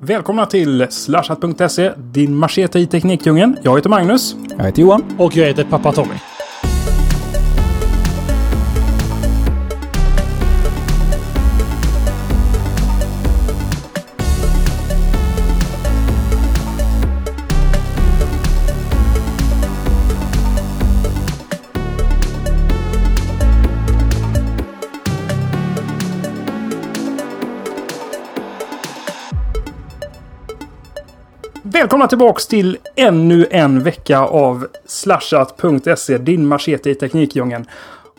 Välkomna 0.00 0.46
till 0.46 0.86
slashat.se, 0.90 1.92
din 1.96 2.34
machete 2.36 2.78
i 2.78 2.86
Teknikdjungeln. 2.86 3.56
Jag 3.62 3.76
heter 3.76 3.90
Magnus. 3.90 4.36
Jag 4.58 4.64
heter 4.64 4.82
Johan. 4.82 5.04
Och 5.18 5.36
jag 5.36 5.46
heter 5.46 5.64
Pappa 5.64 5.92
Tommy. 5.92 6.14
Välkomna 31.80 32.06
tillbaks 32.06 32.46
till 32.46 32.78
ännu 32.94 33.46
en 33.50 33.82
vecka 33.82 34.20
av 34.20 34.66
slashat.se, 34.86 36.18
din 36.18 36.46
machete 36.46 36.90
i 36.90 36.94
Teknikdjungeln. 36.94 37.66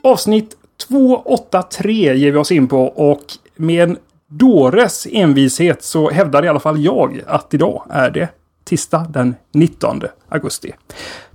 Avsnitt 0.03 0.57
283 0.87 2.15
ger 2.15 2.31
vi 2.31 2.37
oss 2.37 2.51
in 2.51 2.67
på 2.67 2.83
och 2.83 3.23
med 3.55 3.89
en 3.89 3.97
dåres 4.27 5.07
envishet 5.11 5.83
så 5.83 6.09
hävdar 6.09 6.45
i 6.45 6.47
alla 6.47 6.59
fall 6.59 6.79
jag 6.83 7.21
att 7.27 7.53
idag 7.53 7.83
är 7.89 8.11
det 8.11 8.29
tisdag 8.63 9.07
den 9.09 9.35
19 9.53 10.01
augusti. 10.29 10.73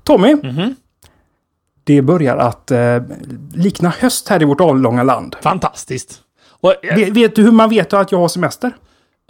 Tommy, 0.03 0.37
det 1.85 2.03
börjar 2.03 2.37
att 2.37 2.71
eh, 2.71 3.03
likna 3.55 3.89
höst 3.89 4.29
här 4.29 4.43
i 4.43 4.45
vårt 4.45 4.61
avlånga 4.61 5.03
land. 5.03 5.37
Fantastiskt. 5.41 6.21
Och, 6.61 6.85
eh, 6.85 6.97
Vet, 6.97 7.09
vet 7.09 7.37
du 7.37 7.43
hur 7.43 7.53
man 7.53 7.71
vet 7.71 7.93
att 7.93 8.13
jag 8.13 8.19
har 8.19 8.29
semester? 8.29 8.73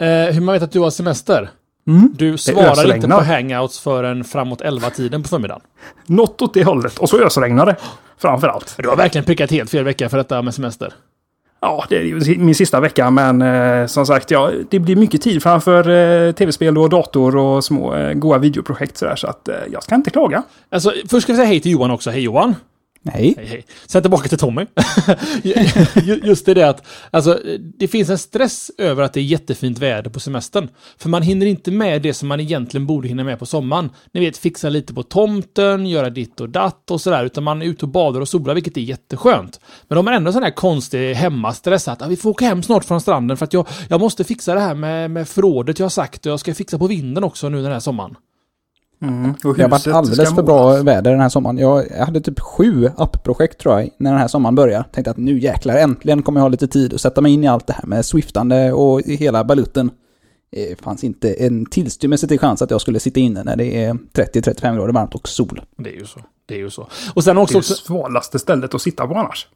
eh, 0.01 0.07
hur 0.07 0.41
man 0.41 0.53
vet 0.53 0.63
att 0.63 0.71
du 0.71 0.79
har 0.79 0.89
semester? 0.89 1.49
Du 2.11 2.37
svarar 2.37 2.95
inte 2.95 3.07
på 3.07 3.21
hangouts 3.23 3.79
förrän 3.79 4.23
framåt 4.23 4.61
11-tiden 4.61 5.23
på 5.23 5.29
förmiddagen. 5.29 5.61
Något 6.05 6.41
åt 6.41 6.53
det 6.53 6.63
hållet. 6.63 6.99
Och 6.99 7.09
så 7.09 7.23
ösregnar 7.23 7.65
det. 7.65 7.75
Framför 8.17 8.47
allt. 8.47 8.75
Du 8.77 8.89
har 8.89 8.95
verkligen 8.95 9.25
prickat 9.25 9.51
helt 9.51 9.69
fel 9.69 9.83
vecka 9.83 10.09
för 10.09 10.17
detta 10.17 10.41
med 10.41 10.53
semester. 10.53 10.93
Ja, 11.61 11.85
det 11.89 11.97
är 11.97 12.01
ju 12.01 12.37
min 12.37 12.55
sista 12.55 12.79
vecka, 12.79 13.11
men 13.11 13.41
eh, 13.41 13.87
som 13.87 14.05
sagt, 14.05 14.31
ja, 14.31 14.51
det 14.69 14.79
blir 14.79 14.95
mycket 14.95 15.21
tid 15.21 15.43
framför 15.43 15.89
eh, 15.89 16.31
tv-spel 16.31 16.77
och 16.77 16.89
dator 16.89 17.35
och 17.35 17.63
små 17.63 17.95
eh, 17.95 18.13
goa 18.13 18.37
videoprojekt 18.37 18.97
sådär, 18.97 19.15
så 19.15 19.27
att 19.27 19.47
eh, 19.47 19.55
jag 19.71 19.83
ska 19.83 19.95
inte 19.95 20.09
klaga. 20.09 20.43
Alltså, 20.69 20.93
först 21.09 21.23
ska 21.23 21.33
vi 21.33 21.37
säga 21.37 21.47
hej 21.47 21.59
till 21.59 21.71
Johan 21.71 21.91
också. 21.91 22.09
Hej 22.09 22.21
Johan! 22.21 22.55
Nej. 23.05 23.33
Hej 23.37 23.45
hej. 23.45 23.65
Sen 23.85 24.01
tillbaka 24.01 24.29
till 24.29 24.37
Tommy. 24.37 24.65
Just 26.23 26.45
det, 26.45 26.53
det 26.53 26.69
att 26.69 26.87
alltså, 27.11 27.39
det 27.79 27.87
finns 27.87 28.09
en 28.09 28.17
stress 28.17 28.71
över 28.77 29.03
att 29.03 29.13
det 29.13 29.19
är 29.19 29.23
jättefint 29.23 29.79
väder 29.79 30.09
på 30.09 30.19
semestern. 30.19 30.69
För 30.97 31.09
man 31.09 31.21
hinner 31.21 31.45
inte 31.45 31.71
med 31.71 32.01
det 32.01 32.13
som 32.13 32.27
man 32.27 32.39
egentligen 32.39 32.87
borde 32.87 33.07
hinna 33.07 33.23
med 33.23 33.39
på 33.39 33.45
sommaren. 33.45 33.89
Ni 34.13 34.19
vet, 34.19 34.37
fixa 34.37 34.69
lite 34.69 34.93
på 34.93 35.03
tomten, 35.03 35.85
göra 35.85 36.09
ditt 36.09 36.41
och 36.41 36.49
datt 36.49 36.91
och 36.91 37.01
sådär. 37.01 37.25
Utan 37.25 37.43
man 37.43 37.61
är 37.61 37.65
ute 37.65 37.85
och 37.85 37.89
badar 37.91 38.21
och 38.21 38.27
solar, 38.29 38.53
vilket 38.53 38.77
är 38.77 38.81
jätteskönt. 38.81 39.59
Men 39.87 39.95
de 39.95 40.07
har 40.07 40.13
ändå 40.13 40.31
sån 40.31 40.43
här 40.43 40.51
konstig 40.51 41.13
hemmastress 41.13 41.87
att 41.87 42.01
"Ah, 42.01 42.07
vi 42.07 42.15
får 42.15 42.29
åka 42.29 42.45
hem 42.45 42.63
snart 42.63 42.85
från 42.85 43.01
stranden 43.01 43.37
för 43.37 43.45
att 43.45 43.53
jag, 43.53 43.67
jag 43.87 43.99
måste 43.99 44.23
fixa 44.23 44.53
det 44.53 44.59
här 44.59 44.75
med, 44.75 45.11
med 45.11 45.27
förrådet 45.27 45.79
jag 45.79 45.85
har 45.85 45.89
sagt 45.89 46.25
och 46.25 46.31
jag 46.31 46.39
ska 46.39 46.53
fixa 46.53 46.77
på 46.77 46.87
vinden 46.87 47.23
också 47.23 47.49
nu 47.49 47.61
den 47.63 47.71
här 47.71 47.79
sommaren. 47.79 48.15
Och 49.43 49.55
Det 49.55 49.61
har 49.61 49.69
varit 49.69 49.87
alldeles 49.87 50.35
för 50.35 50.43
bra 50.43 50.81
väder 50.81 51.11
den 51.11 51.19
här 51.19 51.29
sommaren. 51.29 51.57
Jag 51.57 52.05
hade 52.05 52.21
typ 52.21 52.39
sju 52.39 52.89
appprojekt 52.97 53.59
tror 53.59 53.79
jag, 53.79 53.89
när 53.97 54.11
den 54.11 54.19
här 54.19 54.27
sommaren 54.27 54.55
började. 54.55 54.85
Tänkte 54.91 55.11
att 55.11 55.17
nu 55.17 55.39
jäklar, 55.39 55.75
äntligen 55.75 56.23
kommer 56.23 56.39
jag 56.39 56.43
ha 56.43 56.49
lite 56.49 56.67
tid 56.67 56.93
att 56.93 57.01
sätta 57.01 57.21
mig 57.21 57.31
in 57.33 57.43
i 57.43 57.47
allt 57.47 57.67
det 57.67 57.73
här 57.73 57.85
med 57.85 58.05
swiftande 58.05 58.71
och 58.73 59.01
hela 59.01 59.43
balutten. 59.43 59.91
Det 60.51 60.81
fanns 60.81 61.03
inte 61.03 61.33
en 61.33 61.65
tillstymmelse 61.65 62.27
till 62.27 62.39
chans 62.39 62.61
att 62.61 62.71
jag 62.71 62.81
skulle 62.81 62.99
sitta 62.99 63.19
inne 63.19 63.43
när 63.43 63.55
det 63.55 63.83
är 63.83 63.93
30-35 63.93 64.75
grader 64.75 64.93
varmt 64.93 65.15
och 65.15 65.29
sol. 65.29 65.61
Det 65.77 65.89
är 65.89 65.99
ju 65.99 66.05
så. 66.05 66.19
Det 66.45 66.55
är 66.55 66.59
ju 66.59 66.69
så. 66.69 66.87
Och 67.13 67.23
sen 67.23 67.35
Det 67.35 67.39
är 67.39 67.43
också, 67.43 67.53
det 67.53 67.59
också 67.59 67.73
svalaste 67.73 68.39
stället 68.39 68.73
att 68.73 68.81
sitta 68.81 69.07
på 69.07 69.15
annars. 69.15 69.47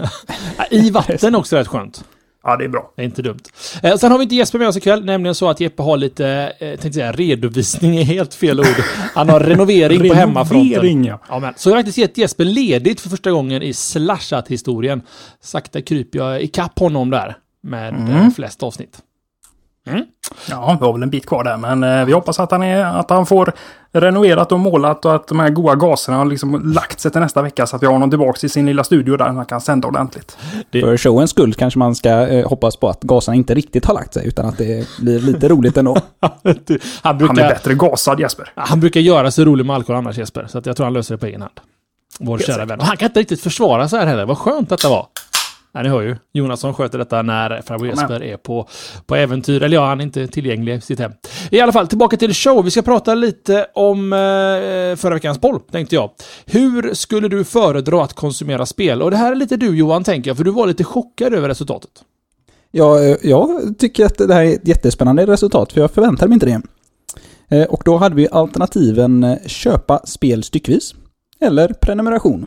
i 0.70 0.90
vatten 0.90 1.34
också 1.34 1.56
rätt 1.56 1.68
skönt. 1.68 2.04
Ja, 2.46 2.56
det 2.56 2.64
är 2.64 2.68
bra. 2.68 2.92
Det 2.96 3.02
är 3.02 3.06
inte 3.06 3.22
dumt. 3.22 3.40
Eh, 3.82 3.96
sen 3.96 4.10
har 4.10 4.18
vi 4.18 4.22
inte 4.22 4.34
Jesper 4.34 4.58
med 4.58 4.68
oss 4.68 4.76
ikväll, 4.76 5.04
nämligen 5.04 5.34
så 5.34 5.48
att 5.48 5.60
Jeppe 5.60 5.82
har 5.82 5.96
lite, 5.96 6.52
eh, 6.58 6.68
tänkte 6.68 6.92
säga 6.92 7.12
redovisning 7.12 7.96
är 7.96 8.04
helt 8.04 8.34
fel 8.34 8.60
ord. 8.60 8.66
Han 9.14 9.28
har 9.28 9.40
renovering 9.40 10.08
på 10.08 10.14
hemmafronten. 10.14 10.70
Renovering, 10.70 11.04
ja. 11.04 11.20
Ja, 11.28 11.38
men, 11.38 11.54
så 11.56 11.68
jag 11.68 11.74
har 11.74 11.78
faktiskt 11.78 11.98
gett 11.98 12.18
Jesper 12.18 12.44
ledigt 12.44 13.00
för 13.00 13.08
första 13.08 13.30
gången 13.30 13.62
i 13.62 13.72
slashat-historien. 13.72 15.02
Sakta 15.40 15.82
kryper 15.82 16.18
jag 16.18 16.42
ikapp 16.42 16.78
honom 16.78 17.10
där 17.10 17.36
med 17.62 17.94
eh, 17.94 18.30
flest 18.30 18.62
avsnitt. 18.62 18.98
Ja, 20.50 20.76
vi 20.80 20.86
har 20.86 20.92
väl 20.92 21.02
en 21.02 21.10
bit 21.10 21.26
kvar 21.26 21.44
där, 21.44 21.56
men 21.56 21.84
eh, 21.84 22.04
vi 22.04 22.12
hoppas 22.12 22.40
att 22.40 22.50
han, 22.50 22.62
är, 22.62 22.84
att 22.84 23.10
han 23.10 23.26
får 23.26 23.52
renoverat 23.92 24.52
och 24.52 24.60
målat 24.60 25.04
och 25.04 25.14
att 25.14 25.28
de 25.28 25.40
här 25.40 25.50
goda 25.50 25.74
gaserna 25.74 26.18
har 26.18 26.24
liksom 26.24 26.72
lagt 26.72 27.00
sig 27.00 27.10
till 27.10 27.20
nästa 27.20 27.42
vecka 27.42 27.66
så 27.66 27.76
att 27.76 27.82
vi 27.82 27.86
har 27.86 27.92
honom 27.92 28.10
tillbaka 28.10 28.46
i 28.46 28.48
sin 28.48 28.66
lilla 28.66 28.84
studio 28.84 29.16
där 29.16 29.24
han 29.24 29.46
kan 29.46 29.60
sända 29.60 29.88
ordentligt. 29.88 30.38
Det- 30.70 30.80
För 30.80 30.96
showens 30.96 31.30
skull 31.30 31.54
kanske 31.54 31.78
man 31.78 31.94
ska 31.94 32.10
eh, 32.28 32.48
hoppas 32.48 32.76
på 32.76 32.88
att 32.88 33.02
gaserna 33.02 33.34
inte 33.34 33.54
riktigt 33.54 33.84
har 33.84 33.94
lagt 33.94 34.14
sig, 34.14 34.26
utan 34.28 34.46
att 34.46 34.58
det 34.58 34.88
blir 35.00 35.20
lite 35.20 35.48
roligt 35.48 35.76
ändå. 35.76 35.96
han, 36.20 36.30
Han 37.02 37.14
är 37.14 37.18
brukar, 37.18 37.34
bättre 37.48 37.74
gasad 37.74 38.20
Jesper. 38.20 38.52
han 38.54 38.80
brukar 38.80 39.00
göra 39.00 39.30
sig 39.30 39.44
rolig 39.44 39.66
med 39.66 39.76
alkohol 39.76 39.96
annars 39.98 40.18
Jesper, 40.18 40.46
så 40.48 40.58
att 40.58 40.66
jag 40.66 40.76
tror 40.76 40.84
han 40.86 40.92
löser 40.92 41.14
det 41.14 41.18
på 41.18 41.26
egen 41.26 41.40
hand. 41.40 41.54
Vår 42.20 42.38
Helt 42.38 42.46
kära 42.46 42.64
vän. 42.64 42.80
Och 42.80 42.86
han 42.86 42.96
kan 42.96 43.06
inte 43.06 43.20
riktigt 43.20 43.40
försvara 43.40 43.88
sig 43.88 43.98
här 43.98 44.06
heller. 44.06 44.24
Vad 44.26 44.38
skönt 44.38 44.68
detta 44.68 44.88
var. 44.88 45.06
Ja, 45.76 45.82
ni 45.82 45.88
hör 45.88 46.02
ju. 46.02 46.16
Jonasson 46.32 46.74
sköter 46.74 46.98
detta 46.98 47.22
när 47.22 47.62
farbror. 47.62 47.88
Jesper 47.88 48.22
är 48.22 48.36
på, 48.36 48.68
på 49.06 49.16
äventyr. 49.16 49.62
Eller 49.62 49.76
ja, 49.76 49.86
han 49.86 50.00
är 50.00 50.04
inte 50.04 50.26
tillgänglig 50.26 50.74
i 50.74 50.80
sitt 50.80 50.98
hem. 50.98 51.12
I 51.50 51.60
alla 51.60 51.72
fall, 51.72 51.88
tillbaka 51.88 52.16
till 52.16 52.34
show. 52.34 52.64
Vi 52.64 52.70
ska 52.70 52.82
prata 52.82 53.14
lite 53.14 53.66
om 53.74 54.12
eh, 54.12 54.16
förra 54.96 55.14
veckans 55.14 55.38
poll, 55.38 55.60
tänkte 55.60 55.94
jag. 55.94 56.10
Hur 56.46 56.94
skulle 56.94 57.28
du 57.28 57.44
föredra 57.44 58.04
att 58.04 58.12
konsumera 58.12 58.66
spel? 58.66 59.02
Och 59.02 59.10
det 59.10 59.16
här 59.16 59.32
är 59.32 59.36
lite 59.36 59.56
du 59.56 59.76
Johan, 59.76 60.04
tänker 60.04 60.30
jag, 60.30 60.36
för 60.36 60.44
du 60.44 60.50
var 60.50 60.66
lite 60.66 60.84
chockad 60.84 61.34
över 61.34 61.48
resultatet. 61.48 61.90
Ja, 62.70 63.02
eh, 63.02 63.16
jag 63.22 63.74
tycker 63.78 64.06
att 64.06 64.18
det 64.18 64.34
här 64.34 64.44
är 64.44 64.54
ett 64.54 64.68
jättespännande 64.68 65.26
resultat, 65.26 65.72
för 65.72 65.80
jag 65.80 65.90
förväntade 65.90 66.28
mig 66.28 66.34
inte 66.34 66.46
det. 66.46 66.62
Eh, 67.56 67.66
Och 67.66 67.82
då 67.84 67.96
hade 67.96 68.14
vi 68.14 68.28
alternativen 68.32 69.24
eh, 69.24 69.38
köpa 69.46 70.00
spel 70.06 70.42
styckvis 70.42 70.94
eller 71.40 71.68
prenumeration. 71.68 72.46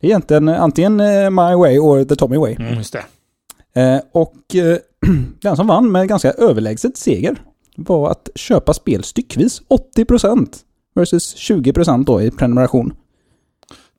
Det 0.00 0.06
är 0.06 0.10
egentligen 0.10 0.48
eh, 0.48 0.62
antingen 0.62 1.00
eh, 1.00 1.30
My 1.30 1.54
Way 1.54 1.78
or 1.78 2.04
The 2.04 2.16
Tommy 2.16 2.36
Way. 2.36 2.56
Mm, 2.58 2.74
just 2.74 2.92
det. 2.92 3.04
Eh, 3.80 4.00
Och 4.12 4.34
den 5.42 5.56
som 5.56 5.66
vann 5.66 5.92
med 5.92 6.08
ganska 6.08 6.32
överlägset 6.32 6.96
seger 6.96 7.42
var 7.76 8.10
att 8.10 8.28
köpa 8.34 8.74
spel 8.74 9.04
styckvis. 9.04 9.62
80% 9.96 10.46
versus 10.94 11.36
20% 11.36 12.04
då 12.04 12.22
i 12.22 12.30
prenumeration. 12.30 12.94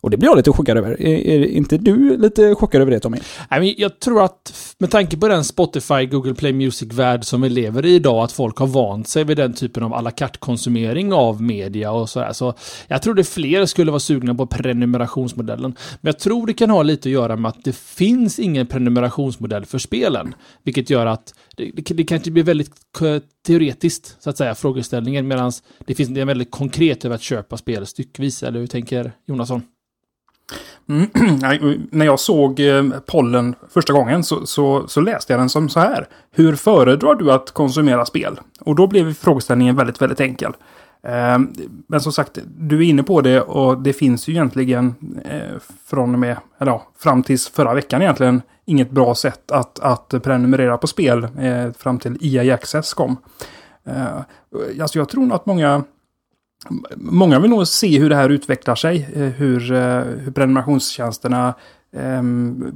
Och 0.02 0.10
det 0.10 0.18
blir 0.18 0.30
jag 0.30 0.38
lite 0.38 0.52
chockad 0.52 0.78
över. 0.78 1.02
Är, 1.02 1.28
är 1.28 1.46
inte 1.46 1.78
du 1.78 2.18
lite 2.18 2.56
chockad 2.56 2.82
över 2.82 2.92
det 2.92 3.00
Tommy? 3.00 3.18
Nej, 3.52 3.60
men 3.60 3.74
jag 3.78 4.00
tror 4.00 4.24
att 4.24 4.76
med 4.78 4.92
tanke 4.92 5.18
på 5.18 5.28
den 5.28 5.44
Spotify, 5.44 6.06
Google 6.06 6.34
Play 6.34 6.54
Music-värld 6.54 7.26
som 7.26 7.42
vi 7.42 7.50
lever 7.50 7.86
i 7.86 7.96
idag, 7.96 8.24
att 8.24 8.32
folk 8.32 8.58
har 8.58 8.68
vant 8.68 9.08
sig 9.08 9.24
vid 9.24 9.38
den 9.38 9.54
typen 9.54 9.84
av 9.84 9.94
à 9.94 10.02
la 10.02 10.12
carte-konsumering 10.12 11.14
av 11.14 11.42
media 11.42 11.92
och 11.92 12.10
sådär. 12.10 12.34
Så 12.34 12.54
jag 12.88 13.02
tror 13.02 13.14
det 13.14 13.24
fler 13.24 13.66
skulle 13.66 13.92
vara 13.92 14.00
sugna 14.00 14.36
på 14.36 14.48
prenumerationsmodellen. 14.48 15.76
Men 16.02 16.10
jag 16.10 16.20
tror 16.20 16.48
det 16.48 16.54
kan 16.54 16.70
ha 16.70 16.84
lite 16.84 17.10
att 17.10 17.14
göra 17.14 17.36
med 17.36 17.50
att 17.50 17.64
det 17.64 17.76
finns 17.76 18.40
ingen 18.40 18.68
prenumerationsmodell 18.68 19.66
för 19.66 19.78
spelen. 19.78 20.36
Vilket 20.64 20.90
gör 20.90 21.06
att 21.06 21.34
det, 21.58 21.72
det, 21.76 21.94
det 21.94 22.04
kanske 22.04 22.32
blir 22.32 22.44
väldigt 22.44 22.72
teoretiskt, 23.48 24.18
så 24.20 24.30
att 24.30 24.38
säga, 24.38 24.56
frågeställningen. 24.56 25.28
Medan 25.28 25.52
det 25.86 25.96
finns 25.96 26.10
det 26.10 26.22
är 26.22 26.26
väldigt 26.26 26.52
konkret 26.52 27.06
över 27.06 27.16
att 27.16 27.22
köpa 27.22 27.58
spel 27.58 27.86
styckvis. 27.86 28.44
Eller 28.44 28.60
hur 28.60 28.68
tänker 28.68 29.12
Jonasson? 29.28 29.62
Mm, 30.90 31.10
när 31.92 32.06
jag 32.06 32.20
såg 32.20 32.60
eh, 32.60 32.84
pollen 33.06 33.56
första 33.70 33.94
gången 33.94 34.24
så, 34.24 34.46
så, 34.46 34.88
så 34.88 35.02
läste 35.02 35.34
jag 35.34 35.40
den 35.40 35.50
som 35.50 35.70
så 35.70 35.80
här. 35.80 36.08
Hur 36.32 36.56
föredrar 36.56 37.16
du 37.16 37.32
att 37.32 37.52
konsumera 37.52 38.06
spel? 38.06 38.40
Och 38.60 38.76
då 38.76 38.88
blev 38.88 39.14
frågeställningen 39.14 39.76
väldigt, 39.76 40.02
väldigt 40.02 40.20
enkel. 40.20 40.54
Ehm, 41.04 41.54
men 41.88 42.02
som 42.02 42.12
sagt, 42.12 42.38
du 42.58 42.78
är 42.78 42.90
inne 42.90 43.04
på 43.04 43.22
det 43.22 43.42
och 43.42 43.82
det 43.82 43.94
finns 43.94 44.28
ju 44.28 44.34
egentligen 44.34 44.96
eh, 45.26 45.60
från 45.86 46.14
och 46.14 46.20
med, 46.20 46.38
eller 46.60 46.72
ja, 46.72 46.88
fram 46.98 47.24
tills 47.24 47.50
förra 47.50 47.74
veckan 47.74 48.02
egentligen 48.02 48.42
inget 48.66 48.92
bra 48.92 49.16
sätt 49.16 49.52
att, 49.52 49.80
att 49.80 50.24
prenumerera 50.24 50.78
på 50.78 50.88
spel 50.88 51.24
eh, 51.24 51.72
fram 51.78 52.00
till 52.00 52.18
EA 52.22 52.54
Access 52.54 52.94
kom. 52.94 53.18
Alltså 54.82 55.00
jag 55.00 55.10
tror 55.10 55.26
nog 55.26 55.36
att 55.36 55.46
många 55.46 55.84
Många 56.96 57.40
vill 57.40 57.50
nog 57.50 57.68
se 57.68 58.00
hur 58.00 58.10
det 58.10 58.16
här 58.16 58.30
utvecklar 58.30 58.76
sig. 58.76 59.10
eh, 59.14 59.22
Hur, 59.22 59.72
eh, 59.72 60.02
hur 60.04 60.32
prenumerationstjänsterna, 60.32 61.54
eh, 61.96 62.22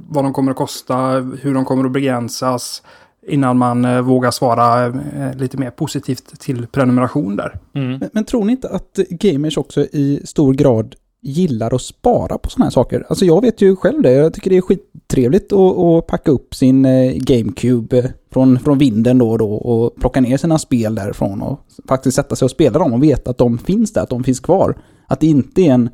vad 0.08 0.24
de 0.24 0.32
kommer 0.32 0.50
att 0.50 0.56
kosta, 0.56 0.96
hur 1.40 1.54
de 1.54 1.64
kommer 1.64 1.84
att 1.84 1.92
begränsas. 1.92 2.82
Innan 3.26 3.58
man 3.58 3.84
eh, 3.84 4.00
vågar 4.00 4.30
svara 4.30 4.88
lite 5.36 5.56
mer 5.56 5.70
positivt 5.70 6.40
till 6.40 6.66
prenumeration 6.66 7.36
där. 7.36 7.58
Mm. 7.74 7.98
Men, 7.98 8.10
men 8.12 8.24
tror 8.24 8.44
ni 8.44 8.52
inte 8.52 8.68
att 8.68 8.98
gamers 9.10 9.56
också 9.58 9.80
i 9.80 10.20
stor 10.24 10.54
grad 10.54 10.94
gillar 11.24 11.74
att 11.74 11.82
spara 11.82 12.38
på 12.38 12.50
sådana 12.50 12.64
här 12.64 12.70
saker. 12.70 13.06
Alltså 13.08 13.24
jag 13.24 13.40
vet 13.40 13.60
ju 13.60 13.76
själv 13.76 14.02
det. 14.02 14.12
Jag 14.12 14.34
tycker 14.34 14.50
det 14.50 14.56
är 14.56 14.60
skittrevligt 14.60 15.52
att, 15.52 15.78
att 15.78 16.06
packa 16.06 16.30
upp 16.30 16.54
sin 16.54 16.84
eh, 16.84 17.12
GameCube 17.12 17.98
eh, 17.98 18.04
från, 18.32 18.58
från 18.58 18.78
vinden 18.78 19.18
då 19.18 19.30
och 19.30 19.38
då 19.38 19.52
och 19.52 19.96
plocka 19.96 20.20
ner 20.20 20.36
sina 20.36 20.58
spel 20.58 20.94
därifrån 20.94 21.42
och 21.42 21.60
faktiskt 21.88 22.16
sätta 22.16 22.36
sig 22.36 22.44
och 22.46 22.50
spela 22.50 22.78
dem 22.78 22.92
och 22.92 23.02
veta 23.02 23.30
att 23.30 23.38
de 23.38 23.58
finns 23.58 23.92
där, 23.92 24.02
att 24.02 24.10
de 24.10 24.24
finns 24.24 24.40
kvar. 24.40 24.78
Att 25.06 25.20
det 25.20 25.26
inte 25.26 25.62
är 25.62 25.70
en 25.70 25.90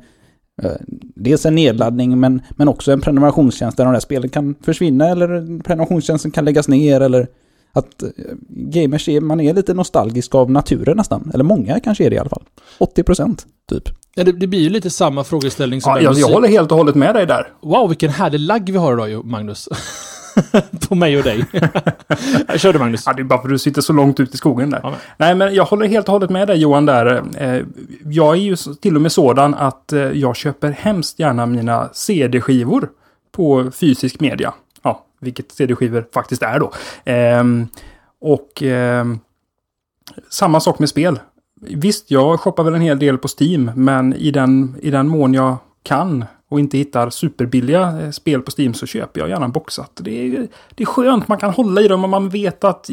eh, 0.63 0.71
Dels 1.15 1.45
en 1.45 1.55
nedladdning 1.55 2.19
men, 2.19 2.41
men 2.49 2.67
också 2.67 2.91
en 2.91 3.01
prenumerationstjänst 3.01 3.77
där 3.77 3.85
de 3.85 3.93
där 3.93 3.99
spelen 3.99 4.29
kan 4.29 4.55
försvinna 4.61 5.09
eller 5.09 5.27
prenumerationstjänsten 5.63 6.31
kan 6.31 6.45
läggas 6.45 6.67
ner 6.67 7.01
eller 7.01 7.27
att 7.73 8.03
gamers 8.49 9.09
är, 9.09 9.21
man 9.21 9.39
är 9.39 9.53
lite 9.53 9.73
nostalgisk 9.73 10.35
av 10.35 10.51
naturen 10.51 10.97
nästan. 10.97 11.31
Eller 11.33 11.43
många 11.43 11.79
kanske 11.79 12.05
är 12.05 12.09
det 12.09 12.15
i 12.15 12.19
alla 12.19 12.29
fall. 12.29 12.43
80% 12.79 13.45
typ. 13.69 13.83
Ja, 14.15 14.23
det, 14.23 14.31
det 14.31 14.47
blir 14.47 14.59
ju 14.59 14.69
lite 14.69 14.89
samma 14.89 15.23
frågeställning 15.23 15.81
som 15.81 15.91
Ja, 15.91 16.01
jag, 16.01 16.13
jag 16.17 16.27
håller 16.27 16.47
helt 16.47 16.71
och 16.71 16.77
hållet 16.77 16.95
med 16.95 17.15
dig 17.15 17.25
där. 17.25 17.47
Wow, 17.61 17.87
vilken 17.89 18.09
härlig 18.09 18.39
lagg 18.39 18.71
vi 18.71 18.77
har 18.77 19.07
idag, 19.07 19.25
Magnus. 19.25 19.69
på 20.89 20.95
mig 20.95 21.17
och 21.17 21.23
dig. 21.23 21.45
Kör 22.57 22.73
du, 22.73 22.79
Magnus. 22.79 23.03
Ja, 23.05 23.13
det 23.13 23.21
är 23.21 23.23
bara 23.23 23.41
för 23.41 23.47
att 23.47 23.53
du 23.53 23.59
sitter 23.59 23.81
så 23.81 23.93
långt 23.93 24.19
ut 24.19 24.33
i 24.33 24.37
skogen 24.37 24.69
där. 24.69 24.79
Ja, 24.83 24.89
men. 24.89 24.99
Nej, 25.17 25.35
men 25.35 25.55
jag 25.55 25.65
håller 25.65 25.87
helt 25.87 26.07
och 26.07 26.13
hållet 26.13 26.29
med 26.29 26.47
dig 26.47 26.57
Johan 26.57 26.85
där. 26.85 27.23
Eh, 27.37 27.61
Jag 28.05 28.35
är 28.35 28.39
ju 28.41 28.55
till 28.55 28.95
och 28.95 29.01
med 29.01 29.11
sådan 29.11 29.53
att 29.53 29.93
eh, 29.93 29.99
jag 30.01 30.35
köper 30.35 30.71
hemskt 30.71 31.19
gärna 31.19 31.45
mina 31.45 31.89
CD-skivor 31.93 32.89
på 33.31 33.71
fysisk 33.71 34.19
media. 34.19 34.53
Vilket 35.21 35.51
CD-skivor 35.51 36.05
faktiskt 36.13 36.41
är 36.43 36.59
då. 36.59 36.71
Ehm, 37.05 37.67
Och 38.21 38.63
ehm, 38.63 39.19
samma 40.29 40.59
sak 40.59 40.79
med 40.79 40.89
spel. 40.89 41.19
Visst, 41.61 42.11
jag 42.11 42.39
shoppar 42.39 42.63
väl 42.63 42.75
en 42.75 42.81
hel 42.81 42.99
del 42.99 43.17
på 43.17 43.27
Steam, 43.39 43.71
men 43.75 44.13
i 44.13 44.31
den, 44.31 44.75
i 44.81 44.91
den 44.91 45.07
mån 45.07 45.33
jag 45.33 45.57
kan 45.83 46.25
och 46.49 46.59
inte 46.59 46.77
hittar 46.77 47.09
superbilliga 47.09 48.01
eh, 48.01 48.11
spel 48.11 48.41
på 48.41 48.51
Steam 48.57 48.73
så 48.73 48.85
köper 48.85 49.19
jag 49.19 49.29
gärna 49.29 49.47
boxat. 49.49 49.91
Det 49.95 50.25
är, 50.25 50.47
det 50.75 50.83
är 50.83 50.85
skönt, 50.85 51.27
man 51.27 51.37
kan 51.37 51.51
hålla 51.53 51.81
i 51.81 51.87
dem 51.87 52.03
och 52.03 52.09
man 52.09 52.29
vet 52.29 52.63
att 52.63 52.89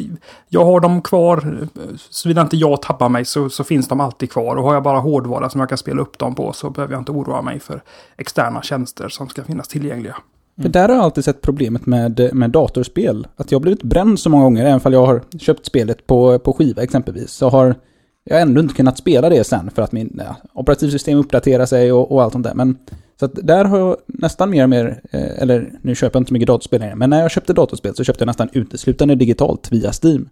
jag 0.49 0.65
har 0.65 0.79
dem 0.79 1.01
kvar. 1.01 1.67
Såvida 1.97 2.41
inte 2.41 2.57
jag 2.57 2.81
tappar 2.81 3.09
mig 3.09 3.25
så, 3.25 3.49
så 3.49 3.63
finns 3.63 3.87
de 3.87 3.99
alltid 3.99 4.31
kvar. 4.31 4.55
Och 4.55 4.63
har 4.63 4.73
jag 4.73 4.83
bara 4.83 4.99
hårdvara 4.99 5.49
som 5.49 5.59
jag 5.59 5.69
kan 5.69 5.77
spela 5.77 6.01
upp 6.01 6.17
dem 6.17 6.35
på 6.35 6.53
så 6.53 6.69
behöver 6.69 6.93
jag 6.93 7.01
inte 7.01 7.11
oroa 7.11 7.41
mig 7.41 7.59
för 7.59 7.83
externa 8.17 8.61
tjänster 8.61 9.09
som 9.09 9.29
ska 9.29 9.43
finnas 9.43 9.67
tillgängliga. 9.67 10.17
För 10.61 10.69
där 10.69 10.89
har 10.89 10.95
jag 10.95 11.03
alltid 11.03 11.25
sett 11.25 11.41
problemet 11.41 11.85
med, 11.85 12.29
med 12.33 12.49
datorspel. 12.49 13.27
Att 13.35 13.51
jag 13.51 13.59
har 13.59 13.61
blivit 13.61 13.83
bränd 13.83 14.19
så 14.19 14.29
många 14.29 14.43
gånger, 14.43 14.65
även 14.65 14.81
om 14.83 14.93
jag 14.93 15.05
har 15.05 15.21
köpt 15.39 15.65
spelet 15.65 16.07
på, 16.07 16.39
på 16.39 16.53
skiva 16.53 16.83
exempelvis, 16.83 17.31
så 17.31 17.49
har 17.49 17.75
jag 18.23 18.41
ändå 18.41 18.61
inte 18.61 18.73
kunnat 18.73 18.97
spela 18.97 19.29
det 19.29 19.43
sen 19.43 19.71
för 19.75 19.81
att 19.81 19.91
min 19.91 20.19
ja, 20.25 20.35
operativsystem 20.53 21.17
uppdaterar 21.17 21.65
sig 21.65 21.91
och, 21.91 22.11
och 22.11 22.23
allt 22.23 22.33
sånt 22.33 22.43
där. 22.43 22.53
Men, 22.53 22.77
så 23.19 23.25
att 23.25 23.35
där 23.35 23.65
har 23.65 23.79
jag 23.79 23.97
nästan 24.07 24.49
mer 24.49 24.63
och 24.63 24.69
mer, 24.69 25.01
eh, 25.11 25.41
eller 25.41 25.71
nu 25.81 25.95
köper 25.95 26.15
jag 26.15 26.21
inte 26.21 26.29
så 26.29 26.33
mycket 26.33 26.47
datorspel 26.47 26.79
längre, 26.79 26.95
men 26.95 27.09
när 27.09 27.21
jag 27.21 27.31
köpte 27.31 27.53
datorspel 27.53 27.95
så 27.95 28.03
köpte 28.03 28.21
jag 28.21 28.27
nästan 28.27 28.49
uteslutande 28.53 29.15
digitalt 29.15 29.71
via 29.71 29.91
Steam. 30.03 30.29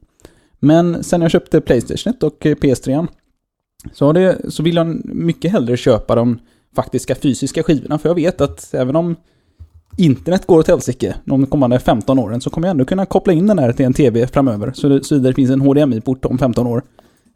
Men 0.60 1.04
sen 1.04 1.22
jag 1.22 1.32
köpte 1.32 1.62
Playstation 1.62 2.14
och 2.22 2.46
PS3 2.46 3.08
så, 3.94 4.14
det, 4.14 4.38
så 4.50 4.64
vill 4.64 4.76
jag 4.76 5.06
mycket 5.06 5.52
hellre 5.52 5.78
köpa 5.78 6.16
de 6.16 6.40
faktiska 6.76 7.16
fysiska 7.16 7.64
skivorna, 7.64 7.98
för 7.98 8.10
jag 8.10 8.16
vet 8.16 8.42
att 8.42 8.74
även 8.74 8.96
om 8.96 9.16
internet 9.98 10.46
går 10.46 10.60
åt 10.60 10.68
helsike 10.68 11.16
de 11.26 11.46
kommande 11.46 11.80
15 11.80 12.20
åren 12.20 12.42
så 12.42 12.50
kommer 12.50 12.68
jag 12.68 12.72
ändå 12.72 12.86
kunna 12.86 13.06
koppla 13.06 13.34
in 13.34 13.48
den 13.48 13.60
här 13.60 13.72
till 13.72 13.86
en 13.86 13.94
tv 13.94 14.28
framöver. 14.28 14.72
Så 14.76 14.90
det, 14.90 15.04
så 15.04 15.16
det 15.16 15.34
finns 15.34 15.52
en 15.52 15.62
HDMI-port 15.62 16.26
om 16.26 16.38
15 16.38 16.68
år. 16.68 16.84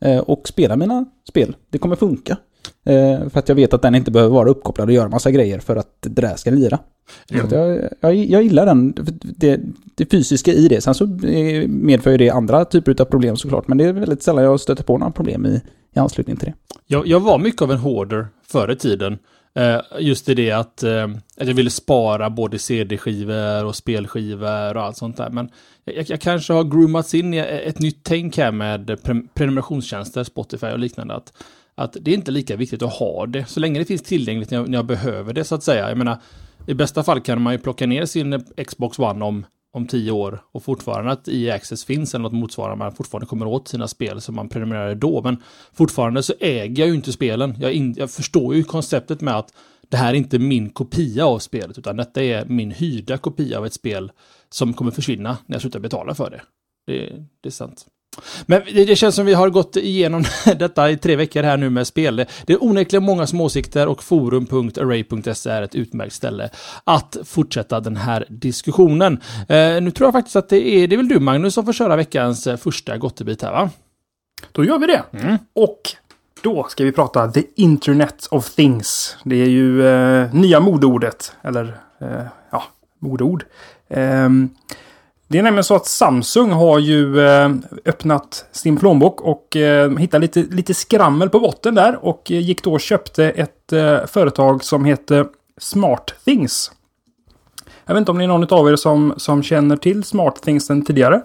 Eh, 0.01 0.19
och 0.19 0.47
spela 0.47 0.75
mina 0.75 1.05
spel. 1.29 1.55
Det 1.69 1.77
kommer 1.77 1.95
funka. 1.95 2.37
Eh, 2.85 3.29
för 3.29 3.39
att 3.39 3.49
jag 3.49 3.55
vet 3.55 3.73
att 3.73 3.81
den 3.81 3.95
inte 3.95 4.11
behöver 4.11 4.33
vara 4.33 4.49
uppkopplad 4.49 4.89
och 4.89 4.93
göra 4.93 5.09
massa 5.09 5.31
grejer 5.31 5.59
för 5.59 5.75
att 5.75 5.97
det 5.99 6.21
där 6.21 6.35
ska 6.35 6.51
lira. 6.51 6.79
Att 7.43 7.51
jag, 7.51 7.79
jag, 7.99 8.15
jag 8.15 8.43
gillar 8.43 8.65
den, 8.65 8.93
det, 9.21 9.59
det 9.95 10.11
fysiska 10.11 10.53
i 10.53 10.67
det. 10.67 10.81
Sen 10.81 10.93
så 10.93 11.03
eh, 11.27 11.67
medför 11.67 12.11
ju 12.11 12.17
det 12.17 12.29
andra 12.29 12.65
typer 12.65 13.01
av 13.01 13.05
problem 13.05 13.37
såklart. 13.37 13.67
Men 13.67 13.77
det 13.77 13.85
är 13.85 13.93
väldigt 13.93 14.23
sällan 14.23 14.43
jag 14.43 14.59
stöter 14.59 14.83
på 14.83 14.97
några 14.97 15.11
problem 15.11 15.45
i, 15.45 15.61
i 15.95 15.99
anslutning 15.99 16.35
till 16.35 16.45
det. 16.45 16.75
Jag, 16.87 17.07
jag 17.07 17.19
var 17.19 17.39
mycket 17.39 17.61
av 17.61 17.71
en 17.71 17.77
hoarder 17.77 18.27
förr 18.47 18.71
i 18.71 18.75
tiden. 18.75 19.17
Eh, 19.53 19.81
just 19.99 20.29
i 20.29 20.33
det 20.33 20.51
att, 20.51 20.83
eh, 20.83 21.03
att 21.37 21.47
jag 21.47 21.53
ville 21.53 21.69
spara 21.69 22.29
både 22.29 22.59
CD-skivor 22.59 23.65
och 23.65 23.75
spelskivor 23.75 24.77
och 24.77 24.83
allt 24.83 24.97
sånt 24.97 25.17
där. 25.17 25.29
Men 25.29 25.49
jag, 25.85 26.09
jag 26.09 26.21
kanske 26.21 26.53
har 26.53 26.63
groomats 26.63 27.13
in 27.13 27.33
i 27.33 27.37
ett 27.37 27.79
nytt 27.79 27.99
tänk 28.03 28.37
här 28.37 28.51
med 28.51 28.89
pre- 28.89 29.27
prenumerationstjänster, 29.33 30.23
Spotify 30.23 30.67
och 30.67 30.79
liknande. 30.79 31.13
Att, 31.15 31.33
att 31.75 31.97
det 32.01 32.11
är 32.11 32.15
inte 32.15 32.31
lika 32.31 32.55
viktigt 32.55 32.81
att 32.81 32.93
ha 32.93 33.25
det 33.25 33.45
så 33.45 33.59
länge 33.59 33.79
det 33.79 33.85
finns 33.85 34.03
tillgängligt 34.03 34.51
när 34.51 34.57
jag, 34.57 34.69
när 34.69 34.77
jag 34.77 34.85
behöver 34.85 35.33
det 35.33 35.43
så 35.43 35.55
att 35.55 35.63
säga. 35.63 35.89
Jag 35.89 35.97
menar, 35.97 36.17
i 36.67 36.73
bästa 36.73 37.03
fall 37.03 37.21
kan 37.21 37.41
man 37.41 37.53
ju 37.53 37.59
plocka 37.59 37.85
ner 37.87 38.05
sin 38.05 38.45
Xbox 38.67 38.99
One 38.99 39.25
om, 39.25 39.45
om 39.73 39.87
tio 39.87 40.11
år 40.11 40.43
och 40.51 40.63
fortfarande 40.63 41.11
att 41.11 41.27
EA 41.27 41.55
Access 41.55 41.85
finns 41.85 42.15
eller 42.15 42.23
något 42.23 42.33
motsvarande. 42.33 42.75
Man 42.75 42.95
fortfarande 42.95 43.27
kommer 43.27 43.45
åt 43.45 43.67
sina 43.67 43.87
spel 43.87 44.21
som 44.21 44.35
man 44.35 44.49
prenumererade 44.49 44.95
då. 44.95 45.21
Men 45.21 45.43
fortfarande 45.73 46.23
så 46.23 46.33
äger 46.39 46.83
jag 46.83 46.89
ju 46.89 46.95
inte 46.95 47.11
spelen. 47.11 47.55
Jag, 47.59 47.73
in, 47.73 47.95
jag 47.97 48.11
förstår 48.11 48.55
ju 48.55 48.63
konceptet 48.63 49.21
med 49.21 49.37
att 49.37 49.53
det 49.89 49.97
här 49.97 50.13
är 50.13 50.17
inte 50.17 50.39
min 50.39 50.69
kopia 50.69 51.25
av 51.25 51.39
spelet 51.39 51.77
utan 51.77 51.97
detta 51.97 52.23
är 52.23 52.45
min 52.45 52.71
hyrda 52.71 53.17
kopia 53.17 53.57
av 53.57 53.65
ett 53.65 53.73
spel 53.73 54.11
som 54.49 54.73
kommer 54.73 54.91
försvinna 54.91 55.37
när 55.45 55.55
jag 55.55 55.61
slutar 55.61 55.79
betala 55.79 56.15
för 56.15 56.29
det. 56.29 56.41
Det, 56.87 57.25
det 57.41 57.49
är 57.49 57.51
sant. 57.51 57.85
Men 58.45 58.61
det, 58.65 58.95
känns 58.95 59.15
som 59.15 59.25
vi 59.25 59.33
har 59.33 59.49
gått 59.49 59.75
igenom 59.75 60.23
detta 60.59 60.91
i 60.91 60.97
tre 60.97 61.15
veckor 61.15 61.43
här 61.43 61.57
nu 61.57 61.69
med 61.69 61.87
spel. 61.87 62.15
Det, 62.15 62.53
är 62.53 62.63
onekligen 62.63 63.03
många 63.03 63.27
som 63.27 63.41
åsikter 63.41 63.87
och 63.87 64.03
forum.array.se 64.03 65.49
är 65.49 65.61
ett 65.61 65.75
utmärkt 65.75 66.13
ställe 66.13 66.49
att 66.83 67.17
fortsätta 67.25 67.79
den 67.79 67.97
här 67.97 68.25
diskussionen. 68.29 69.21
Eh, 69.49 69.81
nu 69.81 69.91
tror 69.91 70.07
jag 70.07 70.13
faktiskt 70.13 70.35
att 70.35 70.49
det 70.49 70.67
är, 70.67 70.87
det 70.87 70.95
är 70.95 70.97
väl 70.97 71.07
du 71.07 71.19
Magnus 71.19 71.53
som 71.53 71.65
får 71.65 71.73
köra 71.73 71.95
veckans 71.95 72.47
eh, 72.47 72.57
första 72.57 72.97
gottebit 72.97 73.41
här 73.41 73.51
va? 73.51 73.69
Då 74.51 74.65
gör 74.65 74.79
vi 74.79 74.87
det. 74.87 75.03
Och 75.53 75.81
då 76.43 76.67
ska 76.69 76.83
vi 76.83 76.91
prata 76.91 77.31
The 77.31 77.43
Internet 77.55 78.27
of 78.31 78.49
Things. 78.49 79.17
Det 79.23 79.35
är 79.35 79.49
ju 79.49 79.87
eh, 79.87 80.33
nya 80.33 80.59
modordet. 80.59 81.35
Eller 81.41 81.77
eh, 82.01 82.25
ja, 82.49 82.63
modord. 82.99 83.45
Det 85.31 85.39
är 85.39 85.43
nämligen 85.43 85.63
så 85.63 85.75
att 85.75 85.85
Samsung 85.85 86.51
har 86.51 86.79
ju 86.79 87.19
eh, 87.19 87.51
öppnat 87.85 88.45
sin 88.51 88.77
plånbok 88.77 89.21
och 89.21 89.55
eh, 89.55 89.97
hittat 89.97 90.21
lite, 90.21 90.41
lite 90.41 90.73
skrammel 90.73 91.29
på 91.29 91.39
botten 91.39 91.75
där. 91.75 92.05
Och 92.05 92.31
eh, 92.31 92.39
gick 92.39 92.63
då 92.63 92.73
och 92.73 92.81
köpte 92.81 93.25
ett 93.25 93.73
eh, 93.73 94.05
företag 94.05 94.63
som 94.63 94.85
heter 94.85 95.25
Smart 95.57 96.13
Things. 96.25 96.71
Jag 97.85 97.93
vet 97.93 97.99
inte 97.99 98.11
om 98.11 98.17
det 98.17 98.23
är 98.23 98.27
någon 98.27 98.53
av 98.53 98.69
er 98.69 98.75
som, 98.75 99.13
som 99.17 99.43
känner 99.43 99.77
till 99.77 100.03
Smart 100.03 100.41
Things 100.43 100.65
sen 100.65 100.85
tidigare. 100.85 101.21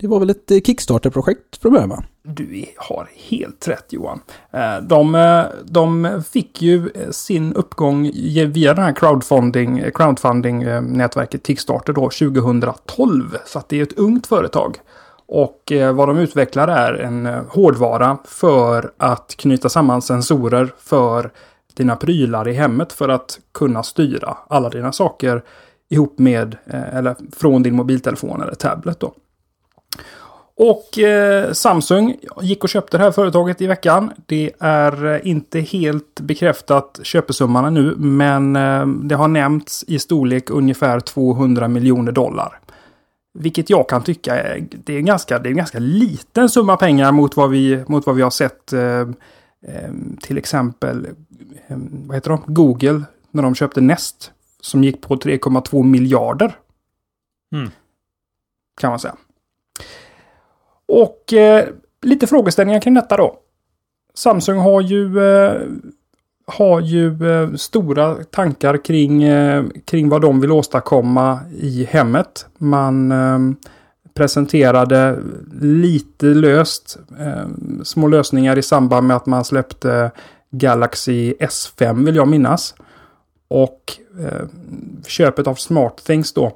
Det 0.00 0.06
var 0.06 0.18
väl 0.18 0.30
ett 0.30 0.50
eh, 0.50 0.60
Kickstarter-projekt 0.60 1.62
från 1.62 1.72
början 1.72 1.88
va? 1.88 2.04
Du 2.30 2.64
har 2.76 3.08
helt 3.14 3.68
rätt 3.68 3.92
Johan. 3.92 4.20
Eh, 4.50 4.76
de, 4.82 5.14
eh, 5.14 5.44
de 5.64 6.22
fick 6.30 6.62
ju 6.62 6.90
eh, 6.94 7.10
sin 7.10 7.52
uppgång 7.52 8.10
via 8.52 8.74
den 8.74 8.84
här 8.84 8.92
crowdfunding, 8.92 9.82
crowdfunding-nätverket 9.94 11.46
Kickstarter 11.46 11.92
då 11.92 12.10
2012. 12.10 13.36
Så 13.46 13.58
att 13.58 13.68
det 13.68 13.78
är 13.78 13.82
ett 13.82 13.98
ungt 13.98 14.26
företag. 14.26 14.76
Och 15.26 15.72
vad 15.94 16.08
de 16.08 16.18
utvecklar 16.18 16.68
är 16.68 16.94
en 16.94 17.26
hårdvara 17.48 18.18
för 18.24 18.90
att 18.96 19.34
knyta 19.38 19.68
samman 19.68 20.02
sensorer 20.02 20.72
för 20.78 21.30
dina 21.74 21.96
prylar 21.96 22.48
i 22.48 22.52
hemmet 22.52 22.92
för 22.92 23.08
att 23.08 23.38
kunna 23.54 23.82
styra 23.82 24.36
alla 24.48 24.68
dina 24.68 24.92
saker 24.92 25.42
ihop 25.88 26.18
med, 26.18 26.56
eller 26.92 27.16
från 27.36 27.62
din 27.62 27.74
mobiltelefon 27.74 28.42
eller 28.42 28.54
tablet 28.54 29.00
då. 29.00 29.12
Och 30.60 30.98
eh, 30.98 31.52
Samsung 31.52 32.16
gick 32.42 32.64
och 32.64 32.68
köpte 32.68 32.98
det 32.98 33.04
här 33.04 33.10
företaget 33.10 33.60
i 33.60 33.66
veckan. 33.66 34.12
Det 34.26 34.52
är 34.58 35.06
eh, 35.06 35.20
inte 35.28 35.60
helt 35.60 36.20
bekräftat 36.20 37.00
köpesumman 37.02 37.74
nu, 37.74 37.94
men 37.96 38.56
eh, 38.56 38.86
det 38.86 39.14
har 39.14 39.28
nämnts 39.28 39.84
i 39.88 39.98
storlek 39.98 40.50
ungefär 40.50 41.00
200 41.00 41.68
miljoner 41.68 42.12
dollar. 42.12 42.60
Vilket 43.34 43.70
jag 43.70 43.88
kan 43.88 44.02
tycka 44.02 44.40
är, 44.40 44.66
det 44.70 44.92
är, 44.92 44.98
en 44.98 45.04
ganska, 45.04 45.38
det 45.38 45.48
är 45.48 45.50
en 45.50 45.56
ganska 45.56 45.78
liten 45.78 46.48
summa 46.48 46.76
pengar 46.76 47.12
mot 47.12 47.36
vad 47.36 47.50
vi, 47.50 47.84
mot 47.86 48.06
vad 48.06 48.16
vi 48.16 48.22
har 48.22 48.30
sett 48.30 48.72
eh, 48.72 49.00
eh, 49.00 49.92
till 50.22 50.38
exempel 50.38 51.06
eh, 51.68 51.76
vad 52.06 52.16
heter 52.16 52.30
de? 52.30 52.42
Google 52.46 53.02
när 53.30 53.42
de 53.42 53.54
köpte 53.54 53.80
Nest 53.80 54.32
som 54.60 54.84
gick 54.84 55.00
på 55.00 55.16
3,2 55.16 55.84
miljarder. 55.84 56.56
Mm. 57.52 57.70
Kan 58.80 58.90
man 58.90 58.98
säga. 58.98 59.14
Och 60.88 61.32
eh, 61.32 61.68
lite 62.02 62.26
frågeställningar 62.26 62.80
kring 62.80 62.94
detta 62.94 63.16
då. 63.16 63.38
Samsung 64.14 64.58
har 64.58 64.80
ju, 64.80 65.20
eh, 65.20 65.60
har 66.46 66.80
ju 66.80 67.30
eh, 67.30 67.54
stora 67.54 68.14
tankar 68.14 68.84
kring, 68.84 69.22
eh, 69.22 69.64
kring 69.84 70.08
vad 70.08 70.22
de 70.22 70.40
vill 70.40 70.52
åstadkomma 70.52 71.40
i 71.56 71.84
hemmet. 71.84 72.46
Man 72.58 73.12
eh, 73.12 73.38
presenterade 74.14 75.18
lite 75.60 76.26
löst 76.26 76.98
eh, 77.18 77.48
små 77.84 78.06
lösningar 78.06 78.58
i 78.58 78.62
samband 78.62 79.06
med 79.06 79.16
att 79.16 79.26
man 79.26 79.44
släppte 79.44 80.10
Galaxy 80.50 81.32
S5 81.32 82.04
vill 82.04 82.16
jag 82.16 82.28
minnas. 82.28 82.74
Och 83.48 83.92
eh, 84.20 84.46
köpet 85.06 85.46
av 85.46 85.54
SmartThings 85.54 86.32
då 86.32 86.52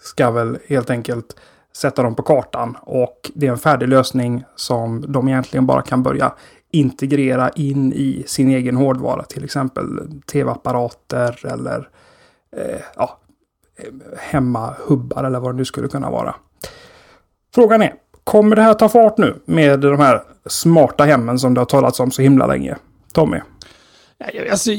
ska 0.00 0.30
väl 0.30 0.58
helt 0.66 0.90
enkelt 0.90 1.36
sätta 1.76 2.02
dem 2.02 2.14
på 2.14 2.22
kartan. 2.22 2.76
Och 2.82 3.30
det 3.34 3.46
är 3.46 3.50
en 3.50 3.58
färdig 3.58 3.88
lösning 3.88 4.44
som 4.56 5.12
de 5.12 5.28
egentligen 5.28 5.66
bara 5.66 5.82
kan 5.82 6.02
börja 6.02 6.32
integrera 6.70 7.50
in 7.50 7.92
i 7.92 8.24
sin 8.26 8.50
egen 8.50 8.76
hårdvara. 8.76 9.22
Till 9.22 9.44
exempel 9.44 9.84
tv-apparater 10.32 11.46
eller 11.46 11.88
eh, 12.56 12.80
ja, 12.96 13.18
hemmahubbar 14.18 15.24
eller 15.24 15.40
vad 15.40 15.54
det 15.54 15.56
nu 15.56 15.64
skulle 15.64 15.88
kunna 15.88 16.10
vara. 16.10 16.34
Frågan 17.54 17.82
är, 17.82 17.94
kommer 18.24 18.56
det 18.56 18.62
här 18.62 18.74
ta 18.74 18.88
fart 18.88 19.18
nu 19.18 19.34
med 19.44 19.80
de 19.80 19.98
här 19.98 20.22
smarta 20.46 21.04
hemmen 21.04 21.38
som 21.38 21.54
det 21.54 21.60
har 21.60 21.66
talats 21.66 22.00
om 22.00 22.10
så 22.10 22.22
himla 22.22 22.46
länge? 22.46 22.76
Tommy? 23.12 23.40
Alltså, 24.50 24.70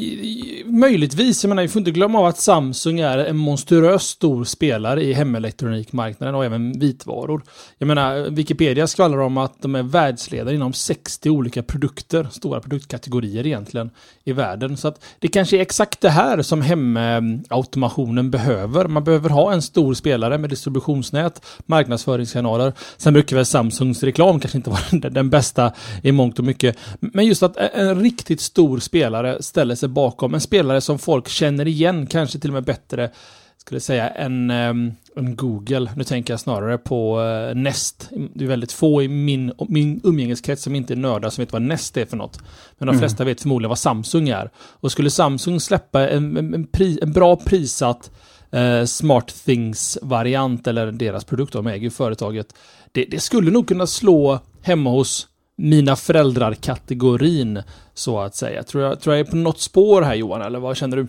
möjligtvis. 0.66 1.44
Jag 1.44 1.50
menar, 1.50 1.62
vi 1.64 1.70
får 1.70 1.80
inte 1.80 1.92
glömma 1.92 2.20
av 2.20 2.26
att 2.26 2.40
Samsung 2.40 3.00
är 3.00 3.18
en 3.18 3.38
monstruös 3.38 4.04
stor 4.04 4.44
spelare 4.44 5.04
i 5.04 5.14
hemelektronikmarknaden 5.14 6.36
och 6.36 6.46
även 6.46 6.80
vitvaror. 6.80 7.44
Jag 7.78 7.88
menar, 7.88 8.30
Wikipedia 8.30 8.88
skvallrar 8.88 9.20
om 9.20 9.38
att 9.38 9.62
de 9.62 9.76
är 9.76 9.84
världsledare 9.84 10.56
inom 10.56 10.74
60 10.74 11.30
olika 11.30 11.64
produkter, 11.64 12.28
stora 12.32 12.60
produktkategorier 12.60 13.48
egentligen, 13.48 13.90
i 14.24 14.34
världen. 14.34 14.78
Så 14.78 14.88
att 14.88 15.04
det 15.20 15.28
kanske 15.28 15.58
är 15.58 15.62
exakt 15.62 16.02
det 16.02 16.10
här 16.10 16.42
som 16.42 16.62
hemautomationen 16.62 18.32
behöver. 18.32 18.88
Man 18.88 19.04
behöver 19.04 19.30
ha 19.30 19.54
en 19.54 19.62
stor 19.62 19.94
spelare 19.94 20.38
med 20.38 20.50
distributionsnät, 20.50 21.46
marknadsföringskanaler. 21.66 22.74
Sen 22.98 23.14
brukar 23.14 23.36
väl 23.36 23.46
Samsungs 23.46 24.04
reklam 24.04 24.40
kanske 24.40 24.58
inte 24.58 24.70
vara 24.70 24.82
den 25.10 25.30
bästa 25.30 25.72
i 26.04 26.12
mångt 26.12 26.40
och 26.40 26.46
mycket. 26.46 26.78
Men 27.00 27.26
just 27.26 27.44
att 27.44 27.58
en 27.58 28.02
riktigt 28.02 28.42
stor 28.42 28.80
spelare 28.80 29.27
spelare 29.28 29.44
ställer 29.44 29.76
sig 29.76 29.90
bakom. 29.90 30.34
En 30.34 30.42
spelare 30.42 30.82
som 30.82 31.00
folk 31.00 31.28
känner 31.28 31.68
igen, 31.68 32.08
kanske 32.08 32.40
till 32.40 32.50
och 32.50 32.54
med 32.54 32.64
bättre, 32.64 33.12
skulle 33.58 33.80
säga, 33.80 34.10
än, 34.10 34.52
um, 34.52 34.94
än 35.16 35.36
Google. 35.36 35.92
Nu 35.96 36.04
tänker 36.04 36.34
jag 36.34 36.40
snarare 36.40 36.78
på 36.78 37.20
uh, 37.20 37.56
Nest. 37.56 38.10
Det 38.34 38.44
är 38.44 38.48
väldigt 38.48 38.72
få 38.72 39.04
i 39.04 39.08
min, 39.08 39.54
min 39.70 40.02
umgängeskrets 40.04 40.64
som 40.64 40.76
inte 40.76 40.94
är 40.94 40.98
nördar 40.98 41.30
som 41.30 41.42
vet 41.42 41.54
vad 41.54 41.62
Nest 41.62 41.98
är 41.98 42.06
för 42.06 42.18
något. 42.18 42.40
Men 42.78 42.88
de 42.88 42.90
mm. 42.90 43.00
flesta 43.00 43.24
vet 43.24 43.42
förmodligen 43.42 43.70
vad 43.70 43.80
Samsung 43.80 44.30
är. 44.30 44.52
Och 44.82 44.92
skulle 44.92 45.10
Samsung 45.10 45.60
släppa 45.60 46.10
en, 46.10 46.38
en, 46.38 46.54
en, 46.54 46.68
pri, 46.68 47.00
en 47.02 47.12
bra 47.12 47.36
prissatt 47.36 48.12
uh, 48.56 48.86
Smart 48.86 49.28
Things-variant, 49.46 50.68
eller 50.68 50.92
deras 50.92 51.24
produkt, 51.24 51.54
de 51.54 51.68
äger 51.68 51.84
ju 51.84 51.90
företaget. 51.90 52.54
Det, 52.92 53.06
det 53.12 53.20
skulle 53.20 53.52
nog 53.52 53.68
kunna 53.68 53.88
slå 53.88 54.40
hemma 54.62 54.90
hos 54.90 55.28
mina 55.58 55.96
föräldrar-kategorin, 55.96 57.62
så 57.94 58.20
att 58.20 58.36
säga. 58.36 58.64
Tror 58.64 58.84
jag, 58.84 59.00
tror 59.00 59.16
jag 59.16 59.28
är 59.28 59.32
på 59.32 59.38
något 59.38 59.60
spår 59.60 60.02
här 60.02 60.16
Johan, 60.16 60.42
eller 60.42 60.60
vad 60.60 60.78
känner 60.78 60.98
du? 60.98 61.08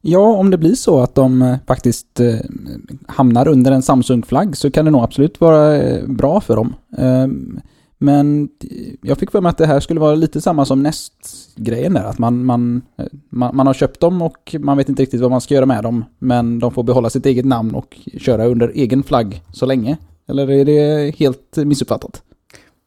Ja, 0.00 0.36
om 0.36 0.50
det 0.50 0.58
blir 0.58 0.74
så 0.74 1.00
att 1.00 1.14
de 1.14 1.42
eh, 1.42 1.56
faktiskt 1.66 2.20
eh, 2.20 2.36
hamnar 3.06 3.48
under 3.48 3.72
en 3.72 3.82
Samsung-flagg 3.82 4.56
så 4.56 4.70
kan 4.70 4.84
det 4.84 4.90
nog 4.90 5.02
absolut 5.02 5.40
vara 5.40 5.76
eh, 5.76 6.06
bra 6.06 6.40
för 6.40 6.56
dem. 6.56 6.74
Ehm, 6.98 7.60
men 7.98 8.48
jag 9.02 9.18
fick 9.18 9.30
för 9.30 9.40
mig 9.40 9.50
att 9.50 9.58
det 9.58 9.66
här 9.66 9.80
skulle 9.80 10.00
vara 10.00 10.14
lite 10.14 10.40
samma 10.40 10.64
som 10.64 10.82
Nest-grejen 10.82 11.94
där. 11.94 12.04
Att 12.04 12.18
man, 12.18 12.44
man, 12.44 12.82
man, 13.28 13.56
man, 13.56 13.66
har 13.66 13.74
köpt 13.74 14.00
dem 14.00 14.22
och 14.22 14.56
man 14.60 14.76
vet 14.76 14.88
inte 14.88 15.02
riktigt 15.02 15.20
vad 15.20 15.30
man 15.30 15.40
ska 15.40 15.54
göra 15.54 15.66
med 15.66 15.82
dem. 15.82 16.04
Men 16.18 16.58
de 16.58 16.72
får 16.72 16.82
behålla 16.82 17.10
sitt 17.10 17.26
eget 17.26 17.44
namn 17.44 17.74
och 17.74 17.98
köra 18.18 18.46
under 18.46 18.68
egen 18.74 19.02
flagg 19.02 19.42
så 19.52 19.66
länge. 19.66 19.96
Eller 20.28 20.50
är 20.50 20.64
det 20.64 21.14
helt 21.18 21.56
missuppfattat? 21.56 22.22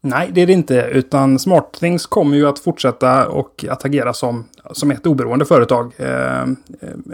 Nej, 0.05 0.29
det 0.33 0.41
är 0.41 0.47
det 0.47 0.53
inte. 0.53 0.89
Utan 0.91 1.39
SmartThings 1.39 2.05
kommer 2.05 2.37
ju 2.37 2.47
att 2.47 2.59
fortsätta 2.59 3.27
och 3.27 3.65
att 3.69 3.85
agera 3.85 4.13
som, 4.13 4.45
som 4.71 4.91
ett 4.91 5.05
oberoende 5.05 5.45
företag. 5.45 5.93
Eh, 5.97 6.45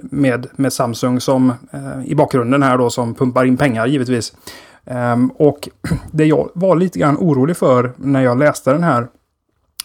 med, 0.01 0.47
med 0.55 0.73
Samsung 0.73 1.21
som 1.21 1.53
eh, 1.71 2.05
i 2.05 2.15
bakgrunden 2.15 2.63
här 2.63 2.77
då 2.77 2.89
som 2.89 3.15
pumpar 3.15 3.45
in 3.45 3.57
pengar 3.57 3.87
givetvis. 3.87 4.33
Eh, 4.85 5.17
och 5.35 5.69
det 6.11 6.25
jag 6.25 6.49
var 6.53 6.75
lite 6.75 6.99
grann 6.99 7.17
orolig 7.17 7.57
för 7.57 7.93
när 7.97 8.21
jag 8.21 8.39
läste 8.39 8.73
den 8.73 8.83
här 8.83 9.07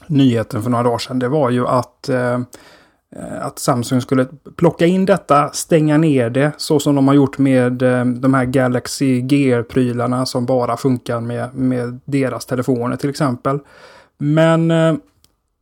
nyheten 0.07 0.63
för 0.63 0.71
några 0.71 0.85
dagar 0.85 0.99
sedan. 0.99 1.19
Det 1.19 1.29
var 1.29 1.51
ju 1.51 1.67
att 1.67 2.09
eh, 2.09 2.39
Eh, 3.17 3.47
att 3.47 3.59
Samsung 3.59 4.01
skulle 4.01 4.27
plocka 4.57 4.87
in 4.87 5.07
detta, 5.07 5.51
stänga 5.53 5.99
ner 5.99 6.31
det 6.31 6.53
så 6.57 6.81
som 6.81 6.95
de 6.95 7.09
har 7.09 7.15
gjort 7.15 7.39
med 7.39 7.83
eh, 7.83 8.05
de 8.05 8.35
här 8.35 8.45
Galaxy 8.45 9.21
Gear-prylarna 9.21 10.25
som 10.27 10.47
bara 10.47 10.77
funkar 10.77 11.21
med, 11.21 11.55
med 11.55 12.01
deras 12.05 12.47
telefoner 12.47 12.97
till 12.97 13.11
exempel. 13.11 13.59
Men 14.19 14.71
eh, 14.71 14.95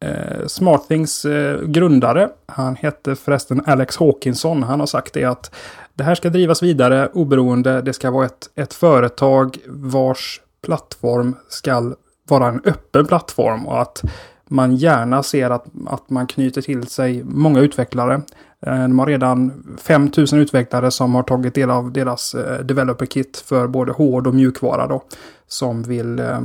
eh 0.00 0.46
SmartThings 0.46 1.24
eh, 1.24 1.60
grundare, 1.60 2.28
han 2.46 2.76
hette 2.76 3.16
förresten 3.16 3.62
Alex 3.66 3.96
Hawkinson, 3.96 4.62
han 4.62 4.80
har 4.80 4.86
sagt 4.86 5.14
det 5.14 5.24
att 5.24 5.54
det 5.94 6.04
här 6.04 6.14
ska 6.14 6.30
drivas 6.30 6.62
vidare 6.62 7.08
oberoende, 7.12 7.82
det 7.82 7.92
ska 7.92 8.10
vara 8.10 8.26
ett, 8.26 8.50
ett 8.54 8.74
företag 8.74 9.58
vars 9.66 10.40
plattform 10.62 11.36
ska 11.48 11.94
vara 12.28 12.48
en 12.48 12.60
öppen 12.64 13.06
plattform 13.06 13.66
och 13.66 13.80
att 13.80 14.02
man 14.48 14.76
gärna 14.76 15.22
ser 15.22 15.50
att, 15.50 15.66
att 15.86 16.10
man 16.10 16.26
knyter 16.26 16.62
till 16.62 16.86
sig 16.86 17.24
många 17.24 17.60
utvecklare. 17.60 18.22
Eh, 18.66 18.82
de 18.82 18.98
har 18.98 19.06
redan 19.06 19.64
5000 19.78 20.38
utvecklare 20.38 20.90
som 20.90 21.14
har 21.14 21.22
tagit 21.22 21.54
del 21.54 21.70
av 21.70 21.92
deras 21.92 22.34
eh, 22.34 22.64
developer 22.64 23.06
kit 23.06 23.36
för 23.46 23.66
både 23.66 23.92
hård 23.92 24.26
och 24.26 24.34
mjukvara 24.34 24.86
då. 24.86 25.02
Som 25.46 25.82
vill, 25.82 26.18
eh, 26.18 26.40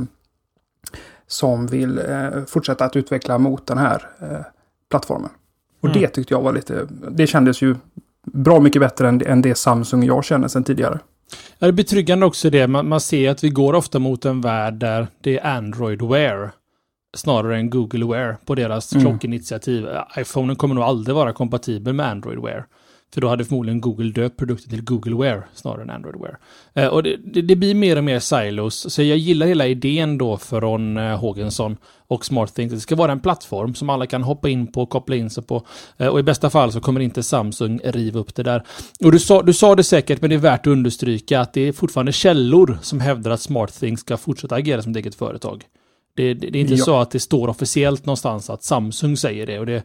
som 1.26 1.66
vill 1.66 2.00
fortsätta 2.46 2.84
att 2.84 2.96
utveckla 2.96 3.38
mot 3.38 3.66
den 3.66 3.78
här 3.78 4.06
plattformen. 4.90 5.30
Och 5.80 5.88
mm. 5.88 6.00
det 6.00 6.08
tyckte 6.08 6.34
jag 6.34 6.42
var 6.42 6.52
lite, 6.52 6.86
det 7.10 7.26
kändes 7.26 7.62
ju 7.62 7.76
bra 8.26 8.60
mycket 8.60 8.82
bättre 8.82 9.08
än, 9.08 9.22
än 9.26 9.42
det 9.42 9.54
Samsung 9.54 10.02
jag 10.02 10.24
känner 10.24 10.48
sedan 10.48 10.64
tidigare. 10.64 10.98
Ja, 11.58 11.66
det 11.66 11.66
är 11.66 11.72
betryggande 11.72 12.26
också 12.26 12.50
det. 12.50 12.66
Man, 12.66 12.88
man 12.88 13.00
ser 13.00 13.30
att 13.30 13.44
vi 13.44 13.50
går 13.50 13.74
ofta 13.74 13.98
mot 13.98 14.24
en 14.24 14.40
värld 14.40 14.74
där 14.74 15.06
det 15.20 15.38
är 15.38 15.46
Android 15.46 16.02
Wear 16.02 16.50
snarare 17.14 17.56
än 17.56 17.70
Google 17.70 18.06
Wear 18.06 18.36
på 18.44 18.54
deras 18.54 18.92
mm. 18.92 19.04
klockinitiativ. 19.04 19.86
iPhonen 20.16 20.56
kommer 20.56 20.74
nog 20.74 20.84
aldrig 20.84 21.14
vara 21.14 21.32
kompatibel 21.32 21.94
med 21.94 22.06
Android 22.06 22.38
Wear. 22.38 22.66
För 23.14 23.20
då 23.20 23.28
hade 23.28 23.44
förmodligen 23.44 23.80
Google 23.80 24.12
döpt 24.12 24.36
produkten 24.36 24.70
till 24.70 24.84
Google 24.84 25.16
Wear 25.16 25.46
snarare 25.54 25.82
än 25.82 25.90
Android 25.90 26.16
Wear. 26.20 26.38
Eh, 26.74 26.86
och 26.86 27.02
det, 27.02 27.16
det, 27.16 27.42
det, 27.42 27.56
blir 27.56 27.74
mer 27.74 27.96
och 27.96 28.04
mer 28.04 28.18
silos. 28.18 28.92
Så 28.92 29.02
jag 29.02 29.18
gillar 29.18 29.46
hela 29.46 29.66
idén 29.66 30.18
då 30.18 30.36
från 30.36 30.96
eh, 30.96 31.18
Hågensson 31.18 31.76
och 32.06 32.24
SmartThings. 32.24 32.72
Det 32.72 32.80
ska 32.80 32.96
vara 32.96 33.12
en 33.12 33.20
plattform 33.20 33.74
som 33.74 33.90
alla 33.90 34.06
kan 34.06 34.22
hoppa 34.22 34.48
in 34.48 34.72
på 34.72 34.82
och 34.82 34.90
koppla 34.90 35.16
in 35.16 35.30
sig 35.30 35.44
på. 35.44 35.66
Eh, 35.96 36.06
och 36.06 36.20
i 36.20 36.22
bästa 36.22 36.50
fall 36.50 36.72
så 36.72 36.80
kommer 36.80 37.00
inte 37.00 37.22
Samsung 37.22 37.80
riva 37.84 38.20
upp 38.20 38.34
det 38.34 38.42
där. 38.42 38.62
Och 39.04 39.12
du 39.12 39.18
sa, 39.18 39.42
du 39.42 39.52
sa 39.52 39.74
det 39.74 39.84
säkert, 39.84 40.20
men 40.20 40.30
det 40.30 40.36
är 40.36 40.40
värt 40.40 40.60
att 40.60 40.66
understryka 40.66 41.40
att 41.40 41.52
det 41.52 41.68
är 41.68 41.72
fortfarande 41.72 42.12
källor 42.12 42.78
som 42.82 43.00
hävdar 43.00 43.30
att 43.30 43.40
SmartThings 43.40 44.00
ska 44.00 44.16
fortsätta 44.16 44.54
agera 44.54 44.82
som 44.82 44.90
ett 44.90 44.96
eget 44.96 45.14
företag. 45.14 45.64
Det, 46.20 46.34
det, 46.34 46.50
det 46.50 46.58
är 46.58 46.60
inte 46.60 46.74
ja. 46.74 46.84
så 46.84 47.00
att 47.00 47.10
det 47.10 47.20
står 47.20 47.48
officiellt 47.48 48.06
någonstans 48.06 48.50
att 48.50 48.62
Samsung 48.62 49.16
säger 49.16 49.46
det. 49.46 49.58
Och 49.58 49.66
det 49.66 49.82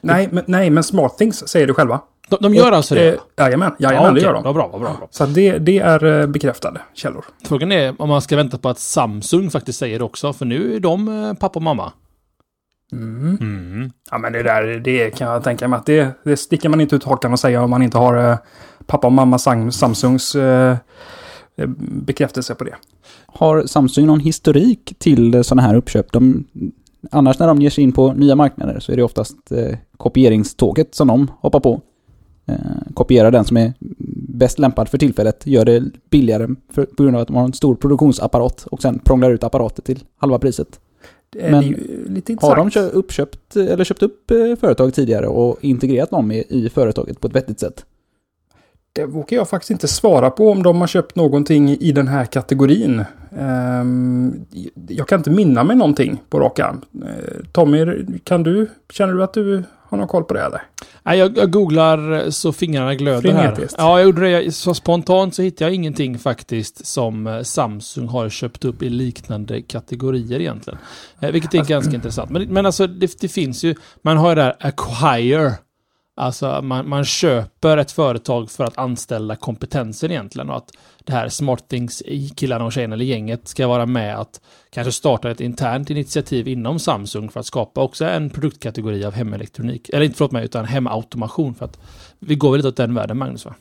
nej, 0.00 0.28
men, 0.32 0.44
nej, 0.46 0.70
men 0.70 0.84
SmartThings 0.84 1.48
säger 1.48 1.66
det 1.66 1.74
själva. 1.74 2.00
De, 2.28 2.36
de 2.40 2.54
gör 2.54 2.70
och, 2.70 2.76
alltså 2.76 2.94
det? 2.94 3.08
Eh, 3.08 3.20
jajamän, 3.36 3.72
jajamän 3.78 4.06
ja, 4.06 4.12
det 4.12 4.20
gör 4.20 4.32
de. 4.32 4.42
Bra, 4.42 4.52
vad 4.52 4.80
bra, 4.80 4.96
bra. 4.98 5.08
Så 5.10 5.26
det, 5.26 5.58
det 5.58 5.78
är 5.78 6.04
eh, 6.04 6.26
bekräftade 6.26 6.80
källor. 6.94 7.24
Frågan 7.44 7.72
är 7.72 8.02
om 8.02 8.08
man 8.08 8.22
ska 8.22 8.36
vänta 8.36 8.58
på 8.58 8.68
att 8.68 8.78
Samsung 8.78 9.50
faktiskt 9.50 9.78
säger 9.78 9.98
det 9.98 10.04
också, 10.04 10.32
för 10.32 10.44
nu 10.44 10.76
är 10.76 10.80
de 10.80 11.08
eh, 11.08 11.34
pappa 11.34 11.58
och 11.58 11.62
mamma. 11.62 11.92
Mm. 12.92 13.38
Mm. 13.40 13.92
Ja, 14.10 14.18
men 14.18 14.32
det 14.32 14.42
där, 14.42 14.62
det 14.62 15.10
kan 15.10 15.28
jag 15.28 15.44
tänka 15.44 15.68
mig 15.68 15.78
att 15.78 15.86
det, 15.86 16.08
det 16.24 16.36
sticker 16.36 16.68
man 16.68 16.80
inte 16.80 16.96
ut 16.96 17.04
hakan 17.04 17.32
och 17.32 17.40
säga 17.40 17.62
om 17.62 17.70
man 17.70 17.82
inte 17.82 17.98
har 17.98 18.30
eh, 18.30 18.36
pappa 18.86 19.06
och 19.06 19.12
mamma 19.12 19.38
Samsungs 19.38 20.34
Eh, 20.34 20.76
bekräftelse 22.06 22.54
på 22.54 22.64
det. 22.64 22.74
Har 23.26 23.66
Samsung 23.66 24.06
någon 24.06 24.20
historik 24.20 24.94
till 24.98 25.44
sådana 25.44 25.62
här 25.62 25.74
uppköp? 25.74 26.12
De, 26.12 26.44
annars 27.10 27.38
när 27.38 27.46
de 27.46 27.62
ger 27.62 27.70
sig 27.70 27.84
in 27.84 27.92
på 27.92 28.12
nya 28.12 28.36
marknader 28.36 28.80
så 28.80 28.92
är 28.92 28.96
det 28.96 29.02
oftast 29.02 29.52
eh, 29.52 29.78
kopieringståget 29.96 30.94
som 30.94 31.08
de 31.08 31.30
hoppar 31.40 31.60
på. 31.60 31.80
Eh, 32.46 32.56
kopierar 32.94 33.30
den 33.30 33.44
som 33.44 33.56
är 33.56 33.72
bäst 34.28 34.58
lämpad 34.58 34.88
för 34.88 34.98
tillfället, 34.98 35.46
gör 35.46 35.64
det 35.64 35.82
billigare 36.10 36.48
för, 36.72 36.84
på 36.84 37.02
grund 37.02 37.16
av 37.16 37.22
att 37.22 37.28
de 37.28 37.36
har 37.36 37.44
en 37.44 37.52
stor 37.52 37.74
produktionsapparat 37.74 38.66
och 38.70 38.82
sen 38.82 38.98
prånglar 38.98 39.30
ut 39.30 39.44
apparater 39.44 39.82
till 39.82 40.04
halva 40.16 40.38
priset. 40.38 40.80
Men 41.50 41.74
har 42.40 42.56
de 42.56 42.70
köpt, 42.70 42.94
uppköpt, 42.94 43.56
eller 43.56 43.84
köpt 43.84 44.02
upp 44.02 44.30
eh, 44.30 44.56
företag 44.60 44.94
tidigare 44.94 45.26
och 45.26 45.58
integrerat 45.64 46.10
dem 46.10 46.32
i, 46.32 46.44
i 46.48 46.68
företaget 46.68 47.20
på 47.20 47.26
ett 47.26 47.34
vettigt 47.34 47.60
sätt? 47.60 47.84
Det 48.96 49.06
vågar 49.06 49.36
jag 49.36 49.48
faktiskt 49.48 49.70
inte 49.70 49.88
svara 49.88 50.30
på 50.30 50.50
om 50.50 50.62
de 50.62 50.80
har 50.80 50.86
köpt 50.86 51.16
någonting 51.16 51.70
i 51.70 51.92
den 51.92 52.08
här 52.08 52.24
kategorin. 52.24 53.04
Ehm, 53.38 54.44
jag 54.88 55.08
kan 55.08 55.20
inte 55.20 55.30
minna 55.30 55.64
mig 55.64 55.76
någonting 55.76 56.22
på 56.28 56.40
rak 56.40 56.58
arm. 56.58 56.80
Eh, 57.02 57.44
Tommy, 57.52 57.86
kan 58.24 58.42
du, 58.42 58.70
känner 58.90 59.14
du 59.14 59.24
att 59.24 59.34
du 59.34 59.64
Har 59.88 59.98
någon 59.98 60.08
koll 60.08 60.24
på 60.24 60.34
det 60.34 60.40
eller? 60.40 60.62
Nej, 61.02 61.18
jag, 61.18 61.36
jag 61.36 61.50
googlar 61.50 62.30
så 62.30 62.52
fingrarna 62.52 62.94
glöder 62.94 63.32
här. 63.32 63.42
Frenetiskt. 63.42 63.74
Ja, 63.78 63.98
jag 63.98 64.06
gjorde 64.06 64.30
det. 64.30 64.52
Så 64.52 64.74
spontant 64.74 65.34
så 65.34 65.42
hittade 65.42 65.70
jag 65.70 65.74
ingenting 65.74 66.18
faktiskt 66.18 66.86
som 66.86 67.26
eh, 67.26 67.42
Samsung 67.42 68.08
har 68.08 68.28
köpt 68.28 68.64
upp 68.64 68.82
i 68.82 68.88
liknande 68.88 69.62
kategorier 69.62 70.40
egentligen. 70.40 70.78
Eh, 71.20 71.30
vilket 71.30 71.54
är 71.54 71.64
ganska 71.64 71.94
intressant. 71.94 72.30
Men, 72.30 72.42
men 72.42 72.66
alltså, 72.66 72.86
det, 72.86 73.20
det 73.20 73.28
finns 73.28 73.64
ju... 73.64 73.74
Man 74.02 74.16
har 74.16 74.28
ju 74.28 74.34
där 74.34 74.56
acquire. 74.60 75.52
Alltså, 76.16 76.60
man, 76.62 76.88
man 76.88 77.04
köper 77.04 77.76
ett 77.76 77.92
företag 77.92 78.50
för 78.50 78.64
att 78.64 78.78
anställa 78.78 79.36
kompetensen 79.36 80.10
egentligen. 80.10 80.50
Och 80.50 80.56
att 80.56 80.70
det 81.04 81.12
här 81.12 81.28
SmartThings 81.28 82.02
killarna 82.36 82.64
och 82.64 82.72
tjejerna 82.72 82.94
eller 82.94 83.04
gänget 83.04 83.48
ska 83.48 83.66
vara 83.66 83.86
med 83.86 84.18
att 84.18 84.40
kanske 84.70 84.92
starta 84.92 85.30
ett 85.30 85.40
internt 85.40 85.90
initiativ 85.90 86.48
inom 86.48 86.78
Samsung 86.78 87.30
för 87.30 87.40
att 87.40 87.46
skapa 87.46 87.82
också 87.82 88.04
en 88.04 88.30
produktkategori 88.30 89.04
av 89.04 89.12
hemelektronik. 89.12 89.88
Eller 89.88 90.04
inte 90.04 90.16
förlåt 90.16 90.32
mig, 90.32 90.44
utan 90.44 90.64
hemautomation. 90.64 91.54
För 91.54 91.64
att 91.64 91.78
vi 92.18 92.34
går 92.34 92.50
väl 92.50 92.58
lite 92.58 92.68
åt 92.68 92.76
den 92.76 92.94
världen, 92.94 93.18
Magnus? 93.18 93.44
Va? 93.44 93.54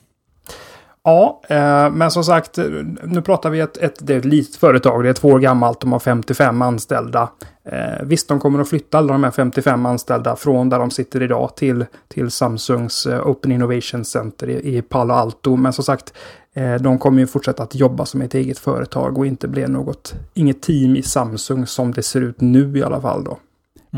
Ja, 1.03 1.41
eh, 1.48 1.89
men 1.91 2.12
som 2.12 2.24
sagt, 2.24 2.57
nu 3.03 3.22
pratar 3.22 3.50
vi 3.50 3.60
ett, 3.60 3.77
ett, 3.77 3.95
det 4.00 4.13
är 4.13 4.17
ett 4.17 4.25
litet 4.25 4.55
företag. 4.55 5.03
Det 5.03 5.10
är 5.10 5.13
två 5.13 5.27
år 5.27 5.39
gammalt. 5.39 5.79
De 5.79 5.91
har 5.91 6.00
55 6.00 6.62
anställda. 6.62 7.29
Eh, 7.65 8.03
visst, 8.03 8.27
de 8.27 8.39
kommer 8.39 8.60
att 8.60 8.69
flytta 8.69 8.98
alla 8.98 9.13
de 9.13 9.24
här 9.24 9.31
55 9.31 9.86
anställda 9.86 10.36
från 10.36 10.69
där 10.69 10.79
de 10.79 10.91
sitter 10.91 11.22
idag 11.22 11.55
till, 11.55 11.86
till 12.07 12.31
Samsungs 12.31 13.05
eh, 13.05 13.27
Open 13.27 13.51
Innovation 13.51 14.05
Center 14.05 14.50
i, 14.50 14.77
i 14.77 14.81
Palo 14.81 15.13
Alto. 15.13 15.55
Men 15.55 15.74
som 15.74 15.83
sagt, 15.83 16.13
eh, 16.53 16.75
de 16.75 17.00
kommer 17.00 17.19
ju 17.19 17.27
fortsätta 17.27 17.63
att 17.63 17.75
jobba 17.75 18.05
som 18.05 18.22
ett 18.22 18.33
eget 18.33 18.60
företag 18.60 19.17
och 19.17 19.25
inte 19.25 19.48
bli 19.48 19.67
något, 19.67 20.15
inget 20.33 20.62
team 20.62 20.95
i 20.95 21.03
Samsung 21.03 21.65
som 21.67 21.91
det 21.91 22.03
ser 22.03 22.22
ut 22.22 22.41
nu 22.41 22.77
i 22.77 22.83
alla 22.83 23.01
fall 23.01 23.24
då. 23.24 23.38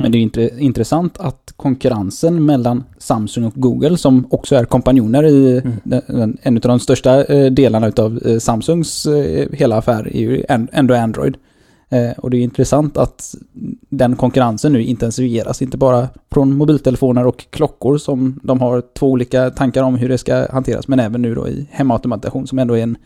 Men 0.02 0.12
det 0.12 0.18
är 0.18 0.60
intressant 0.60 1.18
att 1.20 1.54
konkurrensen 1.56 2.46
mellan 2.46 2.84
Samsung 2.98 3.44
och 3.44 3.54
Google, 3.56 3.98
som 3.98 4.28
också 4.30 4.56
är 4.56 4.66
kompanjoner 4.66 5.26
i 5.26 5.62
Mm. 6.08 6.38
en 6.42 6.56
av 6.56 6.62
de 6.62 6.80
största 6.80 7.24
eh, 7.26 7.52
delarna 7.52 7.92
av 7.98 8.20
eh, 8.26 8.38
Samsungs 8.38 9.06
eh, 9.06 9.48
hela 9.52 9.78
affär, 9.78 10.16
är 10.16 10.20
ju 10.20 10.46
ändå 10.72 10.96
Android. 10.96 11.38
Och 12.18 12.30
det 12.30 12.38
är 12.38 12.42
intressant 12.42 12.98
att 12.98 13.36
den 13.90 14.16
konkurrensen 14.16 14.74
nu 14.74 14.84
intensifieras, 14.84 15.62
inte 15.62 15.78
bara 15.78 16.08
från 16.32 16.58
mobiltelefoner 16.58 17.28
och 17.28 17.46
klockor 17.50 17.98
som 17.98 18.40
de 18.44 18.62
har 18.62 18.84
två 19.00 19.12
olika 19.12 19.50
tankar 19.50 19.84
om 19.84 19.96
hur 19.96 20.10
det 20.10 20.18
ska 20.18 20.48
hanteras, 20.52 20.88
men 20.88 21.00
även 21.00 21.22
nu 21.22 21.36
då 21.36 21.48
i 21.48 21.68
hemautomatation 21.72 22.48
som 22.48 22.60
ändå 22.60 22.74
är 22.74 22.84
en, 22.84 22.98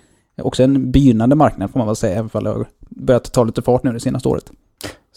också 0.41 0.63
en 0.63 0.91
begynnande 0.91 1.35
marknad 1.35 1.71
får 1.71 1.79
man 1.79 1.87
väl 1.87 1.95
säga, 1.95 2.13
även 2.19 2.29
om 2.33 2.43
det 2.43 2.49
har 2.49 2.67
börjat 2.89 3.33
ta 3.33 3.43
lite 3.43 3.61
fart 3.61 3.83
nu 3.83 3.91
det 3.91 3.99
senaste 3.99 4.29
året. 4.29 4.51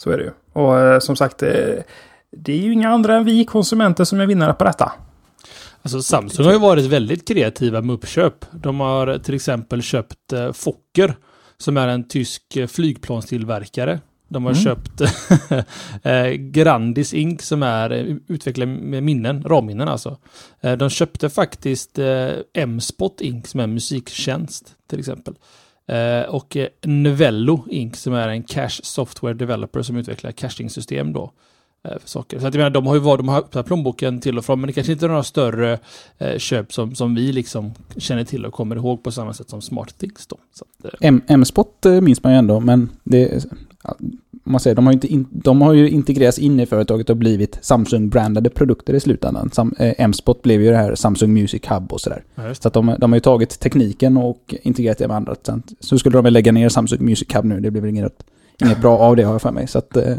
Så 0.03 0.11
är 0.11 0.17
det 0.19 0.25
ju. 0.25 0.31
Och 0.53 0.79
eh, 0.79 0.99
som 0.99 1.17
sagt, 1.17 1.43
eh, 1.43 1.51
det 2.37 2.53
är 2.53 2.59
ju 2.59 2.73
inga 2.73 2.89
andra 2.91 3.17
än 3.17 3.25
vi 3.25 3.45
konsumenter 3.45 4.05
som 4.05 4.21
är 4.21 4.27
vinnare 4.27 4.53
på 4.55 4.65
detta. 4.65 4.93
Alltså 5.83 6.03
Samsung 6.03 6.47
har 6.47 6.53
ju 6.53 6.59
varit 6.59 6.85
väldigt 6.85 7.29
kreativa 7.29 7.81
med 7.81 7.95
uppköp. 7.95 8.45
De 8.51 8.81
har 8.81 9.19
till 9.19 9.35
exempel 9.35 9.83
köpt 9.83 10.33
eh, 10.33 10.53
Fokker, 10.53 11.15
som 11.59 11.77
är 11.77 11.89
en 11.89 12.09
tysk 12.09 12.57
eh, 12.57 12.67
flygplanstillverkare. 12.67 14.01
De 14.29 14.45
har 14.45 14.53
Mm. 14.53 14.63
köpt 14.65 15.01
eh, 16.03 16.27
Grandis 16.31 17.15
Inc. 17.15 17.43
som 17.43 17.63
är 17.63 17.91
eh, 17.91 18.17
utvecklare 18.29 18.67
med 18.67 19.03
minnen, 19.03 19.43
ramminnen 19.43 19.89
alltså. 19.89 20.19
De 20.79 20.91
köpte 20.91 21.31
faktiskt 21.31 21.99
M-Spot 22.55 23.21
Inc. 23.21 23.47
som 23.49 23.61
är 23.61 23.65
en 23.65 23.75
musiktjänst 23.75 24.75
till 24.91 24.99
exempel. 24.99 25.35
Eh, 25.93 26.29
och 26.29 26.57
eh, 26.57 26.69
Novello 26.83 27.65
Inc. 27.71 27.97
som 27.97 28.15
är 28.15 28.29
en 28.29 28.43
cash 28.43 28.81
software 28.83 29.35
developer 29.35 29.83
som 29.83 29.97
utvecklar 29.97 30.33
caching-system 30.33 31.13
då. 31.13 31.33
Eh, 31.85 31.99
för 31.99 32.09
saker. 32.09 32.41
Så 32.41 32.47
att 32.47 32.55
jag 32.55 32.59
menar, 32.59 32.71
de 32.71 32.87
har 32.87 32.95
ju 32.95 33.01
varit, 33.01 33.19
de 33.19 33.29
har 33.29 33.39
öppnat 33.39 33.67
plånboken 33.67 34.21
till 34.21 34.39
och 34.39 34.45
från, 34.45 34.61
men 34.61 34.67
det 34.67 34.73
kanske 34.73 34.93
inte 34.93 35.07
är 35.07 35.09
några 35.09 35.23
större 35.23 35.79
eh, 36.19 36.39
köp 36.39 36.73
som, 36.73 36.95
som 36.95 37.15
vi 37.15 37.33
liksom 37.33 37.73
känner 37.97 38.25
till 38.25 38.47
och 38.47 38.53
kommer 38.53 38.77
ihåg 38.77 39.03
på 39.05 39.13
samma 39.13 39.33
sätt 39.33 39.51
som 39.51 39.63
SmartThings 39.63 40.27
då. 40.27 40.37
Så 40.55 40.65
att, 40.65 41.03
eh, 41.03 41.15
M-spot 41.27 41.87
minns 42.03 42.23
man 42.23 42.33
ju 42.33 42.39
ändå, 42.39 42.61
men 42.61 42.91
det 43.05 43.45
man 44.45 44.61
säger, 44.61 44.77
de 44.77 44.87
har, 44.87 44.93
ju 44.93 44.97
inte 44.97 45.07
in, 45.07 45.27
de 45.31 45.63
har 45.63 45.73
ju 45.73 45.91
integrerats 45.91 46.39
in 46.39 46.61
i 46.61 46.67
företaget 46.67 47.11
och 47.11 47.17
blivit 47.17 47.59
Samsung-brandade 47.61 48.51
produkter 48.51 48.95
i 48.95 49.01
slutändan. 49.01 49.51
Sam, 49.53 49.75
eh, 49.79 49.95
M-spot 49.99 50.43
blev 50.43 50.63
ju 50.63 50.71
det 50.71 50.77
här 50.77 50.95
Samsung 50.95 51.33
Music 51.33 51.63
Hub 51.69 51.93
och 51.93 52.01
sådär. 52.01 52.25
ja. 52.35 52.55
Så 52.55 52.69
att 52.69 52.75
de, 52.75 52.97
de 52.99 53.13
har 53.13 53.17
ju 53.17 53.21
tagit 53.21 53.61
tekniken 53.61 54.17
och 54.17 54.55
integrerat 54.63 54.99
det 54.99 55.09
med 55.09 55.17
andra. 55.17 55.35
Så 55.81 55.99
skulle 55.99 56.19
de 56.19 56.25
väl 56.25 56.33
lägga 56.33 56.53
ner 56.53 56.69
Samsung 56.69 57.05
Music 57.05 57.35
Hub 57.35 57.45
nu, 57.45 57.61
det 57.61 57.71
blir 57.71 57.83
väl 57.83 57.91
inget, 57.91 58.25
inget 58.65 58.81
bra 58.81 58.99
av 58.99 59.17
det 59.17 59.23
har 59.23 59.33
jag 59.33 59.43
för 59.43 59.53
mig. 59.53 59.67
Så 59.67 59.79
att, 59.79 59.97
eh, 59.97 60.17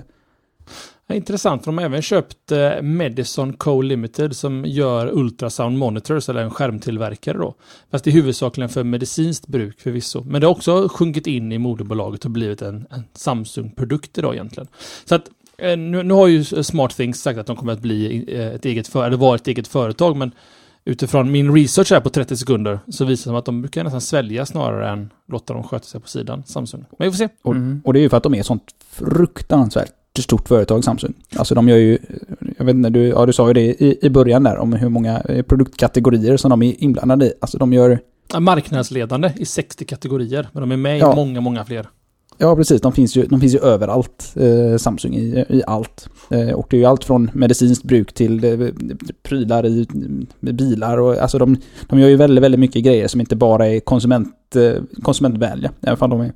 intressant, 1.09 1.63
för 1.63 1.71
de 1.71 1.77
har 1.77 1.85
även 1.85 2.01
köpt 2.01 2.51
eh, 2.51 2.81
Medison 2.81 3.53
Co 3.53 3.81
Limited 3.81 4.35
som 4.35 4.65
gör 4.65 5.07
ultrasound 5.17 5.77
monitors, 5.77 6.29
eller 6.29 6.41
en 6.43 6.51
skärmtillverkare 6.51 7.37
då. 7.37 7.55
Fast 7.91 8.03
det 8.05 8.09
är 8.09 8.13
huvudsakligen 8.13 8.69
för 8.69 8.83
medicinskt 8.83 9.47
bruk 9.47 9.81
förvisso. 9.81 10.23
Men 10.23 10.41
det 10.41 10.47
har 10.47 10.51
också 10.51 10.89
sjunkit 10.91 11.27
in 11.27 11.51
i 11.51 11.57
moderbolaget 11.57 12.25
och 12.25 12.31
blivit 12.31 12.61
en, 12.61 12.87
en 12.89 13.03
Samsung-produkt 13.13 14.17
idag 14.17 14.33
egentligen. 14.33 14.67
Så 15.05 15.15
att 15.15 15.29
eh, 15.57 15.77
nu, 15.77 16.03
nu 16.03 16.13
har 16.13 16.27
ju 16.27 16.43
SmartThings 16.43 17.21
sagt 17.21 17.39
att 17.39 17.47
de 17.47 17.55
kommer 17.55 17.73
att 17.73 17.81
bli 17.81 18.25
eh, 18.27 18.47
ett 18.47 18.65
eget, 18.65 18.87
för, 18.87 19.05
eller 19.05 19.17
vara 19.17 19.35
ett 19.35 19.47
eget 19.47 19.67
företag, 19.67 20.17
men 20.17 20.31
utifrån 20.85 21.31
min 21.31 21.55
research 21.55 21.91
här 21.91 21.99
på 21.99 22.09
30 22.09 22.37
sekunder 22.37 22.79
så 22.87 23.05
visar 23.05 23.31
det 23.31 23.35
sig 23.35 23.37
att 23.39 23.45
de 23.45 23.61
brukar 23.61 23.83
nästan 23.83 24.01
svälja 24.01 24.45
snarare 24.45 24.89
än 24.89 25.09
låta 25.27 25.53
dem 25.53 25.63
sköta 25.63 25.85
sig 25.85 26.01
på 26.01 26.07
sidan, 26.07 26.43
Samsung. 26.45 26.85
Men 26.97 27.07
vi 27.07 27.11
får 27.11 27.17
se. 27.17 27.29
och, 27.41 27.55
Mm. 27.55 27.81
och 27.85 27.93
det 27.93 27.99
är 27.99 28.01
ju 28.01 28.09
för 28.09 28.17
att 28.17 28.23
de 28.23 28.33
är 28.33 28.39
ett 28.39 28.45
sånt 28.45 28.75
fruktansvärt 28.89 29.91
stort 30.21 30.47
företag, 30.47 30.83
Samsung. 30.83 31.13
Alltså 31.35 31.55
de 31.55 31.69
gör 31.69 31.77
ju, 31.77 31.97
jag 32.57 32.65
vet 32.65 32.75
inte, 32.75 32.89
du, 32.89 33.07
ja, 33.07 33.25
du 33.25 33.33
sa 33.33 33.47
ju 33.47 33.53
det 33.53 33.61
i, 33.83 33.99
i 34.01 34.09
början 34.09 34.43
där 34.43 34.57
om 34.57 34.73
hur 34.73 34.89
många 34.89 35.19
eh, 35.19 35.41
produktkategorier 35.41 36.37
som 36.37 36.49
de 36.49 36.61
är 36.63 36.83
inblandade 36.83 37.25
i. 37.25 37.33
Alltså 37.41 37.57
de 37.57 37.73
gör 37.73 37.99
Marknadsledande 38.39 39.31
i 39.37 39.45
60 39.45 39.85
kategorier, 39.85 40.49
men 40.53 40.61
de 40.61 40.71
är 40.71 40.77
med 40.77 40.97
Ja. 40.99 41.13
i 41.13 41.15
många, 41.15 41.41
många 41.41 41.65
fler. 41.65 41.89
Ja, 42.37 42.55
precis. 42.55 42.81
De 42.81 42.91
finns 42.91 43.15
ju, 43.15 43.25
de 43.25 43.39
finns 43.41 43.55
ju 43.55 43.59
överallt, 43.59 44.33
eh, 44.35 44.77
Samsung, 44.77 45.15
i, 45.15 45.45
i 45.49 45.63
allt. 45.67 46.09
Eh, 46.29 46.49
och 46.49 46.67
det 46.69 46.77
är 46.77 46.79
ju 46.79 46.85
allt 46.85 47.03
från 47.03 47.31
medicinskt 47.33 47.83
bruk 47.83 48.13
till 48.13 48.43
eh, 48.43 48.67
prylar 49.23 49.65
i 49.65 49.87
bilar. 50.39 50.97
Och, 50.97 51.17
alltså 51.17 51.37
de, 51.37 51.57
de 51.87 51.99
gör 51.99 52.09
ju 52.09 52.15
väldigt, 52.15 52.43
väldigt 52.43 52.59
mycket 52.59 52.83
grejer 52.83 53.07
som 53.07 53.19
inte 53.21 53.35
bara 53.35 53.67
är 53.67 53.79
konsument, 53.79 54.55
eh, 54.55 55.01
konsumentvänliga. 55.01 55.71
Även 55.81 55.97
om 56.01 56.09
de 56.09 56.21
är, 56.21 56.33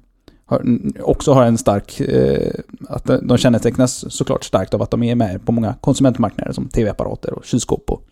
också 0.99 1.33
har 1.33 1.43
en 1.43 1.57
stark... 1.57 1.99
Eh, 1.99 2.51
att 2.89 3.10
de 3.23 3.38
kännetecknas 3.38 4.15
såklart 4.15 4.43
starkt 4.43 4.73
av 4.73 4.81
att 4.81 4.91
de 4.91 5.03
är 5.03 5.15
med 5.15 5.45
på 5.45 5.51
många 5.51 5.73
konsumentmarknader 5.81 6.53
som 6.53 6.69
tv-apparater 6.69 7.33
och 7.33 7.45
kylskåp 7.45 7.91
och 7.91 8.03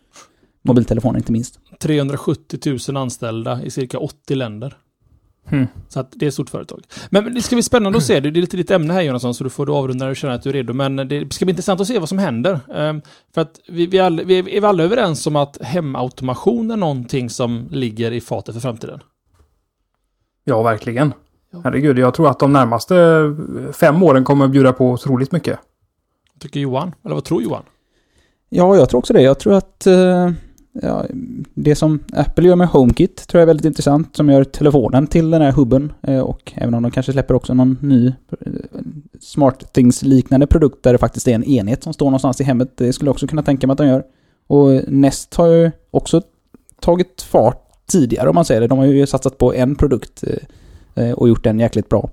mobiltelefoner 0.61 1.17
inte 1.17 1.31
minst. 1.31 1.59
370 1.79 2.77
000 2.89 2.97
anställda 2.97 3.63
i 3.63 3.69
cirka 3.69 3.99
80 3.99 4.35
länder. 4.35 4.77
Mm. 5.49 5.67
Så 5.87 5.99
att 5.99 6.11
det 6.15 6.25
är 6.25 6.27
ett 6.27 6.33
stort 6.33 6.49
företag. 6.49 6.83
Men 7.09 7.33
det 7.33 7.41
ska 7.41 7.55
bli 7.55 7.63
spännande 7.63 7.97
att 7.97 8.03
se. 8.03 8.19
Det 8.19 8.29
är 8.29 8.31
lite 8.31 8.57
ditt 8.57 8.71
ämne 8.71 8.93
här 8.93 9.01
Jonasson, 9.01 9.33
så 9.33 9.43
du 9.43 9.49
får 9.49 9.65
du 9.65 9.71
avrunda 9.71 10.05
när 10.05 10.09
du 10.09 10.15
känner 10.15 10.33
att 10.33 10.43
du 10.43 10.49
är 10.49 10.53
redo. 10.53 10.73
Men 10.73 10.95
det 10.95 11.33
ska 11.33 11.45
bli 11.45 11.51
intressant 11.51 11.81
att 11.81 11.87
se 11.87 11.99
vad 11.99 12.09
som 12.09 12.17
händer. 12.17 12.59
Ehm, 12.75 13.01
För 13.33 13.41
att 13.41 13.59
vi, 13.67 13.87
vi, 13.87 13.99
alla, 13.99 14.23
vi 14.23 14.39
är 14.39 14.43
vi 14.43 14.59
alla 14.59 14.83
överens 14.83 15.27
om 15.27 15.35
att 15.35 15.57
hemautomation 15.61 16.71
är 16.71 16.77
någonting 16.77 17.29
som 17.29 17.67
ligger 17.71 18.11
i 18.11 18.21
fatet 18.21 18.55
för 18.55 18.61
framtiden. 18.61 18.99
Ja, 20.43 20.61
verkligen. 20.61 21.13
Herregud, 21.63 21.99
jag 21.99 22.13
tror 22.13 22.29
att 22.29 22.39
de 22.39 22.53
närmaste 22.53 22.95
fem 23.73 24.03
åren 24.03 24.23
kommer 24.23 24.45
att 24.45 24.51
bjuda 24.51 24.73
på 24.73 24.91
otroligt 24.91 25.31
mycket. 25.31 25.59
Tycker 26.39 26.59
Johan? 26.59 26.95
Eller 27.05 27.15
vad 27.15 27.23
tror 27.23 27.43
Johan? 27.43 27.63
Ja, 28.49 28.75
jag 28.75 28.89
tror 28.89 28.99
också 28.99 29.13
det. 29.13 29.21
Jag 29.21 29.39
tror 29.39 29.53
att 29.53 29.87
eh, 29.87 30.31
ja, 30.81 31.05
det 31.53 31.75
som 31.75 31.99
Apple 32.13 32.47
gör 32.47 32.55
med 32.55 32.67
HomeKit 32.67 33.27
tror 33.27 33.39
jag 33.39 33.41
är 33.41 33.47
väldigt 33.47 33.65
intressant. 33.65 34.15
Som 34.15 34.29
gör 34.29 34.43
telefonen 34.43 35.07
till 35.07 35.31
den 35.31 35.41
här 35.41 35.51
hubben. 35.51 35.93
Eh, 36.01 36.19
och 36.19 36.53
även 36.55 36.73
om 36.73 36.83
de 36.83 36.91
kanske 36.91 37.11
släpper 37.11 37.33
också 37.33 37.53
någon 37.53 37.77
ny 37.81 38.07
eh, 38.07 38.13
SmartThings-liknande 39.19 40.47
produkt 40.47 40.83
där 40.83 40.91
det 40.91 40.97
faktiskt 40.97 41.27
är 41.27 41.35
en 41.35 41.43
enhet 41.43 41.83
som 41.83 41.93
står 41.93 42.05
någonstans 42.05 42.41
i 42.41 42.43
hemmet. 42.43 42.77
Det 42.77 42.93
skulle 42.93 43.07
jag 43.07 43.13
också 43.13 43.27
kunna 43.27 43.43
tänka 43.43 43.67
mig 43.67 43.71
att 43.71 43.77
de 43.77 43.87
gör. 43.87 44.03
Och 44.47 44.81
Nest 44.87 45.35
har 45.35 45.47
ju 45.47 45.71
också 45.91 46.21
tagit 46.81 47.21
fart 47.21 47.61
tidigare 47.87 48.29
om 48.29 48.35
man 48.35 48.45
säger 48.45 48.61
det. 48.61 48.67
De 48.67 48.77
har 48.77 48.85
ju 48.85 49.07
satsat 49.07 49.37
på 49.37 49.53
en 49.53 49.75
produkt 49.75 50.23
eh, 50.23 50.29
eh, 50.33 50.39
och 51.15 51.29
gjort 51.29 51.43
den 51.43 51.59
jäkligt 51.59 51.89
bra. 51.89 52.09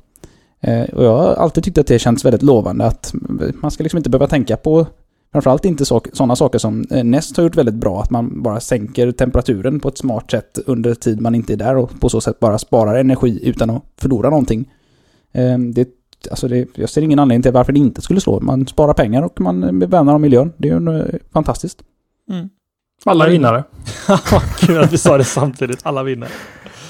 Eh, 0.61 0.83
Och 0.83 1.05
jag 1.05 1.17
har 1.17 1.35
alltid 1.35 1.65
tyckt 1.65 1.79
att 1.79 1.87
det 1.87 1.99
känns 1.99 2.25
väldigt 2.25 2.43
lovande 2.43 2.85
att 2.87 3.15
man 3.63 3.71
ska 3.71 3.83
liksom 3.83 3.97
inte 3.97 4.11
behöva 4.11 4.27
tänka 4.27 4.57
på 4.57 4.87
Framförallt 5.33 5.65
inte 5.65 5.85
sådana 5.85 6.37
saker 6.37 6.59
som 6.59 6.85
eh, 6.91 7.05
Nest 7.05 7.37
har 7.37 7.45
gjort 7.45 7.57
väldigt 7.57 7.75
bra, 7.75 8.01
att 8.03 8.11
man 8.11 8.43
bara 8.43 8.61
sänker 8.61 9.13
temperaturen 9.13 9.81
på 9.81 9.89
ett 9.89 9.99
smart 9.99 10.31
sätt 10.31 10.59
under 10.67 10.95
tid 10.95 11.21
man 11.21 11.35
inte 11.35 11.53
är 11.53 11.57
där 11.57 11.77
och 11.77 12.01
på 12.01 12.09
så 12.09 12.21
sätt 12.21 12.41
bara 12.41 12.59
sparar 12.59 12.95
energi 12.99 13.41
utan 13.49 13.71
att 13.71 13.83
förlora 13.97 14.31
någonting. 14.31 14.71
Eh, 15.33 15.59
Det, 15.59 15.89
alltså 16.31 16.49
det, 16.49 16.69
jag 16.75 16.89
ser 16.91 17.03
ingen 17.03 17.19
anledning 17.19 17.43
till 17.43 17.53
varför 17.53 17.73
det 17.73 17.79
inte 17.79 18.03
skulle 18.03 18.21
slå. 18.21 18.41
Man 18.41 18.67
sparar 18.67 18.95
pengar 18.95 19.23
och 19.23 19.41
man 19.41 19.79
värnar 19.79 20.15
om 20.15 20.23
miljön. 20.23 20.53
Det 20.57 20.69
är 20.69 20.81
ju 20.81 20.99
eh, 21.01 21.07
fantastiskt. 21.33 21.83
Mm. 22.31 22.49
Alla 23.05 23.27
vinnare. 23.29 23.65
Kul 24.59 24.83
att 24.85 24.93
vi 24.93 24.99
sa 24.99 25.19
det 25.19 25.25
samtidigt. 25.25 25.81
Alla 25.83 26.03
vinner. 26.03 26.29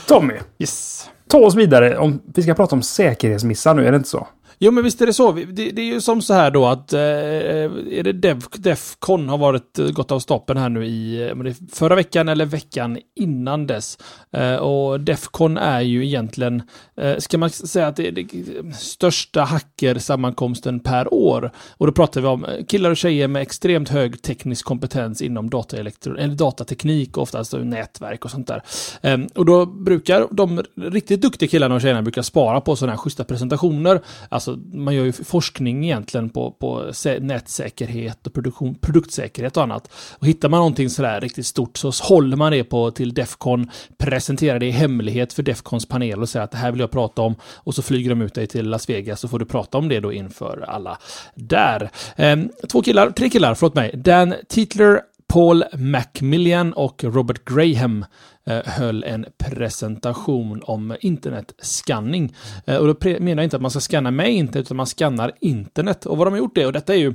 Tommy, 0.09 0.35
Yes 0.59 1.09
ta 1.33 1.39
oss 1.39 1.55
vidare. 1.55 1.99
Om, 1.99 2.21
vi 2.35 2.43
ska 2.43 2.55
prata 2.55 2.77
om 2.77 2.83
säkerhetsmissar 2.83 3.75
nu, 3.75 3.87
är 3.87 3.91
det 3.91 3.97
inte 3.97 4.09
så? 4.09 4.27
Jo, 4.59 4.71
men 4.71 4.85
visst 4.85 5.01
är 5.01 5.07
det 5.07 5.13
så. 5.13 5.33
Det, 5.33 5.71
det 5.71 5.83
är 5.83 5.87
ju 5.87 6.01
som 6.01 6.23
så 6.23 6.35
här 6.35 6.51
då 6.51 6.67
att 6.67 6.93
eh, 6.93 7.01
eh 7.01 7.71
är 7.91 8.03
det 8.03 8.13
Dev, 8.13 8.43
Defcon 8.57 9.29
har 9.29 9.39
varit 9.39 9.79
eh, 9.79 9.87
gått 9.87 10.13
av 10.13 10.19
stoppen 10.19 10.57
här 10.57 10.69
nu 10.69 10.87
i 10.87 11.29
eh, 11.29 11.55
förra 11.73 11.95
veckan 11.95 12.29
eller 12.29 12.47
veckan 12.47 12.99
innan 13.17 13.67
dess. 13.67 13.99
Eh, 14.33 14.55
och 14.55 15.01
Defcon 15.01 15.57
är 15.57 15.81
ju 15.81 16.07
egentligen, 16.07 16.63
eh, 16.97 17.17
ska 17.19 17.39
man 17.39 17.51
säga 17.51 17.87
att 17.87 17.97
det 17.97 18.09
är 18.09 18.13
det 18.13 18.27
största 18.75 19.43
hackersammankomsten 19.43 20.81
per 20.81 21.15
år. 21.15 21.51
Och 21.71 21.87
då 21.87 21.93
pratar 21.93 22.21
vi 22.21 22.27
om 22.27 22.47
killar 22.69 22.91
och 22.91 22.97
tjejer 22.97 23.29
med 23.29 23.43
extremt 23.43 23.89
hög 23.89 24.23
teknisk 24.23 24.65
kompetens 24.65 25.23
inom 25.23 25.47
eller 25.47 26.35
datateknik 26.35 27.17
och 27.17 27.23
oftast 27.23 27.53
nätverk 27.53 28.25
och 28.25 28.31
sånt 28.31 28.47
där. 28.47 28.63
Eh, 29.03 29.19
och 29.35 29.45
då 29.45 29.67
brukar 29.67 30.27
de 30.31 30.63
riktigt 30.77 31.23
duktiga 31.23 31.49
killarna 31.49 31.75
och 31.75 31.81
tjejerna 31.81 32.03
brukar 32.03 32.23
spara 32.23 32.61
på 32.61 32.77
sådana 32.77 32.93
här 32.93 32.99
schyssta 32.99 33.25
presentationer. 33.25 34.01
Alltså 34.29 34.52
Alltså, 34.53 34.77
man 34.77 34.95
gör 34.95 35.05
ju 35.05 35.13
forskning 35.13 35.85
egentligen 35.85 36.31
på, 36.31 36.51
på 36.51 36.93
nätsäkerhet 37.21 38.27
och 38.27 38.35
produktion, 38.35 38.75
produktsäkerhet 38.75 39.57
och 39.57 39.63
annat. 39.63 39.91
Och 40.19 40.27
hittar 40.27 40.49
man 40.49 40.59
någonting 40.59 40.91
sådär 40.91 41.21
riktigt 41.21 41.47
stort 41.47 41.79
så 41.79 41.91
håller 42.03 42.37
man 42.37 42.53
det 42.53 42.65
på 42.65 42.91
till 42.91 43.15
Defcon, 43.15 43.71
presenterar 43.99 44.59
det 44.59 44.67
i 44.67 44.71
hemlighet 44.71 45.33
för 45.33 45.43
Defcons 45.43 45.87
panel 45.87 46.23
och 46.23 46.29
säger 46.29 46.45
att 46.45 46.51
det 46.51 46.57
här 46.57 46.71
vill 46.71 46.81
jag 46.81 46.91
prata 46.91 47.23
om. 47.23 47.35
Och 47.43 47.75
så 47.75 47.83
flyger 47.83 48.11
de 48.11 48.23
ut 48.23 48.35
dig 48.35 48.47
till 48.47 48.69
Las 48.69 48.89
Vegas 48.89 49.21
så 49.21 49.29
får 49.29 49.39
du 49.39 49.45
prata 49.45 49.79
om 49.79 49.89
det 49.89 50.01
då 50.01 50.13
inför 50.13 50.65
alla 50.69 50.99
där. 51.35 51.91
Ehm, 52.17 52.51
två 52.73 52.83
killar, 52.83 53.11
tre 53.11 53.31
killar, 53.31 53.55
förlåt 53.55 53.75
mig. 53.75 53.91
Dan 53.95 54.35
Titler 54.49 55.01
Paul 55.33 55.65
Macmillan 55.73 56.73
och 56.73 57.05
Robert 57.05 57.45
Graham 57.45 58.05
Eh, 58.45 58.61
höll 58.65 59.05
en 59.05 59.27
presentation 59.39 60.63
om 60.65 60.97
internetskanning. 61.01 62.35
Eh, 62.67 62.77
och 62.77 62.87
då 62.87 63.09
menar 63.21 63.43
jag 63.43 63.45
inte 63.45 63.57
att 63.57 63.63
man 63.63 63.71
ska 63.71 63.81
scanna 63.81 64.11
med 64.11 64.33
internet, 64.33 64.67
utan 64.67 64.77
man 64.77 64.87
skannar 64.87 65.33
internet. 65.41 66.07
Och 66.07 66.19
vad 66.19 66.27
de 66.27 66.31
har 66.31 66.39
gjort 66.39 66.55
det, 66.55 66.67
och 66.67 66.73
detta 66.73 66.95
är 66.95 66.99
ju 66.99 67.15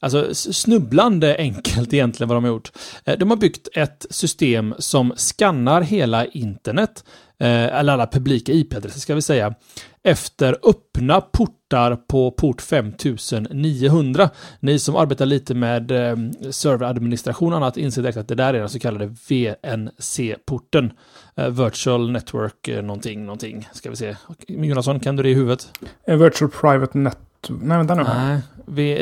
alltså, 0.00 0.34
snubblande 0.34 1.36
enkelt 1.38 1.92
egentligen 1.92 2.28
vad 2.28 2.36
de 2.36 2.44
har 2.44 2.50
gjort. 2.50 2.72
Eh, 3.04 3.18
de 3.18 3.30
har 3.30 3.36
byggt 3.36 3.68
ett 3.74 4.06
system 4.10 4.74
som 4.78 5.12
skannar 5.16 5.82
hela 5.82 6.26
internet, 6.26 7.04
Eh, 7.40 7.78
eller 7.78 7.92
alla 7.92 8.06
publika 8.06 8.52
IP-adresser 8.52 9.00
ska 9.00 9.14
vi 9.14 9.22
säga, 9.22 9.54
efter 10.02 10.56
öppna 10.62 11.20
portar 11.20 11.96
på 11.96 12.30
port 12.30 12.62
5900. 12.62 14.30
Ni 14.60 14.78
som 14.78 14.96
arbetar 14.96 15.26
lite 15.26 15.54
med 15.54 15.90
eh, 15.90 16.16
serveradministration 16.50 17.52
och 17.52 17.56
annat 17.56 17.76
inser 17.76 18.02
direkt 18.02 18.18
att 18.18 18.28
det 18.28 18.34
där 18.34 18.54
är 18.54 18.58
den 18.58 18.68
så 18.68 18.78
kallade 18.78 19.06
VNC-porten. 19.06 20.92
Eh, 21.36 21.48
Virtual 21.48 22.10
Network 22.10 22.68
någonting, 22.82 23.24
någonting. 23.24 23.68
Ska 23.72 23.90
vi 23.90 23.96
se. 23.96 24.16
Jonasson, 24.48 25.00
kan 25.00 25.16
du 25.16 25.22
det 25.22 25.30
i 25.30 25.34
huvudet? 25.34 25.72
Virtual 26.06 26.50
Private 26.50 26.98
Net 26.98 27.18
Nej, 27.48 27.78
vänta 27.78 27.94
nu. 27.94 28.02
Nej, 28.02 28.40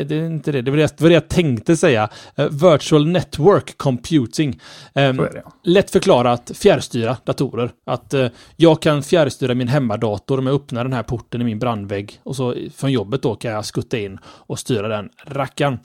det 0.05 0.11
är 0.11 0.25
inte 0.25 0.51
det. 0.51 0.61
Det 0.61 0.71
var 0.71 0.77
det, 0.77 0.97
det, 0.97 1.01
var 1.01 1.09
det 1.09 1.13
jag 1.13 1.27
tänkte 1.27 1.77
säga. 1.77 2.09
Uh, 2.39 2.45
virtual 2.45 3.07
Network 3.07 3.77
Computing. 3.77 4.59
Um, 4.93 5.17
det, 5.17 5.41
ja. 5.45 5.51
Lätt 5.63 5.91
förklarat 5.91 6.51
fjärrstyra 6.55 7.17
datorer. 7.23 7.71
Att 7.85 8.13
uh, 8.13 8.27
jag 8.55 8.81
kan 8.81 9.03
fjärrstyra 9.03 9.53
min 9.53 9.67
hemmadator 9.67 10.37
om 10.39 10.47
jag 10.47 10.55
öppnar 10.55 10.83
den 10.83 10.93
här 10.93 11.03
porten 11.03 11.41
i 11.41 11.43
min 11.43 11.59
brandvägg. 11.59 12.19
Och 12.23 12.35
så 12.35 12.55
från 12.75 12.91
jobbet 12.91 13.21
då 13.21 13.35
kan 13.35 13.51
jag 13.51 13.65
skutta 13.65 13.97
in 13.97 14.19
och 14.25 14.59
styra 14.59 14.87
den 14.87 15.09
rackaren. 15.25 15.79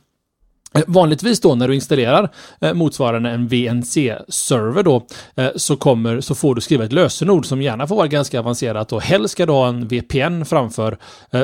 Eh, 0.75 0.83
vanligtvis 0.87 1.41
då 1.41 1.55
när 1.55 1.69
du 1.69 1.75
installerar 1.75 2.29
eh, 2.61 2.75
motsvarande 2.75 3.31
en 3.31 3.49
VNC-server 3.49 4.83
då 4.83 5.07
eh, 5.37 5.51
så, 5.57 5.77
kommer, 5.77 6.21
så 6.21 6.35
får 6.35 6.55
du 6.55 6.61
skriva 6.61 6.85
ett 6.85 6.93
lösenord 6.93 7.47
som 7.47 7.63
gärna 7.63 7.87
får 7.87 7.97
vara 7.97 8.07
ganska 8.07 8.39
avancerat 8.39 8.93
och 8.93 9.03
helst 9.03 9.33
ska 9.33 9.47
du 9.47 9.53
ha 9.53 9.69
en 9.69 9.89
VPN 9.89 10.45
framför 10.45 10.97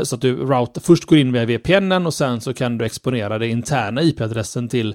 så 0.03 0.15
att 0.15 0.21
du 0.21 0.37
route, 0.37 0.81
först 0.81 1.05
går 1.05 1.19
in 1.19 1.33
via 1.33 1.45
VPNen 1.45 2.07
och 2.07 2.15
sen 2.15 2.41
så 2.41 2.55
kan 2.55 2.79
du 2.79 2.85
exponera 2.85 3.39
den 3.39 3.51
interna 3.51 4.03
IP-adressen 4.03 4.69
till 4.69 4.95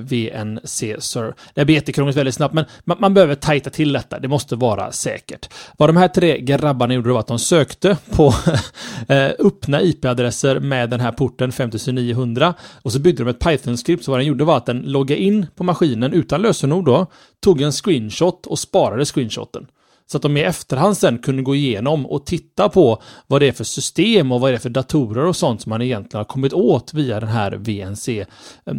VNC-server. 0.00 1.34
Det 1.54 1.64
blir 1.64 1.74
jättekrångligt 1.74 2.18
väldigt 2.18 2.34
snabbt 2.34 2.54
men 2.54 2.64
man, 2.84 2.96
man, 3.00 3.14
behöver 3.14 3.34
tajta 3.34 3.70
till 3.70 3.92
detta. 3.92 4.18
Det 4.18 4.28
måste 4.28 4.56
vara 4.56 4.92
säkert. 4.92 5.48
Vad 5.76 5.88
de 5.88 5.96
här 5.96 6.08
tre 6.08 6.40
grabbarna 6.40 6.94
gjorde 6.94 7.12
var 7.12 7.20
att 7.20 7.26
de 7.26 7.38
sökte 7.38 7.96
på 8.10 8.34
öppna 9.38 9.82
IP-adresser 9.82 10.60
med 10.60 10.90
den 10.90 11.00
här 11.00 11.12
porten 11.12 11.52
5900 11.52 12.54
och 12.82 12.92
så 12.92 12.98
byggde 12.98 13.24
de 13.24 13.30
ett 13.30 13.38
Python 13.38 13.59
Python-skript 13.60 14.04
så 14.04 14.10
vad 14.10 14.20
den 14.20 14.26
gjorde 14.26 14.44
var 14.44 14.56
att 14.56 14.66
den 14.66 14.82
loggade 14.82 15.22
in 15.22 15.46
på 15.56 15.64
maskinen 15.64 16.12
utan 16.12 16.42
lösenord 16.42 16.84
då, 16.84 17.06
tog 17.40 17.60
en 17.60 17.72
screenshot 17.72 18.46
och 18.46 18.58
sparade 18.58 19.04
screenshoten. 19.04 19.66
Så 20.10 20.16
att 20.16 20.22
de 20.22 20.36
i 20.36 20.40
efterhand 20.40 20.96
sen 20.96 21.18
kunde 21.18 21.42
gå 21.42 21.54
igenom 21.54 22.06
och 22.06 22.26
titta 22.26 22.68
på 22.68 23.02
vad 23.26 23.40
det 23.40 23.48
är 23.48 23.52
för 23.52 23.64
system 23.64 24.32
och 24.32 24.40
vad 24.40 24.50
det 24.50 24.54
är 24.54 24.58
för 24.58 24.70
datorer 24.70 25.26
och 25.26 25.36
sånt 25.36 25.62
som 25.62 25.70
man 25.70 25.82
egentligen 25.82 26.18
har 26.18 26.24
kommit 26.24 26.52
åt 26.52 26.94
via 26.94 27.20
den 27.20 27.28
här 27.28 27.52
VNC-porten 27.52 28.76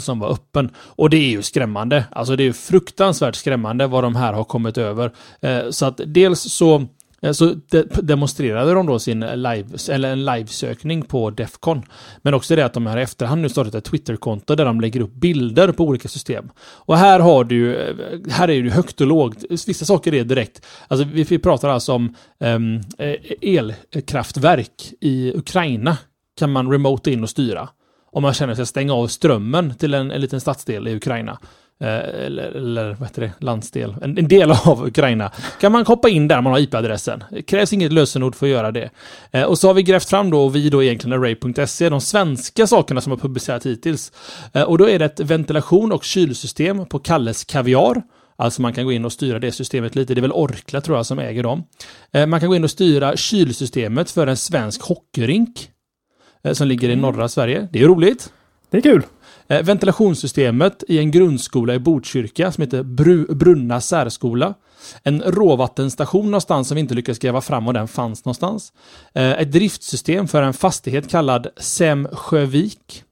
som 0.00 0.20
var 0.20 0.32
öppen. 0.32 0.70
Och 0.76 1.10
det 1.10 1.16
är 1.16 1.30
ju 1.30 1.42
skrämmande. 1.42 2.04
Alltså 2.10 2.36
det 2.36 2.42
är 2.42 2.44
ju 2.44 2.52
fruktansvärt 2.52 3.34
skrämmande 3.34 3.86
vad 3.86 4.04
de 4.04 4.16
här 4.16 4.32
har 4.32 4.44
kommit 4.44 4.78
över. 4.78 5.12
Eh, 5.40 5.70
så 5.70 5.86
att 5.86 6.00
dels 6.06 6.40
så 6.40 6.86
Eh, 7.24 7.32
så 7.32 7.54
de 7.70 7.82
demonstrerade 8.02 8.74
de 8.74 8.86
då 8.86 8.98
sin 8.98 9.20
live, 9.20 9.64
eller 9.90 10.12
en 10.12 10.24
livesökning 10.24 11.02
på 11.02 11.30
Defcon. 11.30 11.82
Men 12.22 12.34
också 12.34 12.56
det 12.56 12.64
att 12.64 12.72
de 12.72 12.86
här 12.86 12.98
i 12.98 13.02
efterhand 13.02 13.42
nu 13.42 13.48
startat 13.48 13.74
ett 13.74 13.84
Twitterkonto 13.84 14.54
där 14.54 14.64
de 14.64 14.80
lägger 14.80 15.00
upp 15.00 15.14
bilder 15.14 15.72
på 15.72 15.84
olika 15.84 16.08
system. 16.08 16.50
Och 16.58 16.96
här 16.96 17.20
har 17.20 17.44
du, 17.44 17.76
eh, 17.76 17.94
här 18.30 18.50
är 18.50 18.62
det 18.62 18.70
högt 18.70 19.00
och 19.00 19.06
lågt. 19.06 19.44
Vissa 19.50 19.84
saker 19.84 20.14
är 20.14 20.24
direkt, 20.24 20.66
alltså 20.88 21.06
vi, 21.12 21.22
vi 21.22 21.38
pratar 21.38 21.68
alltså 21.68 21.92
om 21.92 22.14
um, 22.38 22.80
elkraftverk 23.40 24.92
i 25.00 25.32
Ukraina 25.36 25.96
kan 26.38 26.52
man 26.52 26.72
remote 26.72 27.10
in 27.10 27.22
och 27.22 27.30
styra. 27.30 27.68
Om 28.12 28.22
man 28.22 28.34
känner 28.34 28.54
sig 28.54 28.66
stänga 28.66 28.94
av 28.94 29.06
strömmen 29.06 29.74
till 29.74 29.94
en, 29.94 30.10
en 30.10 30.20
liten 30.20 30.40
stadsdel 30.40 30.88
i 30.88 30.96
Ukraina. 30.96 31.38
Eh, 31.84 32.24
eller, 32.26 32.42
eller 32.42 32.94
vad 32.94 33.08
heter 33.08 33.22
det, 33.22 33.32
landsdel, 33.38 33.94
en, 34.02 34.18
en, 34.18 34.28
del 34.28 34.50
av 34.50 34.86
Ukraina, 34.86 35.32
kan 35.60 35.72
man 35.72 35.86
hoppa 35.86 36.08
in 36.08 36.28
där 36.28 36.40
man 36.40 36.52
har 36.52 36.60
IP-adressen. 36.60 37.24
Det 37.30 37.42
krävs 37.42 37.72
inget 37.72 37.92
lösenord 37.92 38.34
för 38.34 38.46
att 38.46 38.52
göra 38.52 38.72
det. 38.72 38.90
Eh, 39.30 39.42
och 39.42 39.58
så 39.58 39.66
har 39.66 39.74
vi 39.74 39.82
grävt 39.82 40.08
fram 40.08 40.30
då, 40.30 40.44
och 40.44 40.56
vi 40.56 40.70
då 40.70 40.82
egentligen 40.82 41.20
array.se, 41.22 41.88
de 41.88 42.00
svenska 42.00 42.66
sakerna 42.66 43.00
som 43.00 43.12
har 43.12 43.18
publicerat 43.18 43.66
hittills. 43.66 44.12
Eh, 44.52 44.62
och 44.62 44.78
då 44.78 44.88
är 44.88 44.98
det 44.98 45.04
ett 45.04 45.20
ventilation 45.20 45.92
och 45.92 46.04
kylsystem 46.04 46.86
på 46.86 46.98
Kalles 46.98 47.44
Kaviar. 47.44 48.02
Alltså 48.36 48.62
man 48.62 48.72
kan 48.72 48.84
gå 48.84 48.92
in 48.92 49.04
och 49.04 49.12
styra 49.12 49.38
det 49.38 49.52
systemet 49.52 49.94
lite. 49.94 50.14
Det 50.14 50.18
är 50.18 50.22
väl 50.22 50.32
Orkla 50.32 50.80
tror 50.80 50.96
jag 50.96 51.06
som 51.06 51.18
äger 51.18 51.42
dem. 51.42 51.64
Man 52.28 52.40
kan 52.40 52.48
gå 52.48 52.56
in 52.56 52.64
och 52.64 52.70
styra 52.70 53.16
kylsystemet 53.16 54.10
för 54.10 54.26
en 54.26 54.36
svensk 54.36 54.82
hockeyrink. 54.82 55.70
Som 56.52 56.68
ligger 56.68 56.88
i 56.88 56.96
norra 56.96 57.28
Sverige. 57.28 57.68
Det 57.72 57.82
är 57.82 57.86
roligt. 57.86 58.32
Det 58.70 58.76
är 58.76 58.80
kul. 58.82 59.02
Eh, 59.48 59.62
ventilationssystemet 59.62 60.84
i 60.88 60.98
en 60.98 61.10
grundskola 61.10 61.74
i 61.74 61.78
Botkyrka 61.78 62.52
som 62.52 62.62
heter 62.62 62.82
Bru 62.82 63.34
Brunna 63.34 63.80
särskola. 63.80 64.54
En 65.02 65.22
råvattenstation 65.22 66.24
någonstans 66.24 66.68
som 66.68 66.74
vi 66.74 66.80
inte 66.80 66.94
lyckades 66.94 67.18
gräva 67.18 67.40
fram 67.40 67.66
och 67.66 67.74
den 67.74 67.88
fanns 67.88 68.24
någonstans. 68.24 68.72
Eh, 69.14 69.30
ett 69.30 69.52
driftsystem 69.52 70.28
för 70.28 70.42
en 70.42 70.54
fastighet 70.54 71.10
kallad 71.10 71.46
Semsjövik. 71.56 73.04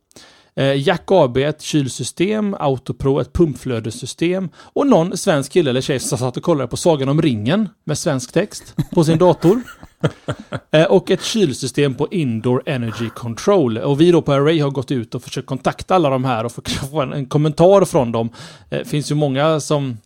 Eh, 0.57 0.88
Jack 0.88 1.03
AB 1.07 1.37
ett 1.37 1.62
kylsystem, 1.62 2.57
Autopro 2.59 3.21
ett 3.21 3.33
pumpflödessystem 3.33 4.49
och 4.57 4.87
någon 4.87 5.16
svensk 5.16 5.53
kille 5.53 5.71
eller 5.71 5.81
tjej 5.81 5.99
som 5.99 6.18
satt 6.18 6.37
och 6.37 6.42
kollade 6.42 6.68
på 6.68 6.77
Sagan 6.77 7.09
om 7.09 7.23
ringen 7.23 7.68
med 7.85 7.99
svensk 7.99 8.33
text 8.33 8.77
på 8.95 9.05
sin 9.05 9.18
dator. 9.18 9.62
Eh, 10.71 10.85
och 10.85 11.11
ett 11.11 11.23
kylsystem 11.23 11.95
på 11.95 12.09
Indoor 12.11 12.62
Energy 12.67 13.11
Control. 13.11 13.79
Och 13.79 14.01
vi 14.01 14.11
då 14.11 14.23
på 14.23 14.33
Array 14.33 14.61
har 14.61 14.71
gått 14.71 14.91
ut 14.91 15.15
och 15.15 15.23
försökt 15.23 15.47
kontakta 15.47 15.95
alla 15.95 16.11
de 16.11 16.25
här 16.25 16.45
och 16.45 16.53
få 16.53 17.01
en, 17.03 17.12
en 17.12 17.27
kommentar 17.27 17.85
från 17.85 18.12
dem. 18.12 18.31
Det 18.69 18.85
finns 18.85 19.11
ju 19.11 19.15
många 19.15 19.61
som 19.61 19.97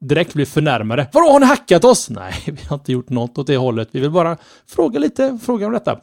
direkt 0.00 0.34
blir 0.34 0.46
förnärmade. 0.46 1.08
Vadå, 1.12 1.32
har 1.32 1.40
ni 1.40 1.46
hackat 1.46 1.84
oss? 1.84 2.10
Nej, 2.10 2.34
vi 2.46 2.66
har 2.68 2.76
inte 2.76 2.92
gjort 2.92 3.08
något 3.08 3.38
åt 3.38 3.46
det 3.46 3.56
hållet. 3.56 3.88
Vi 3.92 4.00
vill 4.00 4.10
bara 4.10 4.36
fråga 4.66 4.98
lite, 4.98 5.38
fråga 5.42 5.66
om 5.66 5.72
detta. 5.72 5.98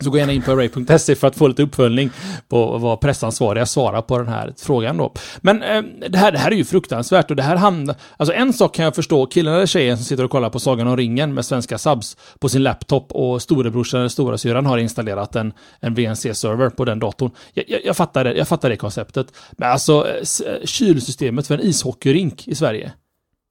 Så 0.00 0.10
gå 0.10 0.18
gärna 0.18 0.32
in 0.32 0.42
på 0.42 0.52
array.se 0.52 1.14
för 1.14 1.26
att 1.26 1.36
få 1.36 1.48
lite 1.48 1.62
uppföljning 1.62 2.10
på 2.48 2.78
vad 2.78 3.00
pressansvariga 3.00 3.66
svarar 3.66 4.02
på 4.02 4.18
den 4.18 4.28
här 4.28 4.54
frågan 4.58 4.96
då. 4.96 5.12
Men 5.40 5.62
eh, 5.62 5.82
det, 6.08 6.18
här, 6.18 6.32
det 6.32 6.38
här 6.38 6.50
är 6.50 6.56
ju 6.56 6.64
fruktansvärt 6.64 7.30
och 7.30 7.36
det 7.36 7.42
här 7.42 7.56
hamnar... 7.56 7.96
Alltså 8.16 8.34
en 8.34 8.52
sak 8.52 8.74
kan 8.74 8.84
jag 8.84 8.94
förstå, 8.94 9.26
killen 9.26 9.54
eller 9.54 9.66
tjejen 9.66 9.96
som 9.96 10.04
sitter 10.04 10.24
och 10.24 10.30
kollar 10.30 10.50
på 10.50 10.60
Sagan 10.60 10.88
om 10.88 10.96
ringen 10.96 11.34
med 11.34 11.44
svenska 11.44 11.78
subs 11.78 12.16
på 12.38 12.48
sin 12.48 12.62
laptop 12.62 13.12
och 13.12 13.42
storebrorsan 13.42 14.00
eller 14.00 14.08
storasyrran 14.08 14.66
har 14.66 14.78
installerat 14.78 15.36
en, 15.36 15.52
en 15.80 15.94
VNC-server 15.94 16.70
på 16.70 16.84
den 16.84 16.98
datorn. 16.98 17.30
Jag, 17.54 17.64
jag, 17.68 17.80
jag, 17.84 17.96
fattar 17.96 18.24
det, 18.24 18.34
jag 18.34 18.48
fattar 18.48 18.68
det 18.70 18.76
konceptet. 18.76 19.26
Men 19.52 19.70
alltså 19.70 20.06
eh, 20.08 20.64
kylsystemet 20.64 21.46
för 21.46 21.54
en 21.54 21.66
ishockeyrink 21.66 22.48
i 22.48 22.54
Sverige 22.54 22.92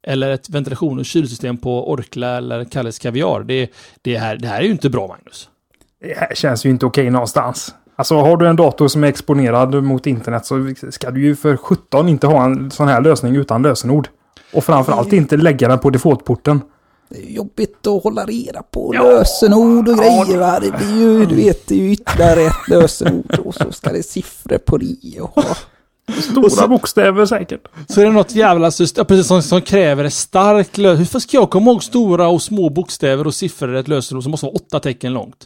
eller 0.08 0.30
ett 0.30 0.50
ventilation 0.50 1.00
och 1.00 1.06
kylsystem 1.06 1.58
på 1.58 1.92
Orkla 1.92 2.38
eller 2.38 2.66
Kalles 2.66 3.00
Kaviar. 3.00 3.44
Det, 3.44 3.72
det, 4.02 4.18
här, 4.18 4.38
det 4.38 4.48
här 4.48 4.60
är 4.60 4.64
ju 4.64 4.72
inte 4.72 4.90
bra, 4.90 5.08
Magnus. 5.08 5.50
Det 6.02 6.18
här 6.18 6.36
känns 6.36 6.66
ju 6.66 6.70
inte 6.70 6.86
okej 6.86 7.10
någonstans. 7.10 7.76
Alltså 7.96 8.16
har 8.16 8.38
du 8.38 8.48
en 8.48 8.56
dator 8.56 8.88
som 8.88 9.04
är 9.04 9.08
exponerad 9.08 9.84
mot 9.84 10.08
internet 10.08 10.46
så 10.46 10.74
ska 10.90 11.12
du 11.12 11.22
ju 11.22 11.36
för 11.36 11.58
17 11.58 12.10
inte 12.10 12.28
ha 12.28 12.46
en 12.46 12.72
sån 12.72 12.88
här 12.88 13.02
lösning 13.02 13.36
utan 13.36 13.62
lösenord. 13.62 14.10
Och 14.54 14.64
framförallt 14.64 15.14
inte 15.14 15.38
lägga 15.38 15.68
den 15.68 15.80
på 15.80 15.90
defaultporten. 15.90 16.62
Det 17.10 17.18
är 17.18 17.32
jobbigt 17.32 17.88
att 17.88 18.04
hålla 18.04 18.26
reda 18.26 18.64
på 18.64 18.94
lösenord 18.94 19.88
och 19.88 19.98
grejer 19.98 20.38
va. 20.38 20.60
Det 20.60 20.78
blir 20.78 21.02
ju, 21.02 21.26
du 21.26 21.36
vet, 21.36 21.68
det 21.68 21.76
är 21.76 21.80
ju 21.80 21.92
ytterligare 21.92 22.42
ett 22.42 22.68
lösenord 22.68 23.40
och 23.46 23.56
så 23.56 23.72
ska 23.72 23.92
det 23.92 24.04
siffror 24.04 24.58
på 24.58 24.78
det 24.78 25.22
och... 25.22 25.44
Stora 26.22 26.68
bokstäver 26.68 27.26
säkert. 27.26 27.68
Så 27.88 28.02
är 28.02 28.06
det 28.06 28.12
något 28.12 28.36
jävla 28.36 28.72
system, 28.72 29.06
precis 29.06 29.28
som, 29.28 29.42
som 29.42 29.62
kräver 29.62 30.04
ett 30.04 30.14
starkt 30.14 30.78
lösenord. 30.78 31.08
Hur 31.14 31.20
ska 31.20 31.38
jag 31.38 31.50
komma 31.50 31.72
ihåg 31.72 31.84
stora 31.84 32.28
och 32.28 32.42
små 32.42 32.70
bokstäver 32.70 33.28
och 33.28 33.34
siffror 33.34 33.76
i 33.76 33.80
ett 33.80 33.88
lösenord 33.88 34.24
som 34.24 34.32
måste 34.32 34.46
vara 34.46 34.56
åtta 34.56 34.80
tecken 34.80 35.14
långt? 35.14 35.46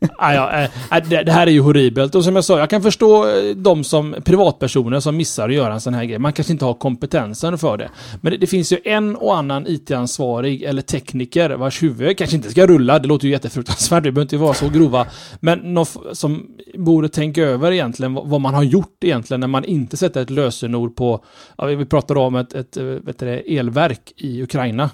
ah, 0.18 0.32
ja, 0.32 0.68
äh, 0.90 1.08
det, 1.08 1.22
det, 1.22 1.32
här 1.32 1.46
är 1.46 1.50
ju 1.50 1.60
horribelt. 1.60 2.14
Och 2.14 2.24
som 2.24 2.34
jag 2.34 2.44
sa, 2.44 2.58
jag 2.58 2.70
kan 2.70 2.82
förstå 2.82 3.28
eh, 3.28 3.56
de 3.56 3.84
som 3.84 4.16
privatpersoner 4.24 5.00
som 5.00 5.16
missar 5.16 5.48
att 5.48 5.54
göra 5.54 5.74
en 5.74 5.80
sån 5.80 5.94
här 5.94 6.04
grej. 6.04 6.18
Man 6.18 6.32
kanske 6.32 6.52
inte 6.52 6.64
har 6.64 6.74
kompetensen 6.74 7.58
för 7.58 7.76
det. 7.76 7.90
Men 8.20 8.32
det, 8.32 8.38
det 8.38 8.46
finns 8.46 8.72
ju 8.72 8.78
en 8.84 9.16
och 9.16 9.36
annan 9.36 9.66
IT-ansvarig 9.66 10.62
eller 10.62 10.82
tekniker 10.82 11.50
vars 11.50 11.82
huvud 11.82 12.18
kanske 12.18 12.36
inte 12.36 12.50
ska 12.50 12.66
rulla. 12.66 12.98
Det 12.98 13.08
låter 13.08 13.26
ju 13.26 13.32
jättefruktansvärt, 13.32 14.02
det 14.02 14.12
behöver 14.12 14.26
inte 14.26 14.36
vara 14.36 14.54
så 14.54 14.68
grova. 14.68 15.06
Men 15.40 15.58
någon 15.58 15.86
som 16.12 16.46
borde 16.74 17.08
tänka 17.08 17.42
över 17.42 17.72
egentligen 17.72 18.14
vad 18.14 18.40
man 18.40 18.54
har 18.54 18.62
gjort 18.62 19.04
egentligen 19.04 19.40
när 19.40 19.46
man 19.46 19.64
inte 19.64 19.96
sätter 19.96 20.22
ett 20.22 20.30
lösenord 20.30 20.96
på, 20.96 21.24
ja, 21.58 21.66
vi 21.66 21.86
pratar 21.86 22.16
om 22.16 22.36
ett, 22.36 22.54
ett 22.54 22.76
vet 22.76 23.18
det, 23.18 23.58
elverk 23.58 24.12
i 24.16 24.42
Ukraina. 24.42 24.90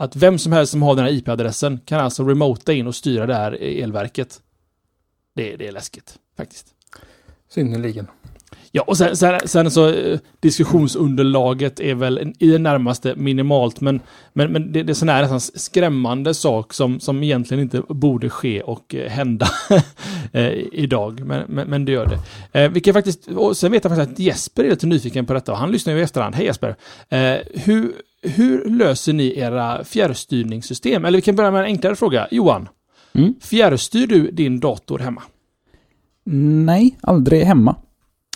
Att 0.00 0.16
vem 0.16 0.38
som 0.38 0.52
helst 0.52 0.72
som 0.72 0.82
har 0.82 0.94
den 0.96 1.04
här 1.04 1.12
IP-adressen 1.12 1.80
kan 1.84 2.00
alltså 2.00 2.24
remota 2.24 2.72
in 2.72 2.86
och 2.86 2.94
styra 2.94 3.26
det 3.26 3.34
här 3.34 3.52
elverket. 3.62 4.40
Det, 5.34 5.56
det 5.56 5.68
är 5.68 5.72
läskigt, 5.72 6.14
faktiskt. 6.36 6.66
Synnerligen. 7.48 8.06
Ja, 8.72 8.82
och 8.82 8.96
sen, 8.96 9.16
sen, 9.16 9.40
sen 9.44 9.70
så 9.70 9.88
eh, 9.88 10.18
diskussionsunderlaget 10.40 11.80
är 11.80 11.94
väl 11.94 12.32
i 12.38 12.50
det 12.50 12.58
närmaste 12.58 13.14
minimalt, 13.16 13.80
men, 13.80 14.00
men, 14.32 14.52
men 14.52 14.72
det, 14.72 14.82
det 14.82 14.92
är 14.92 14.94
sån 14.94 15.08
här 15.08 15.22
nästan 15.22 15.40
skrämmande 15.40 16.34
sak 16.34 16.72
som, 16.72 17.00
som 17.00 17.22
egentligen 17.22 17.62
inte 17.62 17.82
borde 17.88 18.30
ske 18.30 18.62
och 18.62 18.94
eh, 18.94 19.10
hända 19.10 19.48
eh, 20.32 20.52
idag, 20.72 21.20
men, 21.26 21.44
men, 21.48 21.68
men, 21.68 21.84
det 21.84 21.92
gör 21.92 22.06
det. 22.06 22.18
Eh, 22.60 22.70
vilket 22.70 22.94
faktiskt, 22.94 23.28
och 23.28 23.56
sen 23.56 23.72
vet 23.72 23.84
jag 23.84 23.96
faktiskt 23.96 24.12
att 24.12 24.18
Jesper 24.18 24.64
är 24.64 24.70
lite 24.70 24.86
nyfiken 24.86 25.26
på 25.26 25.32
detta 25.32 25.52
och 25.52 25.58
han 25.58 25.72
lyssnar 25.72 25.92
ju 25.92 25.98
i 25.98 26.02
efterhand. 26.02 26.34
Hej 26.34 26.46
Jesper! 26.46 26.76
Eh, 27.08 27.36
hur, 27.54 27.92
hur 28.22 28.70
löser 28.70 29.12
ni 29.12 29.38
era 29.38 29.84
fjärrstyrningssystem? 29.84 31.04
Eller 31.04 31.18
vi 31.18 31.22
kan 31.22 31.36
börja 31.36 31.50
med 31.50 31.60
en 31.60 31.66
enklare 31.66 31.96
fråga. 31.96 32.28
Johan, 32.30 32.68
mm. 33.12 33.34
fjärrstyr 33.42 34.06
du 34.06 34.30
din 34.30 34.60
dator 34.60 34.98
hemma? 34.98 35.22
Nej, 36.64 36.98
aldrig 37.00 37.44
hemma. 37.44 37.76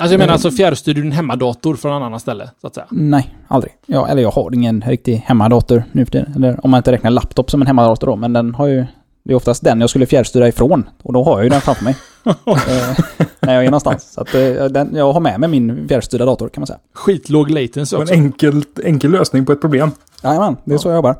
Alltså 0.01 0.15
jag 0.15 0.19
menar 0.19 0.33
alltså 0.33 0.51
fjärrstyr 0.51 0.95
du 0.95 1.03
din 1.03 1.13
hemmadator 1.13 1.77
från 1.77 1.93
en 1.93 2.03
annan 2.03 2.21
ställe, 2.21 2.51
så 2.61 2.67
att 2.67 2.75
säga? 2.75 2.87
Nej, 2.91 3.35
aldrig. 3.49 3.73
Ja, 3.87 4.09
eller 4.09 4.23
jag 4.23 4.31
har 4.31 4.55
ingen 4.55 4.81
riktig 4.81 5.17
hemmadator 5.17 5.85
nu 5.93 6.05
för 6.05 6.13
det. 6.13 6.33
Eller 6.37 6.65
om 6.65 6.71
man 6.71 6.79
inte 6.79 6.93
räknar 6.93 7.11
laptop 7.11 7.51
som 7.51 7.61
en 7.61 7.67
hemmadator 7.67 8.07
då, 8.07 8.17
men 8.17 8.33
den 8.33 8.55
har 8.55 8.67
ju... 8.67 8.85
Det 9.25 9.33
är 9.33 9.37
oftast 9.37 9.65
den 9.65 9.81
jag 9.81 9.91
skulle 9.91 10.07
fjärrstyra 10.07 10.49
ifrån. 10.49 10.89
Och 11.03 11.13
då 11.13 11.25
har 11.25 11.33
jag 11.33 11.45
ju 11.45 11.49
den 11.49 11.61
framför 11.61 11.85
mig. 11.85 11.97
Eh, 12.25 13.05
när 13.41 13.55
jag 13.55 13.65
är 13.65 13.65
någonstans. 13.65 14.13
Så 14.13 14.21
att, 14.21 14.35
eh, 14.35 14.65
den, 14.65 14.95
jag 14.95 15.13
har 15.13 15.21
med 15.21 15.41
mig 15.41 15.49
min 15.49 15.89
fjärrstyrda 15.89 16.25
dator 16.25 16.49
kan 16.49 16.61
man 16.61 16.67
säga. 16.67 16.79
Skitlåg 16.93 17.51
latency 17.51 17.97
också. 17.97 18.15
En 18.15 18.21
enkel, 18.21 18.65
enkel 18.85 19.11
lösning 19.11 19.47
på 19.47 19.53
ett 19.53 19.61
problem. 19.61 19.91
Jajamän, 20.23 20.57
det 20.65 20.71
är 20.71 20.75
ja. 20.75 20.79
så 20.79 20.89
jag 20.89 20.97
jobbar. 20.97 21.17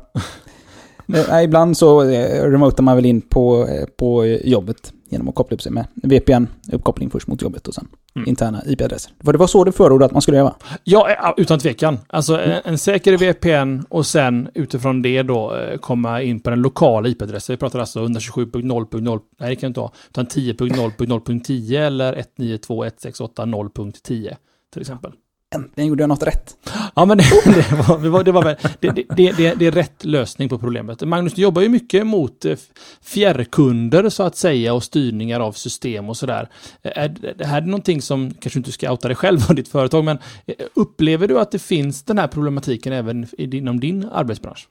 eh, 1.31 1.43
ibland 1.43 1.77
så 1.77 2.01
eh, 2.09 2.49
remotar 2.49 2.83
man 2.83 2.95
väl 2.95 3.05
in 3.05 3.21
på, 3.21 3.67
eh, 3.67 3.85
på 3.97 4.25
jobbet 4.25 4.93
genom 5.09 5.29
att 5.29 5.35
koppla 5.35 5.55
upp 5.55 5.61
sig 5.61 5.71
med 5.71 5.87
VPN-uppkoppling 5.93 7.09
först 7.09 7.27
mot 7.27 7.41
jobbet 7.41 7.67
och 7.67 7.73
sen 7.73 7.87
mm. 8.15 8.29
interna 8.29 8.63
IP-adresser. 8.65 9.11
För 9.23 9.31
det 9.31 9.37
var 9.37 9.47
så 9.47 9.63
du 9.63 9.71
förordade 9.71 10.05
att 10.05 10.11
man 10.11 10.21
skulle 10.21 10.37
göra? 10.37 10.55
Ja, 10.83 11.33
utan 11.37 11.59
tvekan. 11.59 11.99
Alltså 12.07 12.39
mm. 12.41 12.61
en, 12.65 12.77
säker 12.77 13.17
VPN 13.17 13.85
och 13.89 14.05
sen 14.05 14.49
utifrån 14.53 15.01
det 15.01 15.23
då 15.23 15.55
eh, 15.55 15.77
komma 15.77 16.21
in 16.21 16.39
på 16.39 16.49
den 16.49 16.61
lokala 16.61 17.09
IP-adressen. 17.09 17.53
Vi 17.53 17.57
pratar 17.57 17.79
alltså 17.79 18.05
127.0.0, 18.05 19.19
nej 19.39 19.49
det 19.49 19.55
kan 19.55 19.67
inte 19.67 19.79
vara, 19.79 19.91
utan 20.09 20.25
10.0.0.10 20.25 21.79
eller 21.79 22.13
192.168.0.10 22.37 24.35
till 24.73 24.81
exempel 24.81 25.11
äntligen 25.55 25.87
gjorde 25.87 26.03
jag 26.03 26.07
något 26.07 26.23
rätt. 26.23 26.57
Ja, 26.95 27.05
men 27.05 27.17
det, 27.17 27.23
det, 27.45 27.75
var, 27.87 27.99
det, 27.99 28.09
var, 28.09 28.23
det, 28.23 28.31
var 28.31 28.43
det, 28.43 28.91
det, 29.15 29.31
det, 29.31 29.53
det, 29.53 29.65
är 29.65 29.71
rätt 29.71 30.05
lösning 30.05 30.49
på 30.49 30.59
problemet. 30.59 31.01
Magnus, 31.01 31.33
du 31.33 31.41
jobbar 31.41 31.61
ju 31.61 31.69
mycket 31.69 32.07
mot 32.07 32.45
eh, 32.45 32.55
fjärrkunder 33.03 34.09
så 34.09 34.23
att 34.23 34.35
säga 34.35 34.73
och 34.73 34.83
styrningar 34.83 35.39
av 35.39 35.51
system 35.51 36.09
och 36.09 36.17
sådär. 36.17 36.49
Är 36.81 37.09
det 37.37 37.45
här 37.45 37.61
är 37.61 37.65
någonting 37.65 38.01
som, 38.01 38.33
kanske 38.39 38.59
inte 38.59 38.71
ska 38.71 38.91
outa 38.91 39.07
dig 39.07 39.17
själv 39.17 39.39
och 39.49 39.55
ditt 39.55 39.67
företag, 39.67 40.03
men 40.03 40.17
eh, 40.45 40.55
upplever 40.73 41.27
du 41.27 41.39
att 41.39 41.51
det 41.51 41.59
finns 41.59 42.03
den 42.03 42.17
här 42.17 42.27
problematiken 42.27 42.93
även 42.93 43.27
inom 43.37 43.79
din 43.79 44.09
arbetsbransch? 44.11 44.67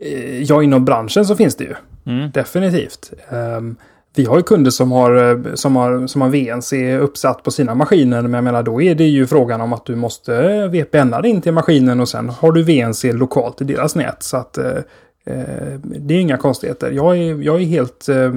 Eh, 0.00 0.42
ja, 0.42 0.62
inom 0.62 0.84
branschen 0.84 1.26
så 1.26 1.36
finns 1.36 1.56
det 1.56 1.64
ju. 1.64 1.74
Mm. 2.06 2.30
Definitivt. 2.30 3.12
Um, 3.30 3.76
vi 4.14 4.24
har 4.24 4.36
ju 4.36 4.42
kunder 4.42 4.70
som 4.70 4.92
har, 4.92 5.30
eh, 5.30 5.54
som, 5.54 5.76
har, 5.76 6.06
som 6.06 6.20
har 6.20 6.28
VNC 6.28 6.98
uppsatt 6.98 7.42
på 7.42 7.50
sina 7.50 7.74
maskiner. 7.74 8.22
Men 8.22 8.34
jag 8.34 8.44
menar 8.44 8.62
då 8.62 8.82
är 8.82 8.94
det 8.94 9.04
ju 9.04 9.26
frågan 9.26 9.60
om 9.60 9.72
att 9.72 9.86
du 9.86 9.96
måste 9.96 10.66
VPNa 10.68 11.26
in 11.26 11.40
till 11.40 11.52
maskinen 11.52 12.00
och 12.00 12.08
sen 12.08 12.28
har 12.28 12.52
du 12.52 12.62
VNC 12.62 13.12
lokalt 13.12 13.60
i 13.60 13.64
deras 13.64 13.94
nät. 13.94 14.22
Så 14.22 14.36
att 14.36 14.58
eh, 14.58 14.76
eh, 15.24 15.78
det 15.82 16.14
är 16.14 16.20
inga 16.20 16.36
konstigheter. 16.36 16.90
Jag 16.90 17.18
är, 17.18 17.42
jag 17.42 17.60
är 17.60 17.66
helt... 17.66 18.08
Eh, 18.08 18.34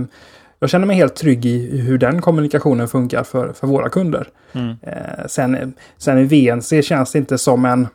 jag 0.60 0.70
känner 0.70 0.88
mig 0.88 0.96
helt 0.96 1.16
trygg 1.16 1.46
i 1.46 1.78
hur 1.78 1.98
den 1.98 2.22
kommunikationen 2.22 2.88
funkar 2.88 3.24
för, 3.24 3.54
för 3.54 3.68
våra 3.68 3.90
kunder. 3.90 4.28
Mm. 4.54 4.76
Eh, 4.82 5.26
sen, 5.28 5.74
sen 5.98 6.18
i 6.18 6.24
VNC 6.24 6.82
känns 6.82 7.12
det 7.12 7.20
inte 7.20 7.38
som 7.38 7.66
en... 7.66 7.88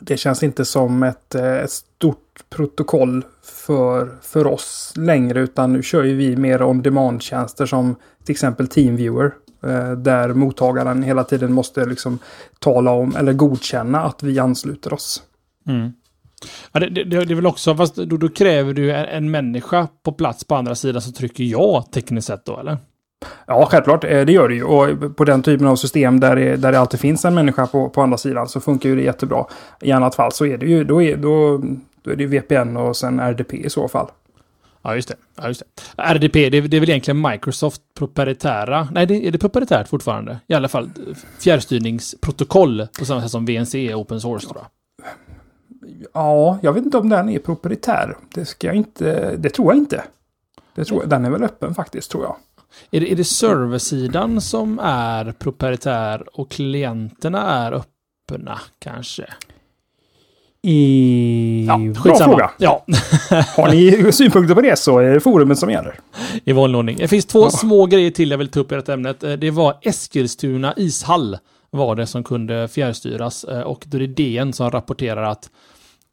Det 0.00 0.16
känns 0.16 0.42
inte 0.42 0.64
som 0.64 1.02
ett, 1.02 1.34
eh, 1.34 1.56
ett 1.56 1.70
stort 1.70 2.44
protokoll 2.50 3.24
för, 3.42 4.10
för 4.22 4.46
oss 4.46 4.92
längre 4.96 5.40
utan 5.40 5.72
nu 5.72 5.82
kör 5.82 6.04
ju 6.04 6.16
vi 6.16 6.36
mer 6.36 6.62
on 6.62 6.82
demand-tjänster 6.82 7.66
som 7.66 7.96
till 8.24 8.32
exempel 8.32 8.68
Teamviewer. 8.68 9.32
Eh, 9.62 9.90
där 9.90 10.28
mottagaren 10.28 11.02
hela 11.02 11.24
tiden 11.24 11.52
måste 11.52 11.86
liksom 11.86 12.18
tala 12.58 12.90
om 12.90 13.16
eller 13.16 13.32
godkänna 13.32 14.02
att 14.02 14.22
vi 14.22 14.38
ansluter 14.38 14.92
oss. 14.92 15.22
Mm. 15.68 15.92
Ja, 16.72 16.80
det, 16.80 16.88
det, 16.88 17.04
det, 17.04 17.32
är 17.32 17.34
väl 17.34 17.46
också, 17.46 17.76
fast 17.76 17.94
då, 17.96 18.16
då 18.16 18.28
kräver 18.28 18.74
du 18.74 18.92
en, 18.92 19.04
en 19.04 19.30
människa 19.30 19.88
på 20.02 20.12
plats 20.12 20.44
på 20.44 20.54
andra 20.54 20.74
sidan 20.74 21.02
som 21.02 21.12
trycker 21.12 21.44
ja 21.44 21.86
tekniskt 21.92 22.26
sett 22.26 22.44
då 22.44 22.58
eller? 22.58 22.78
Ja, 23.46 23.68
självklart. 23.70 24.04
Eh, 24.04 24.24
det 24.24 24.32
gör 24.32 24.48
det 24.48 24.54
ju. 24.54 24.64
Och 24.64 25.16
på 25.16 25.24
den 25.24 25.42
typen 25.42 25.66
av 25.66 25.76
system 25.76 26.20
där 26.20 26.36
det, 26.36 26.56
där 26.56 26.72
det 26.72 26.78
alltid 26.78 27.00
finns 27.00 27.24
en 27.24 27.34
människa 27.34 27.66
på, 27.66 27.88
på 27.88 28.02
andra 28.02 28.18
sidan 28.18 28.48
så 28.48 28.60
funkar 28.60 28.88
ju 28.88 28.96
det 28.96 29.02
jättebra. 29.02 29.44
I 29.80 29.92
annat 29.92 30.14
fall 30.14 30.32
så 30.32 30.46
är 30.46 30.58
det 30.58 30.66
ju, 30.66 30.84
då, 30.84 31.02
är, 31.02 31.16
då, 31.16 31.62
då 32.02 32.10
är 32.10 32.16
det 32.16 32.26
VPN 32.26 32.76
och 32.76 32.96
sen 32.96 33.20
RDP 33.20 33.54
i 33.54 33.70
så 33.70 33.88
fall. 33.88 34.10
Ja, 34.82 34.94
just 34.94 35.08
det. 35.08 35.14
Ja, 35.36 35.48
just 35.48 35.62
det. 35.96 36.02
RDP, 36.02 36.32
det 36.32 36.58
är, 36.58 36.62
det 36.62 36.76
är 36.76 36.80
väl 36.80 36.90
egentligen 36.90 37.30
Microsoft 37.30 37.82
proprietära... 37.98 38.88
Nej, 38.92 39.06
det, 39.06 39.26
är 39.26 39.30
det 39.30 39.38
proprietärt 39.38 39.88
fortfarande? 39.88 40.38
I 40.46 40.54
alla 40.54 40.68
fall 40.68 40.90
fjärrstyrningsprotokoll 41.38 42.86
på 42.98 43.04
samma 43.04 43.22
sätt 43.22 43.30
som 43.30 43.46
VNC 43.46 43.74
är 43.74 43.94
open 43.94 44.20
source, 44.20 44.46
tror 44.46 44.62
jag. 44.62 44.66
Ja, 46.12 46.58
jag 46.62 46.72
vet 46.72 46.84
inte 46.84 46.98
om 46.98 47.08
den 47.08 47.28
är 47.28 47.38
proprietär. 47.38 48.16
Det 48.34 48.44
ska 48.44 48.66
jag 48.66 48.76
inte... 48.76 49.36
Det 49.36 49.50
tror 49.50 49.72
jag 49.72 49.76
inte. 49.76 50.04
Det 50.74 50.84
tror 50.84 51.00
jag, 51.02 51.10
den 51.10 51.24
är 51.24 51.30
väl 51.30 51.42
öppen 51.42 51.74
faktiskt, 51.74 52.10
tror 52.10 52.24
jag. 52.24 52.36
Är 52.90 53.00
det, 53.00 53.12
är 53.12 53.16
det 53.16 53.24
serversidan 53.24 54.40
som 54.40 54.78
är 54.82 55.32
proprietär 55.32 56.38
och 56.38 56.50
klienterna 56.50 57.42
är 57.42 57.72
öppna, 57.72 58.60
kanske? 58.78 59.26
I... 60.62 61.64
Ja, 61.68 61.78
Bra 62.02 62.16
fråga. 62.16 62.50
Ja. 62.58 62.84
Har 63.56 63.68
ni 63.70 64.12
synpunkter 64.12 64.54
på 64.54 64.60
det 64.60 64.78
så 64.78 64.98
är 64.98 65.14
det 65.14 65.20
forumet 65.20 65.58
som 65.58 65.70
gäller. 65.70 66.00
I 66.44 66.52
vanlig 66.52 66.78
ordning. 66.78 66.96
Det 66.96 67.08
finns 67.08 67.26
två 67.26 67.42
ja. 67.42 67.50
små 67.50 67.86
grejer 67.86 68.10
till 68.10 68.30
jag 68.30 68.38
vill 68.38 68.48
ta 68.48 68.60
upp 68.60 68.72
i 68.72 68.74
det 68.74 68.88
ämnet. 68.88 69.22
Eh, 69.22 69.32
det 69.32 69.50
var 69.50 69.78
Eskilstuna 69.82 70.74
ishall 70.76 71.38
var 71.70 71.94
det 71.94 72.06
som 72.06 72.24
kunde 72.24 72.68
fjärrstyras 72.68 73.44
eh, 73.44 73.60
och 73.60 73.84
då 73.86 73.96
är 73.96 74.00
det 74.00 74.06
DN 74.06 74.52
som 74.52 74.70
rapporterar 74.70 75.22
att 75.22 75.50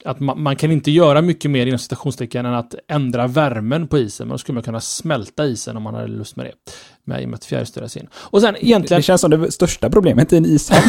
att 0.05 0.19
man, 0.19 0.41
man, 0.41 0.55
kan 0.55 0.71
inte 0.71 0.91
göra 0.91 1.21
mycket 1.21 1.51
mer 1.51 1.65
inom 1.65 1.79
citationstecken 1.79 2.45
än 2.45 2.53
att 2.53 2.75
ändra 2.87 3.27
värmen 3.27 3.87
på 3.87 3.97
isen. 3.97 4.27
Men 4.27 4.33
då 4.33 4.37
skulle 4.37 4.53
man 4.53 4.63
kunna 4.63 4.79
smälta 4.79 5.45
isen 5.45 5.77
om 5.77 5.83
man 5.83 5.93
hade 5.93 6.07
lust 6.07 6.35
med 6.35 6.45
det. 6.45 6.51
Med, 7.05 7.21
I 7.21 7.25
och 7.25 7.29
med 7.29 7.37
att 7.37 7.45
fjärrstyras 7.45 7.97
in. 7.97 8.07
Och 8.13 8.41
sen 8.41 8.55
egentligen... 8.55 8.99
Det 8.99 9.03
känns 9.03 9.21
som 9.21 9.31
det 9.31 9.51
största 9.51 9.89
problemet 9.89 10.33
i 10.33 10.37
en 10.37 10.45
ishall. 10.45 10.83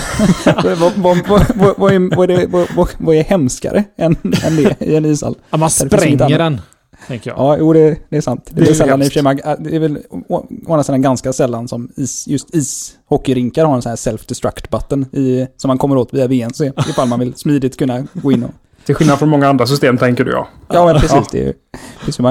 vad, 0.79 0.92
vad, 0.96 1.29
vad, 1.29 1.77
vad, 1.77 1.92
är, 1.92 2.16
vad, 2.16 2.31
är, 2.31 2.46
vad, 2.77 2.88
vad 2.98 3.16
är 3.16 3.24
hemskare 3.24 3.85
än, 3.96 4.16
än 4.44 4.57
det 4.57 4.77
i 4.81 4.96
en 4.96 5.05
ishall? 5.05 5.35
Ja, 5.50 5.57
man 5.57 5.70
spränger 5.70 6.38
den. 6.38 6.61
Tänker 7.07 7.31
jag. 7.31 7.38
Ja, 7.38 7.57
jo 7.59 7.72
det, 7.72 7.98
det 8.09 8.16
är 8.16 8.20
sant. 8.20 8.50
Det, 8.53 8.64
det 8.64 8.70
är, 8.70 8.74
sällan 8.74 9.03
i 9.03 9.05
och 9.05 9.07
för 9.07 9.12
sig, 9.12 9.22
man, 9.22 9.37
det 9.37 9.77
är 9.77 9.81
väl 9.81 9.98
å 10.29 10.46
andra 10.68 10.83
sidan 10.83 11.03
ganska 11.03 11.33
sällan 11.33 11.68
som 11.68 11.92
is, 11.96 12.27
just 12.29 12.55
ishockeyrinkar 12.55 13.64
har 13.64 13.74
en 13.74 13.83
sån 13.83 13.90
här 13.90 13.96
self-destruct 13.96 14.70
button 14.70 15.03
i, 15.03 15.46
som 15.57 15.68
man 15.68 15.79
kommer 15.79 15.96
åt 15.96 16.14
via 16.14 16.27
VNC 16.27 16.72
ifall 16.88 17.09
man 17.09 17.20
vill 17.20 17.35
smidigt 17.35 17.79
kunna 17.79 18.07
gå 18.12 18.33
in 18.33 18.44
och 18.44 18.50
Till 18.87 18.94
skillnad 18.94 19.18
från 19.18 19.29
många 19.29 19.49
andra 19.49 19.66
system 19.66 19.99
tänker 19.99 20.25
du 20.25 20.31
ja. 20.31 20.49
Ja, 20.68 20.87
men 20.87 21.01
precis. 21.01 21.29
Det, 21.33 21.40
är, 21.40 21.44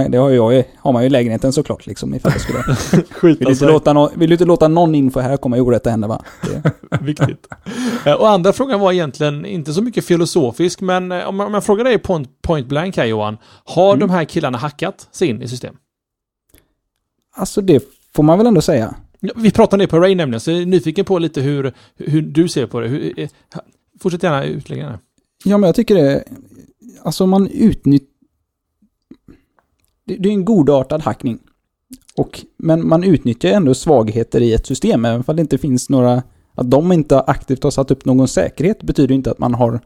ju- 0.04 0.10
det 0.10 0.18
har, 0.18 0.30
jag, 0.30 0.64
har 0.78 0.94
man 0.94 1.02
ju 1.02 1.08
i 1.08 1.10
lägenheten 1.10 1.54
såklart. 1.54 1.86
Liksom, 1.88 2.16
ifall 2.16 2.32
det 2.32 2.40
skulle, 2.40 2.64
vill, 3.22 3.38
du 3.38 3.50
inte 3.52 3.66
låta 3.66 3.94
någon, 3.94 4.10
vill 4.16 4.30
du 4.30 4.34
inte 4.34 4.46
låta 4.46 4.68
någon 4.68 4.96
info 4.96 5.20
här 5.20 5.38
komma 5.38 5.58
i 5.58 5.60
orätta 5.62 5.90
händer 5.90 6.08
va? 6.08 6.24
Det, 6.42 6.72
Viktigt. 7.02 7.48
Eh, 8.06 8.14
Och 8.14 8.30
andra 8.30 8.54
frågan 8.54 8.80
var 8.80 8.92
egentligen 8.92 9.46
inte 9.46 9.74
så 9.74 9.82
mycket 9.82 10.06
filosofisk, 10.06 10.82
men 10.82 11.12
eh, 11.12 11.28
om 11.28 11.36
man, 11.36 11.48
om 11.48 11.54
jag 11.54 11.64
frågar 11.64 11.84
dig 11.84 11.98
point, 11.98 12.42
point 12.42 12.68
blank 12.68 12.98
här 12.98 13.06
Johan. 13.06 13.38
Har 13.64 13.98
de 13.98 14.10
här 14.10 14.26
killarna 14.26 14.58
hackat 14.58 15.08
sig 15.12 15.28
in 15.28 15.42
i 15.42 15.48
system? 15.48 15.76
alltså 17.36 17.62
det 17.62 17.84
får 18.16 18.24
man 18.24 18.38
väl 18.38 18.48
ändå 18.48 18.62
säga. 18.62 18.96
Vi 19.36 19.52
pratade 19.52 19.76
om 19.76 19.80
det 19.80 19.88
på 19.88 20.00
Ray 20.00 20.16
nämligen, 20.16 20.40
så 20.40 20.52
jag 20.52 20.62
är 20.62 20.66
nyfiken 20.66 21.06
på 21.06 21.20
lite 21.20 21.42
hur, 21.42 21.74
hur 21.98 22.22
du 22.22 22.48
ser 22.48 22.66
på 22.68 22.80
det. 22.80 22.88
Hur, 22.88 23.20
eh, 23.20 23.30
fortsätt 24.02 24.24
gärna 24.24 24.44
utlägga 24.44 24.86
det. 24.90 25.00
Ja, 25.44 25.58
men 25.58 25.68
jag 25.68 25.76
tycker 25.76 25.96
det... 25.96 26.24
Alltså 27.04 27.26
man 27.26 27.48
utnyttjar... 27.48 28.08
Det, 30.06 30.16
det 30.16 30.30
är 30.30 30.34
en 30.34 30.46
godartad 30.46 31.02
hackning. 31.02 31.40
Och, 32.18 32.46
men 32.58 32.88
man 32.88 33.04
utnyttjar 33.04 33.50
ändå 33.50 33.74
svagheter 33.74 34.42
i 34.42 34.54
ett 34.54 34.66
system, 34.66 35.06
även 35.06 35.24
om 35.28 35.36
det 35.36 35.42
inte 35.42 35.58
finns 35.58 35.90
några... 35.90 36.24
Att 36.56 36.72
de 36.72 36.92
inte 36.92 37.20
aktivt 37.20 37.64
har 37.64 37.72
satt 37.72 37.92
upp 37.92 38.06
någon 38.06 38.28
säkerhet 38.28 38.84
betyder 38.84 39.16
inte 39.16 39.32
att 39.32 39.40
man 39.40 39.54
har... 39.54 39.80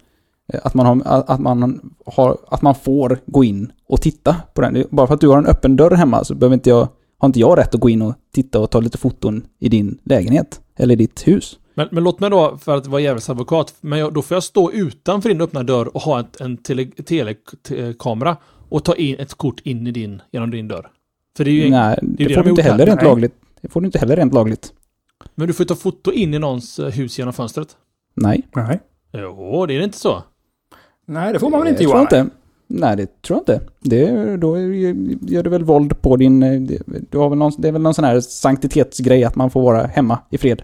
Eh, 0.53 0.59
att 0.63 0.73
man, 0.73 0.85
har, 0.85 1.23
att, 1.27 1.39
man 1.39 1.81
har, 2.05 2.37
att 2.47 2.61
man 2.61 2.75
får 2.75 3.19
gå 3.25 3.43
in 3.43 3.71
och 3.87 4.01
titta 4.01 4.35
på 4.53 4.61
den. 4.61 4.83
Bara 4.89 5.07
för 5.07 5.13
att 5.13 5.21
du 5.21 5.27
har 5.27 5.37
en 5.37 5.45
öppen 5.45 5.75
dörr 5.75 5.95
hemma 5.95 6.23
så 6.23 6.35
behöver 6.35 6.53
inte 6.53 6.69
jag, 6.69 6.87
har 7.17 7.25
inte 7.27 7.39
jag 7.39 7.57
rätt 7.57 7.75
att 7.75 7.81
gå 7.81 7.89
in 7.89 8.01
och 8.01 8.15
titta 8.33 8.59
och 8.59 8.69
ta 8.69 8.79
lite 8.79 8.97
foton 8.97 9.45
i 9.59 9.69
din 9.69 9.99
lägenhet. 10.03 10.61
Eller 10.75 10.93
i 10.93 10.97
ditt 10.97 11.27
hus. 11.27 11.59
Men, 11.77 11.87
men 11.91 12.03
låt 12.03 12.19
mig 12.19 12.29
då, 12.29 12.57
för 12.57 12.77
att 12.77 12.87
vara 12.87 13.01
djävulens 13.01 13.29
advokat, 13.29 13.73
men 13.81 13.99
jag, 13.99 14.13
då 14.13 14.21
får 14.21 14.35
jag 14.35 14.43
stå 14.43 14.71
utanför 14.71 15.29
din 15.29 15.41
öppna 15.41 15.63
dörr 15.63 15.95
och 15.95 16.01
ha 16.01 16.19
ett, 16.19 16.41
en 16.41 16.57
tele, 16.57 16.85
telekamera 17.65 18.37
och 18.69 18.83
ta 18.83 18.95
in 18.95 19.15
ett 19.19 19.33
kort 19.33 19.59
in 19.63 19.87
i 19.87 19.91
din, 19.91 20.21
genom 20.31 20.51
din 20.51 20.67
dörr. 20.67 20.89
För 21.37 21.43
det 21.45 21.51
är 21.51 21.53
ju, 21.53 21.69
Nej, 21.69 21.99
det 22.01 22.23
det, 22.23 22.27
det 22.27 22.33
får 22.35 22.43
du 22.43 22.49
inte 22.49 22.61
heller 22.61 22.85
rent 22.85 23.01
Nej. 23.01 23.09
lagligt. 23.09 23.33
Det 23.61 23.69
får 23.69 23.81
du 23.81 23.85
inte 23.85 23.99
heller 23.99 24.15
rent 24.15 24.33
lagligt. 24.33 24.73
Men 25.35 25.47
du 25.47 25.53
får 25.53 25.63
ju 25.63 25.67
ta 25.67 25.75
foto 25.75 26.11
in 26.11 26.33
i 26.33 26.39
någons 26.39 26.79
eh, 26.79 26.89
hus 26.91 27.19
genom 27.19 27.33
fönstret. 27.33 27.67
Nej. 28.13 28.47
Nej. 28.55 28.79
Jo, 29.13 29.65
det 29.65 29.77
är 29.77 29.81
inte 29.81 29.97
så. 29.97 30.23
Nej, 31.05 31.33
det 31.33 31.39
får 31.39 31.49
man 31.49 31.59
väl 31.59 31.69
inte 31.69 31.83
Johan? 31.83 32.01
inte. 32.01 32.25
Nej, 32.67 32.97
det 32.97 33.21
tror 33.21 33.41
jag 33.45 33.55
inte. 33.55 33.67
Det, 33.79 34.37
då 34.37 34.57
gör 35.21 35.43
du 35.43 35.49
väl 35.49 35.63
våld 35.63 36.01
på 36.01 36.15
din... 36.17 36.43
eh, 36.43 36.61
det- 36.61 36.81
Du 37.11 37.17
har 37.17 37.29
väl 37.29 37.37
någon, 37.37 37.51
det 37.57 37.67
är 37.67 37.71
väl 37.71 37.81
någon 37.81 37.93
sån 37.93 38.05
här 38.05 38.19
sanktitetsgrej 38.19 39.23
att 39.23 39.35
man 39.35 39.49
får 39.49 39.61
vara 39.61 39.87
hemma 39.87 40.19
i 40.29 40.37
fred. 40.37 40.61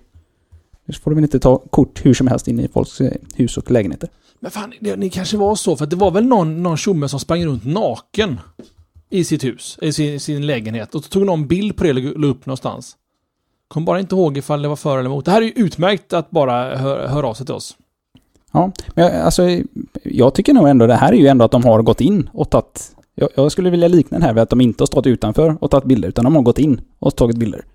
Så 0.89 1.02
får 1.02 1.12
du 1.12 1.15
väl 1.15 1.24
inte 1.24 1.39
ta 1.39 1.58
kort 1.58 2.06
hur 2.06 2.13
som 2.13 2.28
helst 2.28 2.48
in 2.48 2.60
i 2.60 2.67
folks 2.67 3.02
eh, 3.02 3.12
hus 3.36 3.58
och 3.58 3.72
lägenheter. 3.72 4.10
Men 4.39 4.52
fan, 4.52 4.74
det, 4.80 4.96
det 4.96 5.10
kanske 5.10 5.38
var 5.38 5.56
så, 5.56 5.76
för 5.76 5.84
att 5.84 5.89
det 5.89 5.96
var 5.96 6.12
väl 6.12 6.26
någon, 6.26 6.63
någon 6.63 6.78
tjomme 6.78 7.10
som 7.10 7.19
sprang 7.19 7.46
runt 7.46 7.65
naken 7.65 8.39
i 9.10 9.24
sitt 9.24 9.43
hus, 9.43 9.78
i 9.82 9.93
sin, 9.93 10.19
sin 10.19 10.46
lägenhet. 10.48 10.96
Och 10.96 11.04
så 11.04 11.10
tog 11.10 11.26
någon 11.26 11.48
bild 11.48 11.78
på 11.78 11.84
det 11.84 11.89
och 11.91 12.19
la 12.19 12.28
upp 12.28 12.46
någonstans. 12.46 12.96
Kom 13.67 13.86
bara 13.86 14.00
inte 14.00 14.15
ihåg 14.15 14.38
ifall 14.38 14.62
det 14.62 14.67
var 14.67 14.76
för 14.76 14.98
eller 14.98 15.10
emot. 15.10 15.26
Det 15.26 15.32
här 15.32 15.41
är 15.41 15.46
ju 15.46 15.52
utmärkt 15.56 16.13
att 16.13 16.32
bara 16.32 16.78
hö- 16.78 17.08
höra 17.08 17.28
av 17.28 17.34
sig 17.34 17.46
till 17.46 17.56
oss. 17.56 17.78
Ja, 18.52 18.72
men 18.96 19.06
jag, 19.06 19.15
alltså, 19.15 19.43
jag 20.04 20.34
tycker 20.34 20.54
nog 20.54 20.67
ändå 20.69 20.88
det 20.88 20.96
här 20.96 21.12
är 21.13 21.17
ju 21.17 21.28
ändå 21.28 21.46
att 21.46 21.52
de 21.52 21.63
har 21.63 21.82
gått 21.82 22.02
in 22.02 22.30
och 22.34 22.50
tagit... 22.50 22.96
Jag, 23.15 23.30
jag 23.36 23.52
skulle 23.52 23.69
vilja 23.69 23.88
likna 23.88 24.15
den 24.17 24.26
här 24.26 24.34
vid 24.34 24.43
att 24.43 24.50
de 24.50 24.62
inte 24.62 24.82
har 24.82 24.88
stått 24.88 25.08
utanför 25.08 25.58
och 25.62 25.72
tagit 25.72 25.86
bilder, 25.86 26.10
utan 26.10 26.24
de 26.24 26.36
har 26.36 26.41
gått 26.41 26.60
in 26.60 26.82
och 27.00 27.15
tagit 27.15 27.38
bilder. 27.38 27.65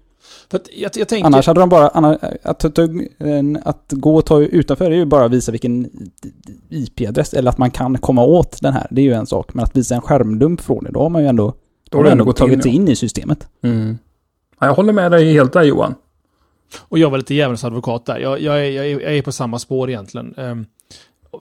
För 0.51 0.57
att 0.59 0.69
jag, 0.77 0.91
jag 0.97 1.09
tänker... 1.09 1.27
Annars 1.27 1.47
hade 1.47 1.61
de 1.61 1.69
bara... 1.69 1.89
Annars, 1.89 2.19
att, 2.43 2.75
ta- 2.75 2.89
en- 3.19 3.59
att 3.65 3.85
gå 3.89 4.17
och 4.17 4.27
ta 4.27 4.41
utanför 4.43 4.91
är 4.91 4.97
ju 4.97 5.05
bara 5.05 5.25
att 5.25 5.33
visa 5.33 5.53
vilken 5.53 5.91
IP-adress, 6.69 7.35
eller 7.35 7.51
att 7.51 7.59
man 7.59 7.71
kan 7.71 7.99
komma 7.99 8.25
åt 8.25 8.59
den 8.63 8.73
här. 8.73 8.87
Det 8.91 9.01
är 9.01 9.05
ju 9.05 9.13
en 9.13 9.27
sak. 9.27 9.55
Men 9.55 9.65
att 9.65 9.77
visa 9.77 9.95
en 9.95 10.01
skärmdump 10.01 10.61
från 10.61 10.85
det, 10.85 10.91
då 10.91 11.01
har 11.01 11.09
man 11.11 11.23
ju 11.23 11.29
ändå, 11.29 11.55
Då 11.91 11.99
har 11.99 12.05
du 12.05 12.11
ändå 12.11 12.25
gått 12.25 12.37
tagit 12.37 12.57
in. 12.57 12.63
sig 12.63 12.73
ja. 12.73 12.77
in 12.77 12.89
i 12.89 12.97
systemet. 12.97 13.49
Mm. 13.63 13.99
Ja, 14.61 14.67
jag 14.67 14.75
håller 14.75 14.93
med 14.93 15.11
dig 15.13 15.33
helt 15.33 15.53
där 15.53 15.63
Johan. 15.63 15.95
Och 16.79 16.99
jag 16.99 17.11
var 17.11 17.19
lite 17.19 17.35
djävulens 17.35 17.65
advokat 17.65 18.07
där. 18.07 18.19
Jag, 18.19 18.41
jag, 18.41 18.67
är, 18.67 18.71
jag, 18.71 18.87
är, 18.87 19.01
jag 19.01 19.17
är 19.17 19.23
på 19.23 19.33
samma 19.33 19.59
spår 19.59 19.89
egentligen. 19.91 20.35
Ehm, 20.37 20.67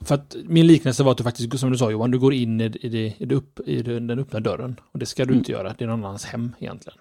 för 0.02 0.14
att 0.14 0.36
min 0.44 0.66
liknelse 0.66 1.02
var 1.02 1.12
att 1.12 1.18
du 1.18 1.24
faktiskt, 1.24 1.58
som 1.58 1.70
du 1.72 1.78
sa 1.78 1.90
Johan, 1.90 2.10
du 2.10 2.18
går 2.18 2.34
in 2.34 2.60
i, 2.60 2.64
i, 2.64 2.88
det, 2.88 3.14
i, 3.18 3.24
det 3.24 3.34
upp, 3.34 3.60
i 3.66 3.82
den 3.82 4.10
öppna 4.10 4.40
dörren. 4.40 4.76
Och 4.92 4.98
det 4.98 5.06
ska 5.06 5.24
du 5.24 5.34
inte 5.34 5.52
göra. 5.52 5.74
Det 5.78 5.84
är 5.84 5.88
någon 5.88 6.04
annans 6.04 6.24
hem 6.24 6.52
egentligen. 6.58 6.98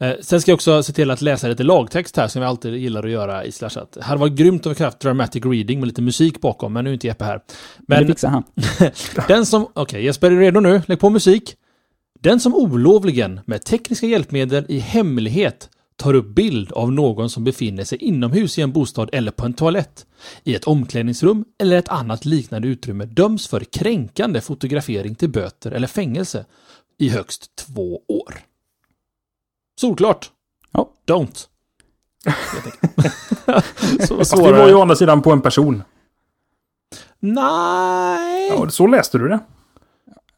Eh, 0.00 0.12
sen 0.20 0.40
ska 0.40 0.50
jag 0.50 0.56
också 0.56 0.82
se 0.82 0.92
till 0.92 1.10
att 1.10 1.22
läsa 1.22 1.48
lite 1.48 1.62
lagtext 1.62 2.16
här 2.16 2.28
som 2.28 2.42
jag 2.42 2.48
alltid 2.48 2.74
gillar 2.74 3.04
att 3.04 3.10
göra 3.10 3.44
i 3.44 3.52
Slashat. 3.52 3.92
Det 3.92 4.02
hade 4.02 4.20
varit 4.20 4.32
grymt 4.32 4.66
om 4.66 4.74
vi 4.78 4.84
haft 4.84 5.00
dramatic 5.00 5.44
reading 5.44 5.80
med 5.80 5.86
lite 5.86 6.02
musik 6.02 6.40
bakom, 6.40 6.72
men 6.72 6.84
nu 6.84 6.90
är 6.90 6.94
inte 6.94 7.06
Jeppe 7.06 7.24
här. 7.24 7.40
Men 7.78 8.02
det 8.02 8.06
fixar 8.06 8.28
han. 8.28 8.44
den 9.28 9.46
som... 9.46 9.66
Okej, 9.74 10.04
Jesper 10.04 10.30
är 10.30 10.38
redo 10.38 10.60
nu? 10.60 10.82
Lägg 10.86 11.00
på 11.00 11.10
musik. 11.10 11.56
Den 12.20 12.40
som 12.40 12.54
olovligen 12.54 13.40
med 13.46 13.64
tekniska 13.64 14.06
hjälpmedel 14.06 14.66
i 14.68 14.78
hemlighet 14.78 15.68
tar 15.96 16.14
upp 16.14 16.26
bild 16.26 16.72
av 16.72 16.92
någon 16.92 17.30
som 17.30 17.44
befinner 17.44 17.84
sig 17.84 17.98
inomhus 17.98 18.58
i 18.58 18.62
en 18.62 18.72
bostad 18.72 19.10
eller 19.12 19.30
på 19.30 19.46
en 19.46 19.54
toalett, 19.54 20.06
i 20.44 20.54
ett 20.54 20.64
omklädningsrum 20.64 21.44
eller 21.58 21.76
ett 21.76 21.88
annat 21.88 22.24
liknande 22.24 22.68
utrymme 22.68 23.04
döms 23.04 23.48
för 23.48 23.60
kränkande 23.60 24.40
fotografering 24.40 25.14
till 25.14 25.30
böter 25.30 25.70
eller 25.70 25.86
fängelse 25.86 26.44
i 26.98 27.08
högst 27.08 27.56
två 27.56 28.00
år. 28.08 28.34
Solklart! 29.78 30.30
Ja. 30.72 30.88
Don't. 31.06 31.46
Så 34.06 34.16
Fast 34.16 34.32
vi 34.32 34.36
svårare. 34.36 34.58
var 34.58 34.68
ju 34.68 34.74
å 34.74 34.82
andra 34.82 34.96
sidan 34.96 35.22
på 35.22 35.32
en 35.32 35.40
person. 35.40 35.82
Nej! 37.20 38.48
Ja, 38.48 38.70
så 38.70 38.86
läste 38.86 39.18
du 39.18 39.28
det. 39.28 39.38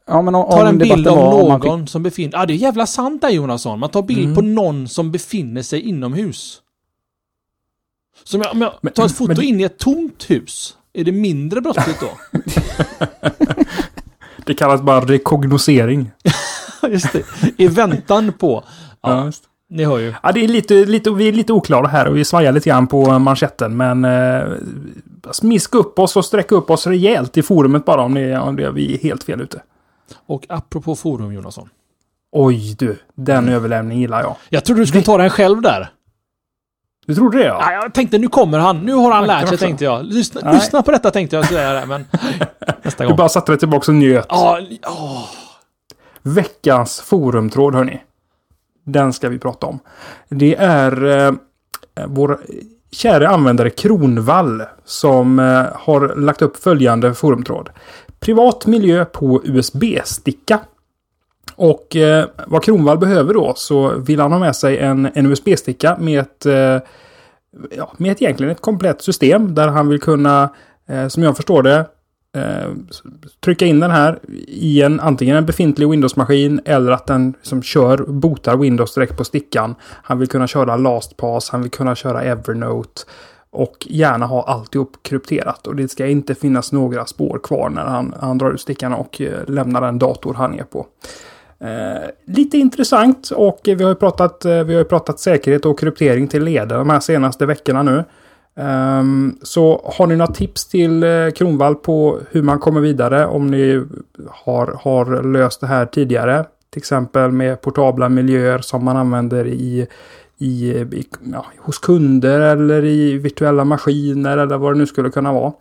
Ja, 0.07 0.21
men 0.21 0.35
om, 0.35 0.49
tar 0.51 0.65
en 0.65 0.77
bild 0.77 1.07
av 1.07 1.15
någon 1.17 1.47
man 1.69 1.81
fick, 1.81 1.89
som 1.91 2.03
befinner 2.03 2.37
Ja, 2.37 2.45
det 2.45 2.53
är 2.53 2.55
jävla 2.55 2.87
sant 2.87 3.21
där 3.21 3.29
Jonasson. 3.29 3.79
Man 3.79 3.89
tar 3.89 4.01
bild 4.01 4.23
Mm. 4.23 4.35
på 4.35 4.41
någon 4.41 4.87
som 4.87 5.11
befinner 5.11 5.61
sig 5.61 5.81
inomhus. 5.81 6.61
Så 8.23 8.37
om 8.37 8.43
jag, 8.43 8.51
om 8.51 8.61
jag 8.61 8.73
Men- 8.81 8.93
tar 8.93 9.05
ett 9.05 9.17
foto 9.17 9.27
men 9.27 9.37
det- 9.37 9.45
in 9.45 9.59
i 9.59 9.63
ett 9.63 9.77
tomt 9.77 10.29
hus, 10.29 10.77
är 10.93 11.03
det 11.03 11.11
mindre 11.11 11.61
brottsligt 11.61 11.99
då? 11.99 12.09
Det 14.45 14.53
kallas 14.53 14.81
bara 14.81 15.05
rekognosering. 15.05 16.11
Just 16.89 17.13
det. 17.13 17.23
I 17.57 17.67
väntan 17.67 18.33
på... 18.33 18.63
Ja, 19.03 19.09
Ja, 19.17 19.25
just. 19.25 19.43
ni 19.69 19.85
hör 19.85 19.97
ju. 19.99 20.13
Ja, 20.23 20.31
det 20.31 20.43
är 20.43 20.47
lite, 20.47 20.73
lite, 20.73 21.11
vi 21.11 21.27
är 21.27 21.31
lite 21.31 21.53
oklara 21.53 21.87
här 21.87 22.07
och 22.07 22.17
vi 22.17 22.25
svajar 22.25 22.51
lite 22.51 22.69
grann 22.69 22.87
på 22.87 23.19
manschetten. 23.19 23.77
Men 23.77 24.05
eh, 24.05 24.43
smiska 25.31 25.77
upp 25.77 25.99
oss 25.99 26.15
och 26.15 26.25
sträcka 26.25 26.55
upp 26.55 26.69
oss 26.69 26.87
rejält 26.87 27.37
i 27.37 27.41
forumet 27.43 27.85
bara 27.85 28.01
om, 28.01 28.13
ni, 28.13 28.37
om 28.37 28.55
det, 28.55 28.71
vi 28.71 28.93
är 28.93 28.97
helt 28.97 29.23
fel 29.23 29.41
ute. 29.41 29.61
Och 30.25 30.45
apropå 30.49 30.95
forum 30.95 31.33
Jonasson. 31.33 31.69
Oj 32.31 32.75
du, 32.79 32.99
den 33.15 33.49
överlämningen 33.49 34.01
gillar 34.01 34.21
jag. 34.21 34.35
Jag 34.49 34.65
trodde 34.65 34.81
du 34.81 34.85
skulle 34.87 35.03
ta 35.03 35.17
den 35.17 35.29
själv 35.29 35.61
där. 35.61 35.89
Du 37.05 37.15
trodde 37.15 37.37
det 37.37 37.43
ja? 37.45 37.57
Ja, 37.61 37.71
jag 37.73 37.93
tänkte 37.93 38.17
nu 38.17 38.27
kommer 38.27 38.59
han. 38.59 38.77
Nu 38.79 38.93
har 38.93 39.11
han 39.11 39.27
lärt 39.27 39.49
sig 39.49 39.57
tänkte 39.57 39.83
jag. 39.83 40.05
Lyssna, 40.05 40.41
Nej. 40.43 40.53
lyssna 40.53 40.81
på 40.81 40.91
detta 40.91 41.11
tänkte 41.11 41.35
jag 41.35 41.45
säga 41.47 41.85
men 41.85 42.05
nästa 42.83 43.03
Du 43.03 43.07
gång. 43.07 43.17
bara 43.17 43.29
satte 43.29 43.51
dig 43.51 43.59
tillbaka 43.59 43.91
och 43.91 43.95
njöt. 43.95 44.25
Ja, 44.29 44.59
ja. 44.81 45.27
Veckans 46.21 47.01
forumtråd 47.01 47.75
hörni. 47.75 48.01
Den 48.83 49.13
ska 49.13 49.29
vi 49.29 49.39
prata 49.39 49.67
om. 49.67 49.79
Det 50.29 50.55
är 50.55 51.05
eh, 51.05 51.33
vår 52.07 52.39
kära 52.91 53.29
användare 53.29 53.69
Kronvall 53.69 54.63
som 54.85 55.39
eh, 55.39 55.65
har 55.73 56.15
lagt 56.15 56.41
upp 56.41 56.57
följande 56.57 57.13
forumtråd. 57.13 57.69
Privat 58.19 58.65
miljö 58.65 59.05
på 59.05 59.41
USB-sticka. 59.43 60.59
Och 61.55 61.95
eh, 61.95 62.25
vad 62.47 62.63
Kronvall 62.63 62.97
behöver 62.97 63.33
då 63.33 63.53
så 63.55 63.97
vill 63.97 64.19
han 64.19 64.31
ha 64.31 64.39
med 64.39 64.55
sig 64.55 64.77
en, 64.77 65.09
en 65.13 65.25
USB-sticka 65.25 65.97
med 65.99 66.19
ett, 66.19 66.45
eh, 66.45 66.79
ja, 67.77 67.93
med 67.97 68.11
ett 68.11 68.21
egentligen 68.21 68.51
ett 68.51 68.61
komplett 68.61 69.01
system 69.01 69.55
där 69.55 69.67
han 69.67 69.87
vill 69.87 69.99
kunna, 69.99 70.49
eh, 70.87 71.07
som 71.07 71.23
jag 71.23 71.35
förstår 71.35 71.63
det, 71.63 71.85
eh, 72.37 72.71
trycka 73.39 73.65
in 73.65 73.79
den 73.79 73.91
här 73.91 74.19
i 74.47 74.81
en 74.81 74.99
antingen 74.99 75.37
en 75.37 75.45
befintlig 75.45 75.89
Windows-maskin 75.89 76.61
eller 76.65 76.91
att 76.91 77.07
den 77.07 77.33
som 77.41 77.63
kör 77.63 77.97
botar 77.97 78.57
Windows 78.57 78.93
direkt 78.93 79.17
på 79.17 79.23
stickan. 79.23 79.75
Han 79.81 80.19
vill 80.19 80.27
kunna 80.27 80.47
köra 80.47 80.75
LastPass, 80.75 81.49
han 81.49 81.61
vill 81.61 81.71
kunna 81.71 81.95
köra 81.95 82.23
Evernote 82.23 83.01
och 83.51 83.87
gärna 83.89 84.25
ha 84.25 84.43
alltihop 84.43 84.97
krypterat 85.01 85.67
och 85.67 85.75
det 85.75 85.87
ska 85.87 86.07
inte 86.07 86.35
finnas 86.35 86.71
några 86.71 87.05
spår 87.05 87.39
kvar 87.43 87.69
när 87.69 87.83
han, 87.83 88.13
han 88.19 88.37
drar 88.37 88.51
ut 88.51 88.61
stickan 88.61 88.93
och 88.93 89.21
eh, 89.21 89.47
lämnar 89.47 89.81
den 89.81 89.99
dator 89.99 90.33
han 90.33 90.59
är 90.59 90.63
på. 90.63 90.87
Eh, 91.59 92.09
lite 92.25 92.57
intressant 92.57 93.29
och 93.29 93.59
vi 93.63 93.83
har 93.83 93.89
ju 93.89 93.95
pratat, 93.95 94.45
eh, 94.45 94.63
vi 94.63 94.73
har 94.73 94.81
ju 94.81 94.85
pratat 94.85 95.19
säkerhet 95.19 95.65
och 95.65 95.79
kryptering 95.79 96.27
till 96.27 96.43
leder 96.43 96.77
de 96.77 96.89
här 96.89 96.99
senaste 96.99 97.45
veckorna 97.45 97.83
nu. 97.83 98.03
Um, 98.55 99.37
så 99.41 99.91
har 99.97 100.07
ni 100.07 100.15
några 100.15 100.33
tips 100.33 100.67
till 100.67 101.03
eh, 101.03 101.29
Kronvall 101.35 101.75
på 101.75 102.19
hur 102.31 102.41
man 102.41 102.59
kommer 102.59 102.81
vidare 102.81 103.25
om 103.25 103.47
ni 103.47 103.83
har, 104.29 104.79
har 104.81 105.23
löst 105.23 105.61
det 105.61 105.67
här 105.67 105.85
tidigare? 105.85 106.45
Till 106.69 106.79
exempel 106.79 107.31
med 107.31 107.61
portabla 107.61 108.09
miljöer 108.09 108.59
som 108.59 108.85
man 108.85 108.97
använder 108.97 109.47
i, 109.47 109.87
i, 110.37 110.69
i 110.71 111.07
ja, 111.33 111.45
hos 111.57 111.79
kunder 111.79 112.39
eller 112.39 112.85
i 112.85 113.17
virtuella 113.17 113.63
maskiner 113.63 114.37
eller 114.37 114.57
vad 114.57 114.73
det 114.73 114.77
nu 114.77 114.87
skulle 114.87 115.09
kunna 115.09 115.33
vara 115.33 115.53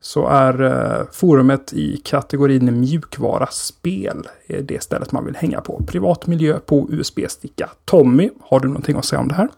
så 0.00 0.26
är 0.26 0.62
eh, 0.62 1.06
forumet 1.12 1.72
i 1.72 1.96
kategorin 1.96 2.80
mjukvara 2.80 3.46
spel 3.46 4.22
eh, 4.46 4.64
det 4.64 4.82
stället 4.82 5.12
man 5.12 5.24
vill 5.24 5.36
hänga 5.36 5.60
på. 5.60 5.82
Privat 5.86 6.26
miljö 6.26 6.58
på 6.58 6.88
USB-sticka. 6.90 7.70
Tommy, 7.84 8.30
har 8.40 8.60
du 8.60 8.68
någonting 8.68 8.96
att 8.96 9.04
säga 9.04 9.20
om 9.20 9.28
det 9.28 9.34
här? 9.34 9.48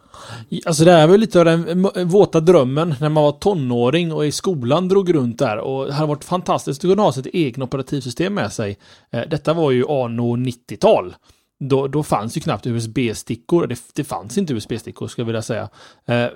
Alltså 0.67 0.85
det 0.85 0.93
här 0.93 1.07
var 1.07 1.17
lite 1.17 1.39
av 1.39 1.45
den 1.45 2.09
våta 2.09 2.41
drömmen 2.41 2.95
när 3.01 3.09
man 3.09 3.23
var 3.23 3.33
tonåring 3.33 4.13
och 4.13 4.27
i 4.27 4.33
skolan 4.33 4.89
drog 4.89 5.15
runt 5.15 5.39
där 5.39 5.59
och 5.59 5.87
det 5.87 5.93
hade 5.93 6.09
varit 6.09 6.25
fantastiskt 6.25 6.85
att 6.85 6.91
kunna 6.91 7.03
ha 7.03 7.13
sitt 7.13 7.27
eget 7.27 7.59
operativsystem 7.59 8.35
med 8.35 8.53
sig. 8.53 8.79
Eh, 9.11 9.23
detta 9.31 9.53
var 9.53 9.71
ju 9.71 9.89
anno 9.89 10.37
90-tal. 10.37 11.15
Då, 11.61 11.89
då 11.89 12.03
fanns 12.03 12.37
ju 12.37 12.41
knappt 12.41 12.67
USB-stickor. 12.67 13.67
Det, 13.67 13.81
det 13.95 14.05
fanns 14.05 14.39
inte 14.39 14.53
USB-stickor, 14.53 15.09
skulle 15.09 15.23
jag 15.23 15.27
vilja 15.27 15.43
säga. 15.43 15.69
Eh, 16.07 16.23
eh, 16.23 16.31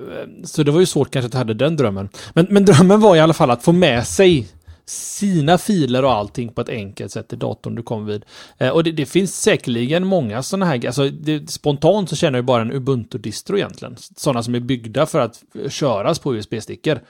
så 0.45 0.63
det 0.63 0.71
var 0.71 0.81
ju 0.81 0.87
svårt 0.87 1.11
kanske 1.11 1.27
att 1.27 1.35
jag 1.35 1.39
hade 1.39 1.55
den 1.55 1.77
drömmen. 1.77 2.09
Men, 2.35 2.47
men 2.51 2.65
drömmen 2.65 3.01
var 3.01 3.17
i 3.17 3.21
alla 3.21 3.35
fall 3.35 3.51
att 3.51 3.65
få 3.65 3.73
med 3.73 4.07
sig 4.07 4.49
sina 4.85 5.59
filer 5.59 6.05
och 6.05 6.13
allting 6.13 6.53
på 6.53 6.61
ett 6.61 6.69
enkelt 6.69 7.13
sätt 7.13 7.33
i 7.33 7.37
datorn 7.37 7.75
du 7.75 7.83
kom 7.83 8.07
vid. 8.07 8.25
Eh, 8.59 8.69
och 8.69 8.85
det, 8.85 8.93
det, 8.93 9.07
finns 9.07 9.41
säkerligen 9.41 10.07
många 10.07 10.43
sådana 10.43 10.67
här, 10.67 10.87
alltså 10.87 11.09
det, 11.09 11.51
spontant 11.51 12.11
så 12.11 12.17
känner 12.17 12.39
jag 12.39 12.45
bara 12.45 12.63
en 12.63 12.73
Ubuntu-distro 12.73 13.57
egentligen. 13.57 13.97
Sådana 14.17 14.43
som 14.43 14.55
är 14.55 14.61
byggda 14.61 15.07
för 15.07 15.21
att 15.21 15.43
eh, 15.63 15.71
köras 15.71 16.19
på 16.19 16.35
USB-stickor. 16.37 17.01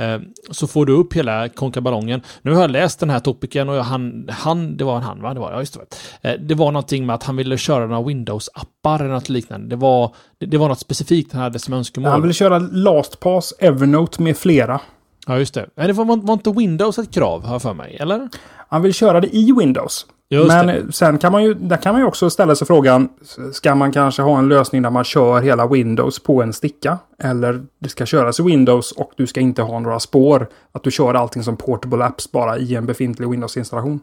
Eh, 0.00 0.20
så 0.50 0.66
får 0.66 0.86
du 0.86 0.92
upp 0.92 1.12
hela 1.12 1.48
konkaballongen. 1.48 2.22
Nu 2.42 2.52
har 2.52 2.60
jag 2.60 2.70
läst 2.70 3.00
den 3.00 3.10
här 3.10 3.20
topicen 3.20 3.68
och 3.68 3.84
han, 3.84 4.28
han, 4.30 4.76
det 4.76 4.84
var 4.84 4.96
en 4.96 5.02
han 5.02 5.22
va? 5.22 5.34
Det 5.34 5.40
var, 5.40 5.52
ja, 5.52 5.58
just 5.58 5.78
det. 6.20 6.30
Eh, 6.30 6.40
det 6.40 6.54
var 6.54 6.72
någonting 6.72 7.06
med 7.06 7.14
att 7.14 7.22
han 7.22 7.36
ville 7.36 7.56
köra 7.58 7.86
några 7.86 8.02
Windows-appar 8.02 9.00
eller 9.00 9.14
något 9.14 9.28
liknande. 9.28 9.68
Det 9.68 9.76
var, 9.76 10.14
det, 10.38 10.46
det 10.46 10.58
var 10.58 10.68
något 10.68 10.80
specifikt 10.80 11.32
han 11.32 11.42
hade 11.42 11.58
som 11.58 11.74
önskemål. 11.74 12.10
Han 12.10 12.22
ville 12.22 12.34
köra 12.34 12.58
LastPass, 12.58 13.54
Evernote 13.58 14.22
med 14.22 14.36
flera. 14.36 14.80
Ja, 15.26 15.38
just 15.38 15.54
det. 15.54 15.66
Men 15.74 15.86
det 15.86 15.92
var, 15.92 16.04
var 16.04 16.34
inte 16.34 16.50
Windows 16.50 16.98
ett 16.98 17.14
krav, 17.14 17.44
har 17.44 17.54
jag 17.54 17.62
för 17.62 17.74
mig, 17.74 17.96
eller? 18.00 18.28
Han 18.68 18.82
vill 18.82 18.94
köra 18.94 19.20
det 19.20 19.36
i 19.36 19.52
Windows. 19.58 20.06
Just 20.32 20.48
Men 20.48 20.66
det. 20.66 20.92
sen 20.92 21.18
kan 21.18 21.32
man 21.32 21.44
ju, 21.44 21.54
där 21.54 21.76
kan 21.76 21.94
man 21.94 22.00
ju 22.00 22.06
också 22.06 22.30
ställa 22.30 22.54
sig 22.54 22.66
frågan, 22.66 23.08
ska 23.52 23.74
man 23.74 23.92
kanske 23.92 24.22
ha 24.22 24.38
en 24.38 24.48
lösning 24.48 24.82
där 24.82 24.90
man 24.90 25.04
kör 25.04 25.40
hela 25.40 25.66
Windows 25.66 26.22
på 26.22 26.42
en 26.42 26.52
sticka? 26.52 26.98
Eller 27.18 27.62
det 27.78 27.88
ska 27.88 28.06
köras 28.06 28.40
i 28.40 28.42
Windows 28.42 28.92
och 28.92 29.12
du 29.16 29.26
ska 29.26 29.40
inte 29.40 29.62
ha 29.62 29.80
några 29.80 30.00
spår. 30.00 30.48
Att 30.72 30.82
du 30.82 30.90
kör 30.90 31.14
allting 31.14 31.42
som 31.42 31.56
portable 31.56 32.04
apps 32.04 32.32
bara 32.32 32.58
i 32.58 32.74
en 32.74 32.86
befintlig 32.86 33.30
Windows-installation. 33.30 34.00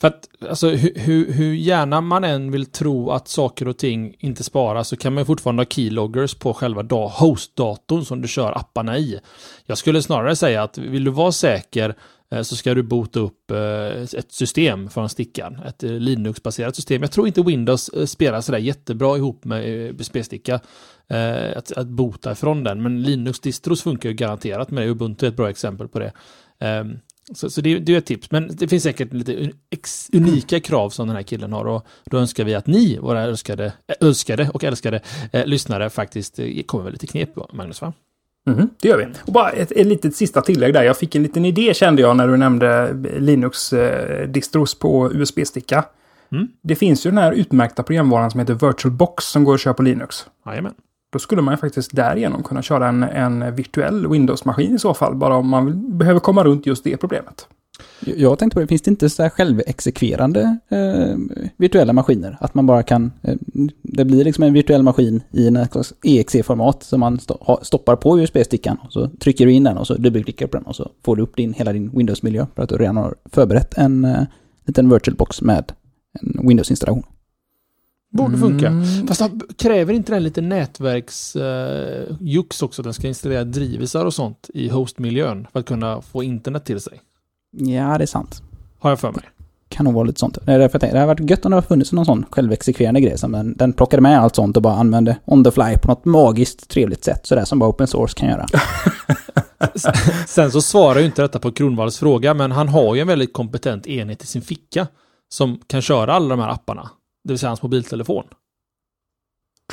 För 0.00 0.08
att 0.08 0.28
alltså, 0.48 0.68
hur, 0.68 0.92
hur, 0.96 1.32
hur 1.32 1.54
gärna 1.54 2.00
man 2.00 2.24
än 2.24 2.50
vill 2.50 2.66
tro 2.66 3.10
att 3.10 3.28
saker 3.28 3.68
och 3.68 3.78
ting 3.78 4.14
inte 4.18 4.44
sparas 4.44 4.88
så 4.88 4.96
kan 4.96 5.14
man 5.14 5.26
fortfarande 5.26 5.60
ha 5.60 5.66
keyloggers 5.66 6.34
på 6.34 6.54
själva 6.54 6.82
host-datorn 7.08 8.04
som 8.04 8.22
du 8.22 8.28
kör 8.28 8.58
apparna 8.58 8.98
i. 8.98 9.20
Jag 9.66 9.78
skulle 9.78 10.02
snarare 10.02 10.36
säga 10.36 10.62
att 10.62 10.78
vill 10.78 11.04
du 11.04 11.10
vara 11.10 11.32
säker 11.32 11.94
Eh, 12.34 12.42
så 12.42 12.56
ska 12.56 12.74
du 12.74 12.82
bota 12.82 13.20
upp 13.20 13.50
eh, 13.50 14.02
ett 14.02 14.32
system 14.32 14.90
från 14.90 15.08
stickan. 15.08 15.60
Ett 15.66 15.82
eh, 15.82 15.90
Linux-baserat 15.90 16.76
system. 16.76 17.02
Jag 17.02 17.12
tror 17.12 17.26
inte 17.26 17.42
Windows 17.42 18.10
spelar 18.10 18.40
sådär 18.40 18.58
jättebra 18.58 19.16
ihop 19.16 19.44
med 19.44 19.68
USB-sticka. 19.68 20.60
Att, 21.56 21.72
att 21.72 21.86
bota 21.86 22.32
ifrån 22.32 22.64
den. 22.64 22.82
Men 22.82 23.02
Linux-distros 23.02 23.82
funkar 23.82 24.08
ju 24.08 24.14
garanterat 24.14 24.70
med 24.70 24.82
det. 24.82 24.90
Ubuntu 24.90 25.26
är 25.26 25.30
ett 25.30 25.36
bra 25.36 25.50
exempel 25.50 25.88
på 25.88 25.98
det. 25.98 26.12
Ehm, 26.60 26.98
så, 27.34 27.50
så 27.50 27.60
det, 27.60 27.78
det, 27.78 27.94
är 27.94 27.98
ett 27.98 28.06
tips. 28.06 28.30
Men 28.30 28.50
det 28.56 28.68
finns 28.68 28.82
säkert 28.82 29.12
lite 29.12 29.50
unika 30.12 30.60
krav 30.60 30.90
som 30.90 31.06
den 31.06 31.16
här 31.16 31.22
killen 31.22 31.52
har. 31.52 31.64
Och 31.64 31.86
då 32.04 32.18
önskar 32.18 32.44
vi 32.44 32.54
att 32.54 32.66
ni, 32.66 32.98
våra 32.98 33.22
önskade, 33.22 33.72
önskade 34.00 34.50
och 34.54 34.64
älskade 34.64 35.00
eh, 35.32 35.46
lyssnare, 35.46 35.90
faktiskt 35.90 36.40
kommer 36.66 36.84
med 36.84 36.92
lite 36.92 37.06
knep, 37.06 37.52
Magnus. 37.52 37.80
Va? 37.80 37.92
Mm, 38.46 38.68
det 38.80 38.88
gör 38.88 38.98
vi. 38.98 39.06
Och 39.26 39.32
bara 39.32 39.50
ett, 39.50 39.72
ett 39.72 39.86
litet 39.86 40.16
sista 40.16 40.40
tillägg 40.40 40.74
där. 40.74 40.82
Jag 40.82 40.96
fick 40.96 41.14
en 41.14 41.22
liten 41.22 41.44
idé 41.44 41.74
kände 41.74 42.02
jag 42.02 42.16
när 42.16 42.28
du 42.28 42.36
nämnde 42.36 42.92
Linux-distros 43.18 44.78
på 44.78 45.12
USB-sticka. 45.12 45.84
Mm. 46.32 46.48
Det 46.62 46.74
finns 46.74 47.06
ju 47.06 47.10
den 47.10 47.18
här 47.18 47.32
utmärkta 47.32 47.82
programvaran 47.82 48.30
som 48.30 48.40
heter 48.40 48.54
VirtualBox 48.54 49.24
som 49.24 49.44
går 49.44 49.54
att 49.54 49.60
köra 49.60 49.74
på 49.74 49.82
Linux. 49.82 50.26
Jajamän. 50.46 50.74
Då 51.12 51.18
skulle 51.18 51.42
man 51.42 51.54
ju 51.54 51.58
faktiskt 51.58 51.96
därigenom 51.96 52.42
kunna 52.42 52.62
köra 52.62 52.88
en, 52.88 53.02
en 53.02 53.54
virtuell 53.54 54.06
Windows-maskin 54.06 54.74
i 54.74 54.78
så 54.78 54.94
fall. 54.94 55.14
Bara 55.14 55.36
om 55.36 55.48
man 55.48 55.98
behöver 55.98 56.20
komma 56.20 56.44
runt 56.44 56.66
just 56.66 56.84
det 56.84 56.96
problemet. 56.96 57.48
Jag 58.04 58.38
tänkte 58.38 58.54
på 58.54 58.60
det, 58.60 58.66
finns 58.66 58.82
det 58.82 58.90
inte 58.90 59.10
så 59.10 59.22
här 59.22 59.30
självexekverande 59.30 60.58
eh, 60.68 61.16
virtuella 61.56 61.92
maskiner? 61.92 62.36
Att 62.40 62.54
man 62.54 62.66
bara 62.66 62.82
kan, 62.82 63.12
eh, 63.22 63.36
det 63.82 64.04
blir 64.04 64.24
liksom 64.24 64.44
en 64.44 64.52
virtuell 64.52 64.82
maskin 64.82 65.22
i 65.30 65.46
en 65.46 65.58
EXE-format 66.04 66.82
som 66.82 67.00
man 67.00 67.16
st 67.16 67.34
stoppar 67.62 67.96
på 67.96 68.18
USB-stickan. 68.18 68.76
Så 68.88 69.08
trycker 69.08 69.46
du 69.46 69.52
in 69.52 69.64
den 69.64 69.76
och 69.76 69.86
så 69.86 69.94
dubbelklickar 69.94 70.46
du 70.46 70.50
på 70.50 70.56
den 70.56 70.66
och 70.66 70.76
så 70.76 70.90
får 71.04 71.16
du 71.16 71.22
upp 71.22 71.36
din, 71.36 71.52
hela 71.52 71.72
din 71.72 71.90
Windows-miljö 71.90 72.46
för 72.54 72.62
att 72.62 72.68
du 72.68 72.76
redan 72.76 72.96
har 72.96 73.14
förberett 73.24 73.78
en 73.78 74.04
eh, 74.04 74.22
liten 74.66 74.90
VirtualBox 74.90 75.42
med 75.42 75.72
en 76.20 76.48
Windows-installation. 76.48 77.02
Borde 78.12 78.38
funka. 78.38 78.66
Mm. 78.66 79.06
Fast 79.06 79.22
kräver 79.56 79.94
inte 79.94 80.12
den 80.12 80.22
lite 80.22 80.40
nätverksjux 80.40 81.36
uh, 82.60 82.64
också? 82.64 82.82
Den 82.82 82.94
ska 82.94 83.08
installera 83.08 83.44
drivisar 83.44 84.04
och 84.04 84.14
sånt 84.14 84.50
i 84.54 84.68
hostmiljön 84.68 85.46
för 85.52 85.60
att 85.60 85.66
kunna 85.66 86.02
få 86.02 86.22
internet 86.22 86.64
till 86.64 86.80
sig. 86.80 87.00
Ja, 87.50 87.98
det 87.98 88.04
är 88.04 88.06
sant. 88.06 88.42
Har 88.78 88.90
jag 88.90 89.00
för 89.00 89.12
mig. 89.12 89.22
Kan 89.68 89.84
nog 89.84 89.94
vara 89.94 90.04
lite 90.04 90.20
sånt. 90.20 90.38
Det 90.42 90.52
är 90.52 90.58
därför 90.58 90.74
jag 90.74 90.80
tänkte, 90.80 90.96
det 90.96 91.00
hade 91.00 91.14
varit 91.14 91.30
gött 91.30 91.44
om 91.44 91.50
det 91.50 91.56
hade 91.56 91.66
funnits 91.66 91.92
någon 91.92 92.04
sån 92.04 92.24
självexekverande 92.30 93.00
grej 93.00 93.18
som 93.18 93.32
den, 93.32 93.56
den 93.56 93.72
plockade 93.72 94.02
med 94.02 94.20
allt 94.20 94.36
sånt 94.36 94.56
och 94.56 94.62
bara 94.62 94.74
använde 94.74 95.18
on 95.24 95.44
the 95.44 95.50
fly 95.50 95.76
på 95.82 95.88
något 95.88 96.04
magiskt 96.04 96.68
trevligt 96.68 97.04
sätt. 97.04 97.26
Sådär 97.26 97.44
som 97.44 97.58
bara 97.58 97.70
open 97.70 97.86
source 97.86 98.18
kan 98.18 98.28
göra. 98.28 98.46
Sen 100.26 100.50
så 100.50 100.62
svarar 100.62 101.00
ju 101.00 101.06
inte 101.06 101.22
detta 101.22 101.38
på 101.38 101.52
Kronvalls 101.52 101.98
fråga, 101.98 102.34
men 102.34 102.52
han 102.52 102.68
har 102.68 102.94
ju 102.94 103.00
en 103.00 103.08
väldigt 103.08 103.32
kompetent 103.32 103.86
enhet 103.86 104.22
i 104.22 104.26
sin 104.26 104.42
ficka 104.42 104.86
som 105.28 105.60
kan 105.66 105.82
köra 105.82 106.12
alla 106.12 106.28
de 106.28 106.42
här 106.42 106.50
apparna. 106.50 106.90
Det 107.24 107.32
vill 107.32 107.38
säga 107.38 107.50
hans 107.50 107.62
mobiltelefon. 107.62 108.24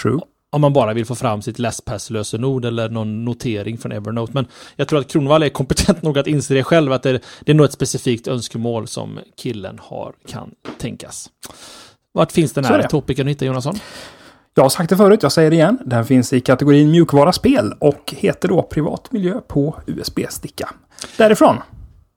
True 0.01 0.21
om 0.49 0.61
man 0.61 0.73
bara 0.73 0.93
vill 0.93 1.05
få 1.05 1.15
fram 1.15 1.41
sitt 1.41 1.59
LastPass-lösenord 1.59 2.65
eller 2.65 2.89
någon 2.89 3.25
notering 3.25 3.77
från 3.77 3.91
Evernote. 3.91 4.33
Men 4.35 4.47
jag 4.75 4.87
tror 4.87 4.99
att 4.99 5.07
Kronvall 5.07 5.43
är 5.43 5.49
kompetent 5.49 6.01
nog 6.03 6.17
att 6.17 6.27
inse 6.27 6.53
det 6.53 6.63
själv, 6.63 6.91
att 6.91 7.03
det, 7.03 7.21
det 7.41 7.51
är 7.51 7.55
nog 7.55 7.65
ett 7.65 7.73
specifikt 7.73 8.27
önskemål 8.27 8.87
som 8.87 9.19
killen 9.37 9.79
har, 9.81 10.13
kan 10.27 10.51
tänkas. 10.77 11.29
Vart 12.13 12.31
finns 12.31 12.53
den 12.53 12.65
här 12.65 12.83
topicen 12.83 13.27
att 13.27 13.31
hitta, 13.31 13.45
Jonasson? 13.45 13.75
Jag 14.53 14.63
har 14.63 14.69
sagt 14.69 14.89
det 14.89 14.97
förut, 14.97 15.23
jag 15.23 15.31
säger 15.31 15.49
det 15.49 15.55
igen. 15.55 15.79
Den 15.85 16.05
finns 16.05 16.33
i 16.33 16.41
kategorin 16.41 16.91
mjukvara 16.91 17.31
spel 17.31 17.73
och 17.79 18.13
heter 18.17 18.47
då 18.47 18.61
privat 18.61 19.11
miljö 19.11 19.41
på 19.47 19.75
USB-sticka. 19.85 20.69
Därifrån 21.17 21.57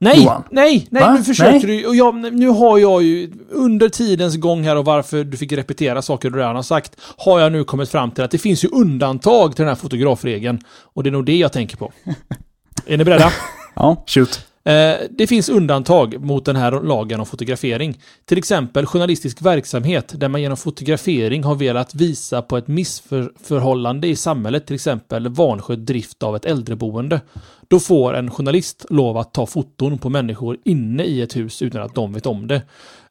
Nej, 0.02 0.24
Johan. 0.24 0.44
nej, 0.50 0.88
nej, 0.90 1.02
Va? 1.02 1.14
nu 1.14 1.24
försöker 1.24 1.66
nej. 1.66 1.78
du. 1.78 1.86
Och 1.86 1.96
jag, 1.96 2.14
nu 2.34 2.48
har 2.48 2.78
jag 2.78 3.02
ju 3.02 3.32
under 3.50 3.88
tidens 3.88 4.36
gång 4.36 4.64
här 4.64 4.76
och 4.76 4.84
varför 4.84 5.24
du 5.24 5.36
fick 5.36 5.52
repetera 5.52 6.02
saker 6.02 6.30
du 6.30 6.38
redan 6.38 6.56
har 6.56 6.62
sagt, 6.62 6.96
har 7.16 7.40
jag 7.40 7.52
nu 7.52 7.64
kommit 7.64 7.90
fram 7.90 8.10
till 8.10 8.24
att 8.24 8.30
det 8.30 8.38
finns 8.38 8.64
ju 8.64 8.68
undantag 8.68 9.56
till 9.56 9.62
den 9.62 9.68
här 9.68 9.76
fotografregeln. 9.76 10.60
Och 10.94 11.02
det 11.02 11.08
är 11.08 11.12
nog 11.12 11.24
det 11.26 11.36
jag 11.36 11.52
tänker 11.52 11.76
på. 11.76 11.92
är 12.86 12.96
ni 12.96 13.04
beredda? 13.04 13.32
ja, 13.74 14.04
shoot. 14.06 14.46
Eh, 14.64 14.96
det 15.10 15.26
finns 15.26 15.48
undantag 15.48 16.24
mot 16.24 16.44
den 16.44 16.56
här 16.56 16.82
lagen 16.82 17.20
om 17.20 17.26
fotografering. 17.26 18.00
Till 18.24 18.38
exempel 18.38 18.86
journalistisk 18.86 19.42
verksamhet 19.42 20.12
där 20.16 20.28
man 20.28 20.42
genom 20.42 20.56
fotografering 20.56 21.44
har 21.44 21.54
velat 21.54 21.94
visa 21.94 22.42
på 22.42 22.56
ett 22.56 22.68
missförhållande 22.68 24.08
i 24.08 24.16
samhället, 24.16 24.66
till 24.66 24.74
exempel 24.74 25.28
vanskött 25.28 25.86
drift 25.86 26.22
av 26.22 26.36
ett 26.36 26.44
äldreboende. 26.44 27.20
Då 27.68 27.80
får 27.80 28.14
en 28.14 28.30
journalist 28.30 28.86
lov 28.90 29.16
att 29.16 29.34
ta 29.34 29.46
foton 29.46 29.98
på 29.98 30.08
människor 30.08 30.56
inne 30.64 31.04
i 31.04 31.22
ett 31.22 31.36
hus 31.36 31.62
utan 31.62 31.82
att 31.82 31.94
de 31.94 32.12
vet 32.12 32.26
om 32.26 32.46
det. 32.46 32.62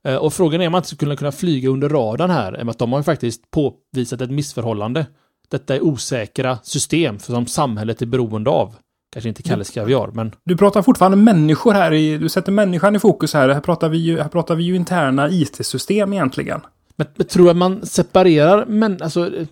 Eh, 0.03 0.15
och 0.15 0.33
frågan 0.33 0.61
är 0.61 0.67
om 0.67 0.71
man 0.71 0.79
inte 0.79 0.89
skulle 0.89 1.15
kunna 1.15 1.31
flyga 1.31 1.69
under 1.69 1.89
radarn 1.89 2.29
här, 2.29 2.51
med 2.51 2.69
att 2.69 2.79
de 2.79 2.93
har 2.93 3.03
faktiskt 3.03 3.51
påvisat 3.51 4.21
ett 4.21 4.31
missförhållande. 4.31 5.05
Detta 5.47 5.75
är 5.75 5.83
osäkra 5.83 6.57
system 6.63 7.19
som 7.19 7.45
samhället 7.45 8.01
är 8.01 8.05
beroende 8.05 8.49
av. 8.49 8.75
Kanske 9.13 9.29
inte 9.29 9.43
Kalles 9.43 9.69
Kaviar, 9.69 10.09
men... 10.13 10.31
Du 10.43 10.57
pratar 10.57 10.81
fortfarande 10.81 11.17
människor 11.17 11.73
här. 11.73 11.93
I, 11.93 12.17
du 12.17 12.29
sätter 12.29 12.51
människan 12.51 12.95
i 12.95 12.99
fokus 12.99 13.33
här. 13.33 13.49
Här 13.49 13.61
pratar 13.61 13.89
vi 13.89 13.97
ju, 13.97 14.19
här 14.19 14.29
pratar 14.29 14.55
vi 14.55 14.63
ju 14.63 14.75
interna 14.75 15.29
IT-system 15.29 16.13
egentligen. 16.13 16.61
Men, 16.95 17.07
men 17.15 17.27
tror 17.27 17.43
du 17.43 17.51
att 17.51 17.57
man 17.57 17.85
separerar 17.85 18.65
men 18.65 19.01
alltså, 19.01 19.25
eh, 19.25 19.47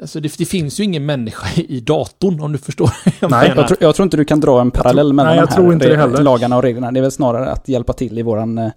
alltså 0.00 0.20
det, 0.20 0.38
det, 0.38 0.44
finns 0.44 0.80
ju 0.80 0.84
ingen 0.84 1.06
människa 1.06 1.62
i 1.62 1.80
datorn 1.80 2.40
om 2.40 2.52
du 2.52 2.58
förstår. 2.58 2.90
Jag 3.20 3.30
Nej, 3.30 3.52
jag 3.56 3.68
tror, 3.68 3.78
jag 3.80 3.94
tror, 3.94 4.04
inte 4.04 4.16
du 4.16 4.24
kan 4.24 4.40
dra 4.40 4.60
en 4.60 4.70
parallell 4.70 5.06
tror, 5.06 5.14
mellan 5.14 5.36
nej, 5.36 5.78
de 5.78 5.96
här 5.96 6.22
lagarna 6.22 6.56
och 6.56 6.62
reglerna. 6.62 6.92
Det 6.92 7.00
är 7.00 7.02
väl 7.02 7.10
snarare 7.10 7.50
att 7.50 7.68
hjälpa 7.68 7.92
till 7.92 8.18
i 8.18 8.22
våran, 8.22 8.58
eh, 8.58 8.70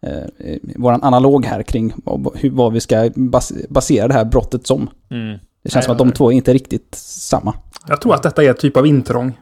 eh 0.00 0.58
våran 0.76 1.02
analog 1.02 1.46
här 1.46 1.62
kring 1.62 1.94
hur, 2.34 2.50
vad 2.50 2.72
vi 2.72 2.80
ska 2.80 3.10
bas, 3.14 3.52
basera 3.68 4.08
det 4.08 4.14
här 4.14 4.24
brottet 4.24 4.66
som. 4.66 4.90
Mm. 5.10 5.38
Det 5.62 5.70
känns 5.70 5.74
nej, 5.74 5.82
som 5.82 5.92
att 5.92 5.98
de 5.98 6.12
två 6.12 6.32
är 6.32 6.36
inte 6.36 6.52
riktigt 6.54 6.94
samma. 6.94 7.54
Jag 7.86 8.00
tror 8.00 8.14
att 8.14 8.22
detta 8.22 8.44
är 8.44 8.50
ett 8.50 8.60
typ 8.60 8.76
av 8.76 8.86
intrång. 8.86 9.32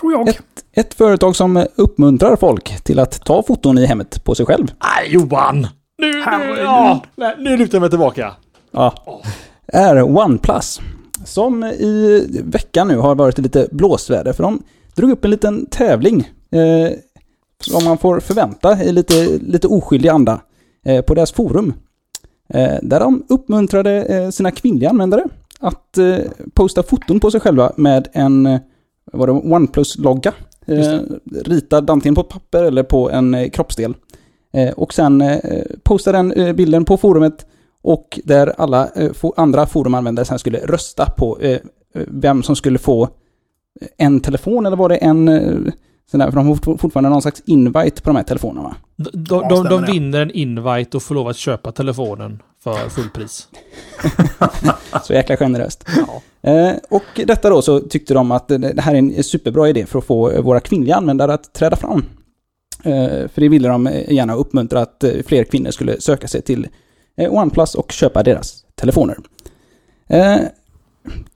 Tror 0.00 0.12
jag. 0.12 0.28
Ett, 0.28 0.64
ett 0.72 0.94
företag 0.94 1.36
som 1.36 1.66
uppmuntrar 1.76 2.36
folk 2.36 2.84
till 2.84 2.98
att 2.98 3.24
ta 3.24 3.42
foton 3.42 3.78
i 3.78 3.86
hemmet 3.86 4.24
på 4.24 4.34
sig 4.34 4.46
själv. 4.46 4.66
Nej, 4.82 5.12
Johan! 5.12 5.66
Nu, 5.98 6.12
nu, 6.12 6.22
ja, 6.58 7.04
nej, 7.16 7.34
nu 7.38 7.56
lutar 7.56 7.74
jag 7.74 7.80
mig 7.80 7.90
tillbaka. 7.90 8.32
Ja. 8.70 8.94
Är 9.66 10.02
OnePlus. 10.02 10.80
Som 11.24 11.64
i 11.64 12.26
veckan 12.44 12.88
nu 12.88 12.96
har 12.96 13.14
varit 13.14 13.38
lite 13.38 13.68
blåsväder. 13.70 14.32
För 14.32 14.42
de 14.42 14.62
drog 14.94 15.10
upp 15.10 15.24
en 15.24 15.30
liten 15.30 15.66
tävling 15.66 16.30
eh, 16.50 16.92
som 17.60 17.84
man 17.84 17.98
får 17.98 18.20
förvänta 18.20 18.84
i 18.84 18.92
lite, 18.92 19.38
lite 19.42 19.68
oskyldig 19.68 20.08
anda 20.08 20.40
eh, 20.84 21.02
på 21.02 21.14
deras 21.14 21.32
forum. 21.32 21.74
Eh, 22.48 22.78
där 22.82 23.00
de 23.00 23.24
uppmuntrade 23.28 24.02
eh, 24.02 24.30
sina 24.30 24.50
kvinnliga 24.50 24.90
användare 24.90 25.24
att 25.60 25.98
eh, 25.98 26.16
posta 26.54 26.82
foton 26.82 27.20
på 27.20 27.30
sig 27.30 27.40
själva 27.40 27.72
med 27.76 28.08
en 28.12 28.46
eh, 28.46 28.60
var 29.12 29.26
det 29.26 29.32
OnePlus-logga. 29.32 30.32
Eh, 30.66 31.00
ritad 31.44 31.90
antingen 31.90 32.14
på 32.14 32.20
ett 32.20 32.28
papper 32.28 32.64
eller 32.64 32.82
på 32.82 33.10
en 33.10 33.34
eh, 33.34 33.50
kroppsdel. 33.50 33.94
Eh, 34.52 34.70
och 34.70 34.94
sen 34.94 35.20
eh, 35.20 35.38
posta 35.82 36.12
den 36.12 36.32
eh, 36.32 36.52
bilden 36.52 36.84
på 36.84 36.96
forumet 36.96 37.46
och 37.82 38.20
där 38.24 38.54
alla 38.58 38.88
eh, 38.96 39.10
fo- 39.10 39.32
andra 39.36 39.66
forumanvändare 39.66 40.26
sen 40.26 40.38
skulle 40.38 40.58
rösta 40.58 41.06
på 41.10 41.38
eh, 41.40 41.58
vem 41.94 42.42
som 42.42 42.56
skulle 42.56 42.78
få 42.78 43.08
en 43.96 44.20
telefon 44.20 44.66
eller 44.66 44.76
var 44.76 44.88
det 44.88 44.96
en 44.96 45.28
eh, 45.28 45.56
sån 46.10 46.20
där, 46.20 46.30
för 46.30 46.36
de 46.36 46.46
har 46.48 46.54
fort- 46.54 46.80
fortfarande 46.80 47.10
någon 47.10 47.22
slags 47.22 47.42
invite 47.46 48.02
på 48.02 48.10
de 48.10 48.16
här 48.16 48.22
telefonerna? 48.22 48.76
De, 48.96 49.10
de, 49.12 49.48
de, 49.48 49.64
de 49.64 49.84
vinner 49.92 50.20
en 50.22 50.30
invite 50.30 50.96
och 50.96 51.02
får 51.02 51.14
lov 51.14 51.28
att 51.28 51.36
köpa 51.36 51.72
telefonen 51.72 52.42
för 52.62 52.88
fullpris. 52.88 53.48
Så 55.02 55.12
jäkla 55.12 55.36
generöst. 55.36 55.84
Ja. 56.06 56.22
Eh, 56.50 56.76
och 56.88 57.20
detta 57.26 57.50
då 57.50 57.62
så 57.62 57.80
tyckte 57.80 58.14
de 58.14 58.30
att 58.30 58.48
det 58.48 58.80
här 58.80 58.94
är 58.94 58.98
en 58.98 59.24
superbra 59.24 59.68
idé 59.68 59.86
för 59.86 59.98
att 59.98 60.04
få 60.04 60.42
våra 60.42 60.60
kvinnliga 60.60 60.96
användare 60.96 61.34
att 61.34 61.52
träda 61.52 61.76
fram. 61.76 62.04
Eh, 62.84 63.28
för 63.28 63.40
det 63.40 63.48
ville 63.48 63.68
de 63.68 63.90
gärna 64.08 64.34
uppmuntra 64.34 64.80
att 64.80 65.04
eh, 65.04 65.12
fler 65.26 65.44
kvinnor 65.44 65.70
skulle 65.70 66.00
söka 66.00 66.28
sig 66.28 66.42
till 66.42 66.68
eh, 67.16 67.32
OnePlus 67.32 67.74
och 67.74 67.92
köpa 67.92 68.22
deras 68.22 68.64
telefoner. 68.74 69.16
Eh, 70.06 70.38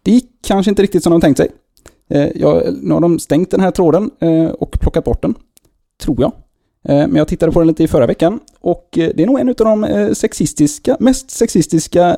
det 0.02 0.10
gick 0.10 0.30
kanske 0.46 0.70
inte 0.70 0.82
riktigt 0.82 1.02
som 1.02 1.12
de 1.12 1.20
tänkt 1.20 1.36
sig. 1.36 1.50
Jag, 2.34 2.74
nu 2.82 2.94
har 2.94 3.00
de 3.00 3.18
stängt 3.18 3.50
den 3.50 3.60
här 3.60 3.70
tråden 3.70 4.10
och 4.58 4.72
plockat 4.80 5.04
bort 5.04 5.22
den. 5.22 5.34
Tror 6.02 6.20
jag. 6.20 6.32
Eh, 6.88 6.94
Men 6.96 7.14
jag 7.14 7.28
tittade 7.28 7.52
på 7.52 7.58
den 7.60 7.68
lite 7.68 7.84
i 7.84 7.88
förra 7.88 8.06
veckan 8.06 8.40
och 8.60 8.98
eh, 8.98 9.10
det 9.14 9.22
är 9.22 9.26
nog 9.26 9.40
en 9.40 9.48
av 9.48 9.54
de 9.54 9.84
eh, 9.84 10.12
sexistiska, 10.12 10.96
mest 11.00 11.30
sexistiska 11.30 12.16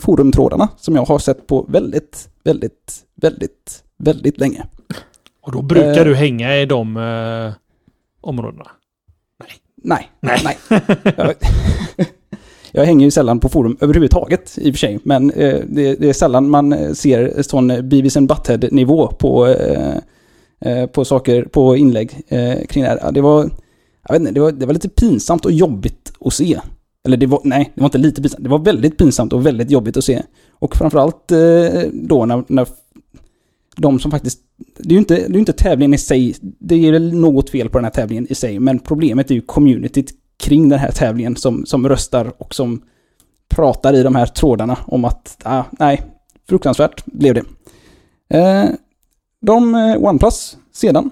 forumtrådarna 0.00 0.68
som 0.76 0.94
jag 0.96 1.04
har 1.04 1.18
sett 1.18 1.46
på 1.46 1.66
väldigt, 1.68 2.28
väldigt, 2.44 3.04
väldigt, 3.20 3.82
väldigt 3.98 4.38
länge. 4.40 4.64
Och 5.42 5.52
då 5.52 5.62
brukar 5.62 5.98
Eh. 5.98 6.04
du 6.04 6.14
hänga 6.14 6.56
i 6.56 6.66
de 6.66 6.96
eh, 6.96 7.52
områdena. 8.20 8.66
Nej, 9.84 10.10
Nej. 10.20 10.40
nej. 10.44 10.56
Jag, 11.16 11.34
jag 12.72 12.84
hänger 12.84 13.04
ju 13.04 13.10
sällan 13.10 13.40
på 13.40 13.48
forum 13.48 13.76
överhuvudtaget 13.80 14.58
i 14.58 14.70
och 14.70 14.74
för 14.74 14.78
sig, 14.78 14.98
men 15.02 15.30
eh, 15.30 15.60
det, 15.68 15.94
det 15.94 16.08
är 16.08 16.12
sällan 16.12 16.50
man 16.50 16.94
ser 16.94 17.42
sån 17.42 17.68
Beavis 17.68 18.16
and 18.16 18.28
Butthead-nivå 18.28 19.06
på, 19.06 19.54
på 20.92 21.04
saker, 21.04 21.44
på 21.44 21.76
inlägg 21.76 22.10
kring 22.68 22.84
det 22.84 22.88
här. 22.90 23.12
Det 23.12 23.20
var, 23.20 23.50
jag 24.08 24.14
vet 24.14 24.20
inte, 24.20 24.32
det 24.32 24.40
var, 24.40 24.52
det 24.52 24.66
var 24.66 24.72
lite 24.72 24.88
pinsamt 24.88 25.44
och 25.44 25.52
jobbigt 25.52 26.12
att 26.20 26.32
se. 26.32 26.60
Eller 27.04 27.16
det 27.16 27.26
var, 27.26 27.40
nej, 27.44 27.72
det 27.74 27.80
var 27.80 27.86
inte 27.86 27.98
lite 27.98 28.22
pinsamt. 28.22 28.44
Det 28.44 28.50
var 28.50 28.58
väldigt 28.58 28.98
pinsamt 28.98 29.32
och 29.32 29.46
väldigt 29.46 29.70
jobbigt 29.70 29.96
att 29.96 30.04
se. 30.04 30.22
Och 30.50 30.76
framförallt 30.76 31.30
eh, 31.30 31.82
då 31.92 32.26
när, 32.26 32.44
när 32.48 32.68
de 33.76 33.98
som 33.98 34.10
faktiskt... 34.10 34.40
Det 34.78 34.88
är 34.88 34.92
ju 34.92 34.98
inte, 34.98 35.14
det 35.14 35.24
är 35.24 35.30
ju 35.30 35.38
inte 35.38 35.52
tävlingen 35.52 35.94
i 35.94 35.98
sig. 35.98 36.36
Det 36.40 36.74
är 36.88 36.92
väl 36.92 37.14
något 37.14 37.50
fel 37.50 37.68
på 37.68 37.78
den 37.78 37.84
här 37.84 37.92
tävlingen 37.92 38.26
i 38.30 38.34
sig. 38.34 38.58
Men 38.58 38.78
problemet 38.78 39.30
är 39.30 39.34
ju 39.34 39.40
communityt 39.40 40.14
kring 40.36 40.68
den 40.68 40.78
här 40.78 40.90
tävlingen 40.90 41.36
som, 41.36 41.66
som 41.66 41.88
röstar 41.88 42.32
och 42.38 42.54
som 42.54 42.82
pratar 43.48 43.94
i 43.94 44.02
de 44.02 44.14
här 44.14 44.26
trådarna 44.26 44.78
om 44.86 45.04
att, 45.04 45.38
ah, 45.42 45.64
nej, 45.78 46.02
fruktansvärt 46.48 47.04
blev 47.06 47.34
det. 47.34 47.44
Eh, 48.38 48.70
de, 49.40 49.74
eh, 49.74 49.96
OnePlus, 49.96 50.56
sedan, 50.72 51.10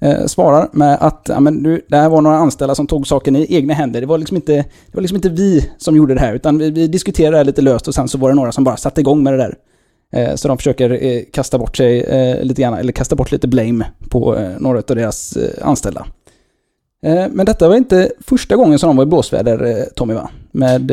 eh, 0.00 0.26
svarar 0.26 0.68
med 0.72 0.98
att 1.00 1.26
ja, 1.28 1.40
men 1.40 1.62
du, 1.62 1.80
det 1.88 1.96
här 1.96 2.08
var 2.08 2.20
några 2.20 2.36
anställda 2.36 2.74
som 2.74 2.86
tog 2.86 3.06
saken 3.06 3.36
i 3.36 3.46
egna 3.54 3.74
händer. 3.74 4.00
Det 4.00 4.06
var 4.06 4.18
liksom 4.18 4.36
inte, 4.36 4.52
det 4.52 4.94
var 4.94 5.00
liksom 5.00 5.16
inte 5.16 5.28
vi 5.28 5.70
som 5.78 5.96
gjorde 5.96 6.14
det 6.14 6.20
här, 6.20 6.34
utan 6.34 6.58
vi, 6.58 6.70
vi 6.70 6.86
diskuterade 6.86 7.32
det 7.32 7.36
här 7.36 7.44
lite 7.44 7.62
löst 7.62 7.88
och 7.88 7.94
sen 7.94 8.08
så 8.08 8.18
var 8.18 8.28
det 8.28 8.34
några 8.34 8.52
som 8.52 8.64
bara 8.64 8.76
satte 8.76 9.00
igång 9.00 9.22
med 9.22 9.32
det 9.32 9.36
där. 9.36 9.54
Eh, 10.12 10.34
så 10.34 10.48
de 10.48 10.56
försöker 10.56 11.04
eh, 11.04 11.22
kasta 11.32 11.58
bort 11.58 11.76
sig 11.76 12.00
eh, 12.00 12.44
lite 12.44 12.62
grann, 12.62 12.74
eller 12.74 12.92
kasta 12.92 13.16
bort 13.16 13.32
lite 13.32 13.48
blame 13.48 13.86
på 14.10 14.36
eh, 14.36 14.50
några 14.58 14.78
av 14.78 14.84
deras 14.86 15.36
eh, 15.36 15.68
anställda. 15.68 16.06
Men 17.30 17.46
detta 17.46 17.68
var 17.68 17.76
inte 17.76 18.12
första 18.20 18.56
gången 18.56 18.78
som 18.78 18.88
de 18.88 18.96
var 18.96 19.04
i 19.04 19.06
blåsväder, 19.06 19.88
Tommy 19.94 20.14
va? 20.14 20.30
Med 20.52 20.92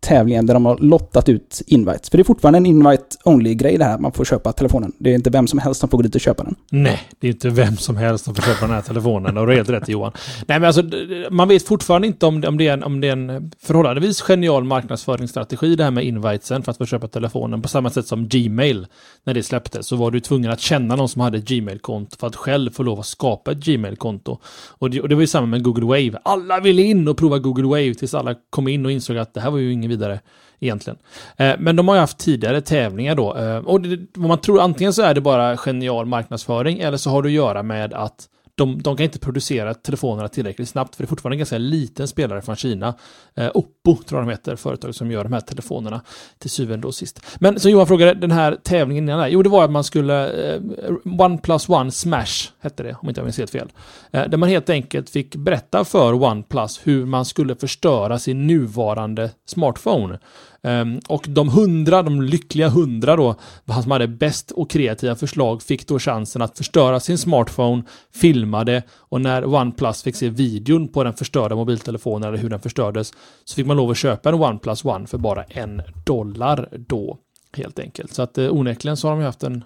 tävlingen 0.00 0.46
där 0.46 0.54
de 0.54 0.66
har 0.66 0.78
lottat 0.78 1.28
ut 1.28 1.62
invites. 1.66 2.10
För 2.10 2.18
det 2.18 2.22
är 2.22 2.24
fortfarande 2.24 2.56
en 2.56 2.66
invite-only-grej 2.66 3.78
det 3.78 3.84
här, 3.84 3.98
man 3.98 4.12
får 4.12 4.24
köpa 4.24 4.52
telefonen. 4.52 4.92
Det 4.98 5.10
är 5.10 5.14
inte 5.14 5.30
vem 5.30 5.46
som 5.46 5.58
helst 5.58 5.80
som 5.80 5.88
får 5.88 5.98
gå 5.98 6.02
dit 6.02 6.14
och 6.14 6.20
köpa 6.20 6.44
den. 6.44 6.54
Nej, 6.70 7.00
det 7.20 7.26
är 7.26 7.30
inte 7.30 7.48
vem 7.50 7.76
som 7.76 7.96
helst 7.96 8.24
som 8.24 8.34
får 8.34 8.42
köpa 8.42 8.66
den 8.66 8.74
här 8.74 8.82
telefonen. 8.82 9.36
Och 9.38 9.46
du 9.46 9.50
har 9.52 9.56
helt 9.56 9.68
rätt 9.70 9.88
Johan. 9.88 10.12
Nej, 10.46 10.60
men 10.60 10.64
alltså, 10.64 10.82
man 11.30 11.48
vet 11.48 11.62
fortfarande 11.66 12.06
inte 12.06 12.26
om, 12.26 12.40
det- 12.40 12.48
om, 12.48 12.58
det 12.58 12.68
är 12.68 12.72
en, 12.72 12.82
om 12.84 13.00
det 13.00 13.08
är 13.08 13.12
en 13.12 13.50
förhållandevis 13.62 14.20
genial 14.22 14.64
marknadsföringsstrategi 14.64 15.76
det 15.76 15.84
här 15.84 15.90
med 15.90 16.04
invitesen 16.04 16.62
för 16.62 16.70
att 16.70 16.78
få 16.78 16.86
köpa 16.86 17.08
telefonen. 17.08 17.62
På 17.62 17.68
samma 17.68 17.90
sätt 17.90 18.06
som 18.06 18.28
Gmail, 18.28 18.86
när 19.24 19.34
det 19.34 19.42
släpptes, 19.42 19.86
så 19.86 19.96
var 19.96 20.10
du 20.10 20.20
tvungen 20.20 20.50
att 20.50 20.60
känna 20.60 20.96
någon 20.96 21.08
som 21.08 21.20
hade 21.20 21.38
ett 21.38 21.48
Gmail-konto 21.48 22.16
för 22.20 22.26
att 22.26 22.36
själv 22.36 22.70
få 22.70 22.82
lov 22.82 23.00
att 23.00 23.06
skapa 23.06 23.52
ett 23.52 23.58
Gmail-konto. 23.58 24.38
Och 24.68 24.90
det, 24.90 25.00
och 25.00 25.08
det 25.08 25.14
var 25.14 25.20
ju 25.22 25.26
samma 25.26 25.46
med 25.46 25.62
Google 25.62 25.84
Wave. 25.86 26.18
Alla 26.22 26.60
ville 26.60 26.82
in 26.82 27.08
och 27.08 27.16
prova 27.16 27.38
Google 27.38 27.64
Wave 27.66 27.94
tills 27.94 28.14
alla 28.14 28.34
kom 28.50 28.68
in 28.68 28.86
och 28.86 28.92
insåg 28.92 29.16
att 29.18 29.34
det 29.34 29.40
här 29.40 29.50
var 29.50 29.58
ju 29.58 29.72
ingen 29.72 29.87
inget 29.88 30.00
vidare 30.00 30.20
egentligen. 30.60 30.98
Eh, 31.36 31.54
men 31.58 31.76
de 31.76 31.88
har 31.88 31.94
ju 31.94 32.00
haft 32.00 32.18
tidigare 32.18 32.60
tävlingar 32.60 33.14
då. 33.14 33.36
Eh, 33.36 33.56
och 33.56 33.80
det, 33.80 34.16
man 34.16 34.38
tror, 34.38 34.60
antingen 34.60 34.92
så 34.92 35.02
är 35.02 35.14
det 35.14 35.20
bara 35.20 35.56
genial 35.56 36.06
marknadsföring 36.06 36.78
eller 36.78 36.96
så 36.96 37.10
har 37.10 37.22
det 37.22 37.28
att 37.28 37.32
göra 37.32 37.62
med 37.62 37.94
att 37.94 38.28
de, 38.58 38.82
de 38.82 38.96
kan 38.96 39.04
inte 39.04 39.18
producera 39.18 39.74
telefonerna 39.74 40.28
tillräckligt 40.28 40.68
snabbt 40.68 40.96
för 40.96 41.02
det 41.02 41.06
är 41.06 41.08
fortfarande 41.08 41.34
en 41.34 41.38
ganska 41.38 41.58
liten 41.58 42.08
spelare 42.08 42.42
från 42.42 42.56
Kina. 42.56 42.94
Eh, 43.34 43.50
Oppo 43.54 43.96
tror 43.96 44.20
jag 44.20 44.28
de 44.28 44.30
heter, 44.30 44.56
företaget 44.56 44.96
som 44.96 45.10
gör 45.10 45.24
de 45.24 45.32
här 45.32 45.40
telefonerna 45.40 46.00
till 46.38 46.50
syvende 46.50 46.86
och 46.86 46.94
sist. 46.94 47.20
Men 47.40 47.60
som 47.60 47.70
Johan 47.70 47.86
frågade, 47.86 48.14
den 48.14 48.30
här 48.30 48.58
tävlingen 48.62 49.04
innan 49.04 49.18
där, 49.18 49.28
jo 49.28 49.42
det 49.42 49.48
var 49.48 49.64
att 49.64 49.70
man 49.70 49.84
skulle, 49.84 50.28
eh, 50.54 50.60
OnePlus 51.04 51.68
One 51.68 51.90
Smash 51.90 52.50
hette 52.60 52.82
det, 52.82 52.96
om 53.02 53.08
inte 53.08 53.20
jag 53.20 53.24
minns 53.24 53.38
helt 53.38 53.50
fel. 53.50 53.68
Eh, 54.10 54.28
där 54.28 54.38
man 54.38 54.48
helt 54.48 54.70
enkelt 54.70 55.10
fick 55.10 55.36
berätta 55.36 55.84
för 55.84 56.14
OnePlus 56.14 56.80
hur 56.84 57.06
man 57.06 57.24
skulle 57.24 57.56
förstöra 57.56 58.18
sin 58.18 58.46
nuvarande 58.46 59.30
smartphone. 59.46 60.18
Um, 60.62 61.00
och 61.08 61.26
de 61.28 61.48
hundra, 61.48 62.02
de 62.02 62.22
lyckliga 62.22 62.68
hundra 62.68 63.16
då, 63.16 63.34
han 63.66 63.82
som 63.82 63.92
hade 63.92 64.08
bäst 64.08 64.50
och 64.50 64.70
kreativa 64.70 65.14
förslag 65.14 65.62
fick 65.62 65.86
då 65.86 65.98
chansen 65.98 66.42
att 66.42 66.58
förstöra 66.58 67.00
sin 67.00 67.18
smartphone, 67.18 67.82
filma 68.14 68.64
det 68.64 68.82
och 68.90 69.20
när 69.20 69.54
OnePlus 69.54 70.02
fick 70.02 70.16
se 70.16 70.28
videon 70.28 70.88
på 70.88 71.04
den 71.04 71.14
förstörda 71.14 71.54
mobiltelefonen 71.54 72.28
eller 72.28 72.38
hur 72.38 72.50
den 72.50 72.60
förstördes 72.60 73.12
så 73.44 73.54
fick 73.54 73.66
man 73.66 73.76
lov 73.76 73.90
att 73.90 73.96
köpa 73.96 74.28
en 74.28 74.34
OnePlus 74.34 74.84
One 74.84 75.06
för 75.06 75.18
bara 75.18 75.42
en 75.42 75.82
dollar 76.04 76.68
då. 76.72 77.18
Helt 77.52 77.78
enkelt. 77.78 78.14
Så 78.14 78.22
att 78.22 78.38
eh, 78.38 78.52
onekligen 78.52 78.96
så 78.96 79.08
har 79.08 79.12
de 79.12 79.20
ju 79.20 79.26
haft 79.26 79.42
en, 79.42 79.64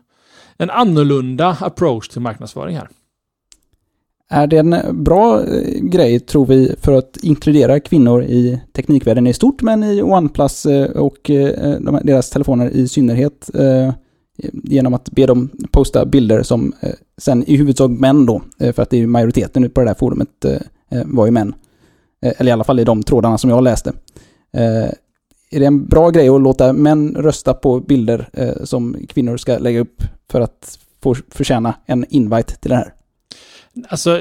en 0.57 0.71
annorlunda 0.71 1.57
approach 1.61 2.09
till 2.09 2.21
marknadsföring 2.21 2.77
här. 2.77 2.89
Är 4.35 4.47
det 4.47 4.59
en 4.59 4.77
bra 4.93 5.45
eh, 5.45 5.81
grej, 5.81 6.21
tror 6.21 6.47
vi, 6.47 6.75
för 6.81 6.93
att 6.93 7.17
inkludera 7.23 7.81
kvinnor 7.81 8.23
i 8.23 8.61
teknikvärlden 8.73 9.27
i 9.27 9.33
stort, 9.33 9.63
men 9.63 9.85
i 9.85 10.03
OnePlus 10.03 10.67
eh, 10.67 10.91
och 10.91 11.31
eh, 11.31 11.81
deras 12.03 12.31
telefoner 12.31 12.71
i 12.71 12.89
synnerhet, 12.89 13.51
genom 14.53 14.95
att 14.95 15.11
be 15.11 15.27
dem 15.27 15.51
posta 15.71 16.07
bilder 16.07 16.43
som 16.43 16.73
sen 17.19 17.45
i 17.45 17.57
huvudsak 17.57 17.91
män 17.91 18.27
då, 18.27 18.43
för 18.59 18.81
att 18.81 18.91
det 18.91 18.97
är 18.97 19.01
ju 19.01 19.07
majoriteten 19.07 19.71
på 19.71 19.81
det 19.81 19.87
där 19.87 19.95
forumet 19.95 20.29
var 21.05 21.27
ju 21.27 21.33
män. 21.33 21.55
Eller 22.23 22.51
i 22.51 22.53
alla 22.53 22.65
fall 22.65 22.81
i 22.81 22.85
de 22.85 23.03
trådarna 23.03 23.39
som 23.39 23.51
jag 23.51 23.65
läste. 23.65 23.93
Är 25.51 25.61
det 25.61 25.65
en 25.65 25.85
bra 25.85 26.11
grej 26.11 26.29
att 26.29 26.41
låta 26.41 26.73
män 26.73 27.15
rösta 27.15 27.55
på 27.55 27.81
bilder 27.81 28.29
som 28.65 28.97
kvinnor 29.09 29.37
ska 29.37 29.59
lägga 29.59 29.81
upp 29.81 30.03
för 30.31 30.41
att 30.41 30.79
få 31.03 31.15
förtjäna 31.29 31.75
en 31.87 32.05
invite 32.09 32.57
till 32.57 32.71
det 32.71 32.77
här? 32.77 32.95
Alltså, 33.89 34.19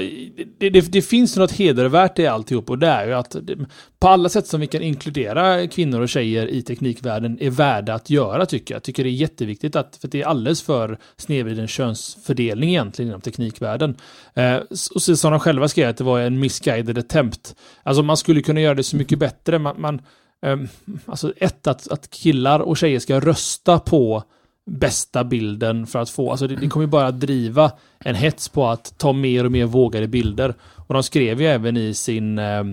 det, 0.58 0.70
det, 0.70 0.92
det 0.92 1.02
finns 1.02 1.38
något 1.38 1.52
hedervärt 1.52 2.20
i 2.20 2.28
alltihop 2.28 2.70
och 2.70 2.80
det 2.80 2.88
är 2.88 3.08
ju 3.08 3.14
att 3.14 3.36
det, 3.42 3.58
på 4.00 4.08
alla 4.08 4.30
sätt 4.30 4.48
som 4.48 4.62
vi 4.62 4.68
kan 4.68 4.82
inkludera 4.82 5.68
kvinnor 5.68 6.02
och 6.02 6.10
tjejer 6.10 6.48
i 6.48 6.62
teknikvärlden 6.62 7.38
är 7.42 7.50
värda 7.50 7.94
att 7.94 8.10
göra 8.10 8.46
tycker 8.46 8.74
jag. 8.74 8.76
Jag 8.76 8.84
tycker 8.84 9.04
det 9.04 9.10
är 9.10 9.12
jätteviktigt 9.12 9.76
att, 9.76 9.98
för 10.02 10.08
det 10.08 10.22
är 10.22 10.26
alldeles 10.26 10.62
för 10.62 10.98
snedvriden 11.18 11.68
könsfördelning 11.68 12.70
egentligen 12.70 13.10
inom 13.10 13.22
teknikvärlden. 13.22 13.96
Eh, 14.34 14.56
och 14.94 15.02
så 15.02 15.18
som 15.18 15.32
de 15.32 15.40
själva 15.40 15.68
skrev 15.68 15.90
att 15.90 15.98
det 15.98 16.04
var 16.04 16.20
en 16.20 16.40
misguided 16.40 16.98
attempt. 16.98 17.56
Alltså 17.84 18.04
man 18.04 18.18
skulle 18.18 18.42
kunna 18.42 18.62
göra 18.62 18.76
det 18.76 18.84
så 18.84 18.96
mycket 18.96 19.20
bättre. 19.20 19.60
Man, 19.60 19.82
man, 19.82 20.02
eh, 20.46 20.58
alltså 21.06 21.34
ett, 21.38 21.68
att, 21.68 21.88
att 21.92 22.10
killar 22.10 22.60
och 22.60 22.78
tjejer 22.78 23.00
ska 23.00 23.20
rösta 23.20 23.80
på 23.80 24.24
bästa 24.72 25.24
bilden 25.24 25.88
för 25.88 26.00
att 26.00 26.10
få, 26.10 26.32
alltså 26.32 26.48
det, 26.48 26.56
det 26.56 26.68
kommer 26.68 26.86
ju 26.86 26.92
bara 26.92 27.12
driva 27.12 27.72
en 28.00 28.16
hets 28.16 28.50
på 28.50 28.68
att 28.68 28.98
ta 28.98 29.14
mer 29.14 29.46
och 29.46 29.52
mer 29.52 29.66
vågade 29.66 30.08
bilder. 30.08 30.54
Och 30.88 30.94
de 30.94 31.04
skrev 31.04 31.42
ju 31.42 31.48
även 31.48 31.78
i 31.78 31.94
sin, 31.94 32.40
eh, 32.40 32.64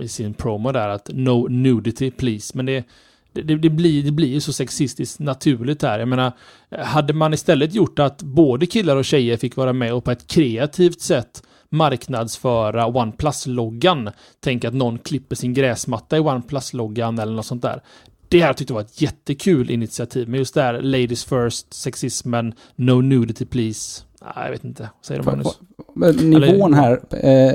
i 0.00 0.08
sin 0.08 0.34
promo 0.34 0.72
där 0.72 0.88
att 0.88 1.10
no 1.12 1.48
nudity 1.48 2.10
please, 2.10 2.52
men 2.56 2.66
det, 2.66 2.84
det, 3.32 3.42
det, 3.42 3.70
blir, 3.70 4.02
det 4.02 4.12
blir 4.12 4.28
ju 4.28 4.40
så 4.40 4.52
sexistiskt 4.52 5.20
naturligt 5.20 5.82
här. 5.82 5.98
Jag 5.98 6.08
menar, 6.08 6.32
hade 6.70 7.12
man 7.12 7.34
istället 7.34 7.74
gjort 7.74 7.98
att 7.98 8.22
både 8.22 8.66
killar 8.66 8.96
och 8.96 9.04
tjejer 9.04 9.36
fick 9.36 9.56
vara 9.56 9.72
med 9.72 9.94
och 9.94 10.04
på 10.04 10.10
ett 10.10 10.26
kreativt 10.26 11.00
sätt 11.00 11.42
marknadsföra 11.68 12.86
OnePlus-loggan. 12.86 14.10
Tänk 14.40 14.64
att 14.64 14.74
någon 14.74 14.98
klipper 14.98 15.36
sin 15.36 15.54
gräsmatta 15.54 16.16
i 16.16 16.20
OnePlus-loggan 16.20 17.18
eller 17.18 17.32
något 17.32 17.46
sånt 17.46 17.62
där. 17.62 17.80
Det 18.28 18.40
här 18.40 18.52
tyckte 18.52 18.72
jag 18.72 18.74
var 18.74 18.82
ett 18.82 19.00
jättekul 19.02 19.70
initiativ. 19.70 20.28
Men 20.28 20.38
just 20.38 20.54
det 20.54 20.62
här 20.62 20.82
Ladies 20.82 21.24
first, 21.24 21.74
sexismen, 21.74 22.54
No 22.76 23.00
nudity 23.00 23.44
please. 23.44 24.02
Nej, 24.22 24.44
jag 24.44 24.50
vet 24.50 24.64
inte. 24.64 24.82
Vad 24.82 25.06
säger 25.06 25.22
du 25.22 25.26
Magnus? 25.26 26.22
Nivån 26.22 26.74
här, 26.74 27.00
eh, 27.10 27.52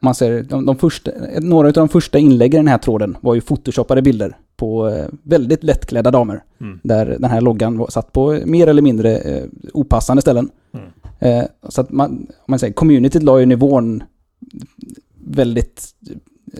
man 0.00 0.14
ser, 0.14 0.42
de, 0.42 0.66
de 0.66 0.76
första, 0.76 1.10
några 1.40 1.68
av 1.68 1.72
de 1.72 1.88
första 1.88 2.18
inläggen 2.18 2.58
i 2.58 2.62
den 2.62 2.68
här 2.68 2.78
tråden 2.78 3.16
var 3.20 3.34
ju 3.34 3.40
photoshoppade 3.40 4.02
bilder 4.02 4.36
på 4.56 4.88
eh, 4.88 5.06
väldigt 5.22 5.64
lättklädda 5.64 6.10
damer. 6.10 6.42
Mm. 6.60 6.80
Där 6.82 7.06
den 7.06 7.30
här 7.30 7.40
loggan 7.40 7.78
var 7.78 7.88
satt 7.88 8.12
på 8.12 8.40
mer 8.44 8.66
eller 8.66 8.82
mindre 8.82 9.18
eh, 9.18 9.44
opassande 9.72 10.22
ställen. 10.22 10.50
Mm. 10.74 10.86
Eh, 11.18 11.48
så 11.68 11.80
att 11.80 11.90
man, 11.90 12.26
man 12.46 12.58
säger, 12.58 12.72
communityt 12.72 13.22
la 13.22 13.40
ju 13.40 13.46
nivån 13.46 14.02
väldigt 15.24 15.94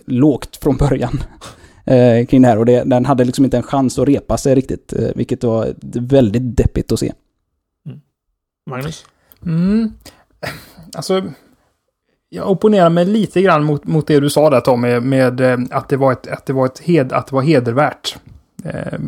lågt 0.06 0.56
från 0.56 0.76
början 0.76 1.20
eh, 1.88 2.26
kring 2.26 2.42
det 2.42 2.48
här. 2.48 2.58
Och 2.58 2.66
det, 2.66 2.84
den 2.84 3.04
hade 3.04 3.24
liksom 3.24 3.44
inte 3.44 3.56
en 3.56 3.62
chans 3.62 3.98
att 3.98 4.08
repa 4.08 4.36
sig 4.36 4.54
riktigt, 4.54 4.92
eh, 4.92 5.08
vilket 5.14 5.44
var 5.44 5.74
väldigt 6.00 6.56
deppigt 6.56 6.92
att 6.92 6.98
se. 6.98 7.12
Mm. 7.86 8.00
Magnus? 8.70 9.04
Mm. 9.46 9.92
Alltså, 10.94 11.22
jag 12.28 12.50
opponerar 12.50 12.90
mig 12.90 13.04
lite 13.04 13.42
grann 13.42 13.64
mot, 13.64 13.84
mot 13.84 14.06
det 14.06 14.20
du 14.20 14.30
sa 14.30 14.50
där 14.50 14.60
Tommy, 14.60 15.00
med 15.00 15.40
eh, 15.40 15.58
att 15.70 15.88
det 15.88 15.96
var, 15.96 16.12
ett, 16.12 16.26
att 16.26 16.46
det 16.46 16.52
var, 16.52 16.66
ett 16.66 16.78
hed, 16.78 17.12
att 17.12 17.26
det 17.26 17.34
var 17.34 17.42
hedervärt. 17.42 18.16
Eh, 18.64 18.98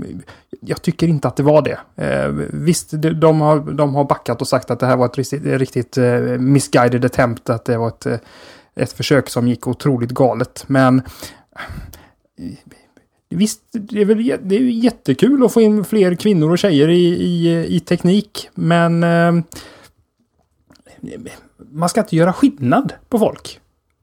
jag 0.61 0.83
tycker 0.83 1.07
inte 1.07 1.29
att 1.29 1.37
det 1.37 1.43
var 1.43 1.63
det. 1.63 2.05
Eh, 2.05 2.29
visst, 2.53 2.91
de 2.93 3.41
har, 3.41 3.61
de 3.61 3.95
har 3.95 4.05
backat 4.05 4.41
och 4.41 4.49
sagt 4.49 4.71
att 4.71 4.81
det 4.81 4.87
här 4.87 4.97
var 4.97 5.07
ett 5.07 5.19
riktigt, 5.19 5.45
riktigt 5.45 5.97
misguided 6.39 7.05
attempt, 7.05 7.51
att 7.51 7.65
det 7.65 7.79
var 7.79 7.89
ett, 7.89 8.07
ett 8.75 8.93
försök 8.93 9.29
som 9.29 9.49
gick 9.49 9.67
otroligt 9.67 10.11
galet. 10.11 10.65
Men 10.67 11.03
Visst, 13.29 13.61
det 13.73 14.01
är 14.01 14.05
väl 14.05 14.39
det 14.43 14.57
är 14.57 14.61
jättekul 14.61 15.45
att 15.45 15.53
få 15.53 15.61
in 15.61 15.85
fler 15.85 16.15
kvinnor 16.15 16.51
och 16.51 16.59
tjejer 16.59 16.89
i, 16.89 17.05
i, 17.07 17.67
i 17.77 17.81
teknik, 17.81 18.49
men 18.55 19.05
man 21.73 21.89
ska 21.89 22.01
inte 22.01 22.17
göra 22.17 22.33
skillnad 22.33 22.93
på 23.09 23.19
folk. 23.19 23.61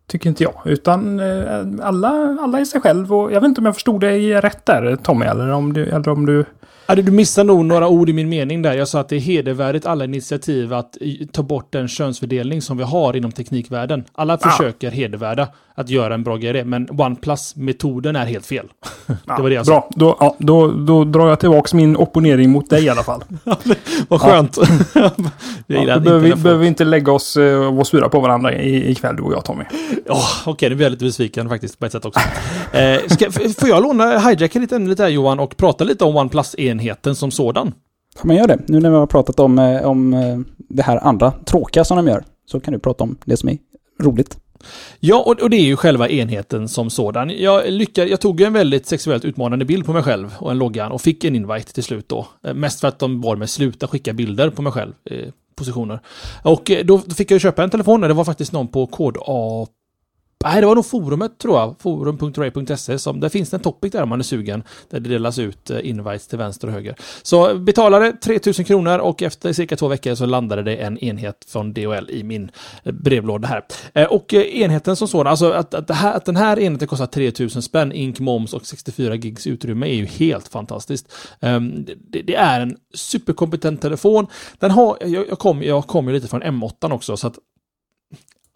Tycker 0.08 0.30
inte 0.30 0.44
jag. 0.44 0.54
Utan 0.66 1.20
eh, 1.20 1.88
alla, 1.88 2.38
alla 2.42 2.60
är 2.60 2.66
sig 2.66 2.82
själv. 2.82 3.14
Och 3.14 3.32
jag 3.32 3.42
vet 3.42 3.48
inte 3.48 3.62
om 3.62 3.66
jag 3.66 3.76
förstod 3.76 4.02
dig 4.02 4.42
rätt 4.42 4.66
där 4.66 4.96
Tommy. 4.96 5.26
Eller 5.26 5.52
om 5.52 5.74
du... 5.74 5.86
Eller 5.86 6.10
om 6.10 6.26
du... 6.26 6.46
du 6.88 7.12
missar 7.12 7.44
nog 7.44 7.66
några 7.66 7.88
ord 7.88 8.10
i 8.10 8.14
min 8.14 8.30
mening 8.30 8.62
där. 8.62 8.74
Jag 8.74 8.88
sa 8.88 9.00
att 9.00 9.10
det 9.10 9.16
är 9.16 9.20
hedervärdigt 9.20 9.86
alla 9.86 10.04
initiativ 10.04 10.74
att 10.74 10.98
ta 11.32 11.44
bort 11.44 11.72
den 11.72 11.88
könsfördelning 11.88 12.62
som 12.62 12.78
vi 12.78 12.84
har 12.84 13.16
inom 13.16 13.32
teknikvärlden. 13.32 14.04
Alla 14.14 14.34
ah. 14.34 14.50
försöker 14.50 14.92
hedervärda 14.92 15.48
att 15.78 15.90
göra 15.90 16.14
en 16.14 16.24
bra 16.24 16.38
grej, 16.38 16.64
men 16.64 16.88
OnePlus-metoden 16.90 18.16
är 18.16 18.26
helt 18.26 18.46
fel. 18.46 18.68
det 19.08 19.42
var 19.42 19.50
det 19.50 19.56
jag 19.56 19.66
sa. 19.66 19.72
Bra, 19.72 19.90
då, 19.96 20.18
ja, 20.20 20.36
då, 20.38 20.72
då 20.72 21.04
drar 21.04 21.30
jag 21.30 21.40
tillbaka 21.40 21.78
min 21.78 21.96
opponering 21.96 22.50
mot 22.50 22.70
dig 22.70 22.84
i 22.84 22.90
alla 22.90 23.04
fall. 23.04 23.24
Vad 24.08 24.22
skönt. 24.22 24.58
ja, 25.68 25.96
då 25.96 26.00
behöver 26.00 26.20
vi 26.20 26.36
behöver 26.36 26.66
inte 26.66 26.84
lägga 26.84 27.12
oss 27.12 27.38
uh, 27.38 27.80
och 27.80 27.88
sura 27.88 28.10
på 28.10 28.20
varandra 28.20 28.62
ikväll, 28.64 29.16
du 29.16 29.22
och 29.24 29.34
jag 29.34 29.46
Tommy. 29.46 29.64
Ja, 30.06 30.14
oh, 30.14 30.42
okej, 30.42 30.52
okay, 30.52 30.70
nu 30.70 30.76
blir 30.76 30.86
jag 30.86 30.92
lite 30.92 31.06
besviken 31.06 31.50
faktiskt 31.50 31.80
på 31.80 31.86
ett 31.86 31.92
sätt 31.92 32.06
också. 32.06 32.20
eh, 32.72 33.00
ska, 33.08 33.32
får 33.32 33.70
jag 33.70 33.84
låna, 33.84 34.20
hijacka 34.20 34.60
lite 34.60 34.76
ämne 34.76 34.90
lite 34.90 35.04
här 35.04 35.10
Johan 35.10 35.40
och 35.40 35.58
prata 35.58 35.84
lite 35.84 36.04
om 36.04 36.18
OnePlus-enheten 36.18 37.16
som 37.16 37.32
sådan? 37.32 37.74
Ja, 38.16 38.22
men 38.24 38.36
gör 38.36 38.48
det. 38.48 38.60
Nu 38.68 38.80
när 38.80 38.90
vi 38.90 38.96
har 38.96 39.08
pratat 39.08 39.40
om, 39.40 39.60
eh, 39.60 39.86
om 39.86 40.14
eh, 40.14 40.40
det 40.58 40.84
här 40.84 41.08
andra 41.08 41.32
tråkiga 41.32 41.84
som 41.86 41.98
de 41.98 42.08
gör, 42.08 42.24
så 42.46 42.60
kan 42.60 42.74
du 42.74 42.80
prata 42.80 43.04
om 43.04 43.18
det 43.26 43.38
som 43.38 43.50
är 43.50 43.58
roligt. 44.04 44.38
Ja, 45.00 45.24
och, 45.26 45.42
och, 45.42 45.50
det 45.50 45.58
är 45.58 45.66
ju 45.66 45.76
själva 45.76 46.10
enheten 46.10 46.70
som 46.70 46.90
sådan. 46.90 47.30
Jag, 47.30 47.70
lyckade, 47.70 48.10
jag 48.10 48.22
tog 48.22 48.42
en 48.42 48.54
väldigt 48.54 48.86
sexuellt 48.86 49.26
utmanande 49.26 49.66
bild 49.66 49.86
på 49.86 49.94
mig 49.94 50.04
själv 50.04 50.36
och 50.40 50.52
en 50.52 50.58
loggan 50.58 50.92
och 50.92 51.02
fick 51.02 51.24
en 51.24 51.36
invite 51.36 51.74
till 51.74 51.84
slut 51.84 52.10
då. 52.10 52.28
Eh, 52.44 52.54
mest 52.54 52.80
för 52.80 52.88
att 52.88 53.00
de 53.00 53.22
bad 53.22 53.38
mig 53.38 53.48
sluta 53.48 53.88
skicka 53.88 54.14
bilder 54.14 54.50
på 54.50 54.62
mig 54.62 54.72
själv. 54.72 54.94
Eh, 55.06 55.28
positioner. 55.56 56.00
Och 56.44 56.72
eh, 56.72 56.86
då, 56.86 57.02
då 57.06 57.16
fick 57.16 57.32
jag 57.32 57.42
köpa 57.42 57.64
en 57.64 57.70
telefon 57.70 58.04
och 58.04 58.10
det 58.10 58.16
var 58.16 58.26
faktiskt 58.26 58.52
någon 58.52 58.68
på 58.68 58.88
kod 58.88 59.18
A 59.22 59.68
Nej, 60.44 60.62
det 60.62 60.68
var 60.68 60.76
nog 60.76 60.86
forumet 60.86 61.38
tror 61.38 61.60
jag. 61.60 61.76
Forum.ray.se. 61.80 63.00
Som, 63.00 63.20
där 63.20 63.30
finns 63.30 63.50
det 63.50 63.58
en 63.58 63.62
topic 63.62 63.92
där 63.92 64.04
om 64.04 64.10
man 64.10 64.20
är 64.20 64.24
sugen. 64.24 64.64
Där 64.90 65.00
det 65.00 65.10
delas 65.10 65.40
ut 65.40 65.70
eh, 65.70 65.90
invites 65.90 66.28
till 66.28 66.38
vänster 66.38 66.68
och 66.68 66.74
höger. 66.74 66.96
Så 67.22 67.56
betalade 67.56 68.12
3000 68.12 68.66
kronor 68.66 69.00
och 69.00 69.24
efter 69.24 69.54
cirka 69.54 69.76
två 69.76 69.88
veckor 69.88 70.16
så 70.16 70.26
landade 70.26 70.64
det 70.64 70.76
en 70.76 70.98
enhet 70.98 71.46
från 71.48 71.74
DHL 71.74 72.10
i 72.10 72.24
min 72.24 72.52
eh, 72.84 72.92
brevlåda 72.92 73.48
här. 73.48 73.64
Eh, 73.94 74.08
och 74.08 74.34
enheten 74.34 74.96
som 74.96 75.08
sådan, 75.08 75.28
alltså 75.28 75.52
att, 75.52 75.74
att, 75.74 75.92
här, 75.92 76.14
att 76.14 76.26
den 76.26 76.36
här 76.36 76.60
enheten 76.60 76.88
kostar 76.88 77.08
3000 77.08 77.62
spänn, 77.62 77.92
ink, 77.92 78.20
moms 78.20 78.54
och 78.54 78.66
64 78.66 79.16
gigs 79.16 79.48
utrymme 79.48 79.88
är 79.88 79.96
ju 79.96 80.06
helt 80.06 80.48
fantastiskt. 80.48 81.14
Ehm, 81.40 81.86
det, 81.86 82.22
det, 82.22 82.36
är 82.36 82.62
en 82.62 82.78
superkompetent 82.94 83.82
telefon. 83.82 84.28
Den 84.60 84.72
har, 84.72 84.98
jag, 85.02 85.28
jag 85.30 85.40
kom, 85.40 85.64
jag 85.64 85.88
kom 85.88 86.08
ju 86.08 86.14
lite 86.14 86.28
från 86.28 86.44
M8 86.44 86.94
också, 86.94 87.18
så 87.18 87.28
att 87.28 87.38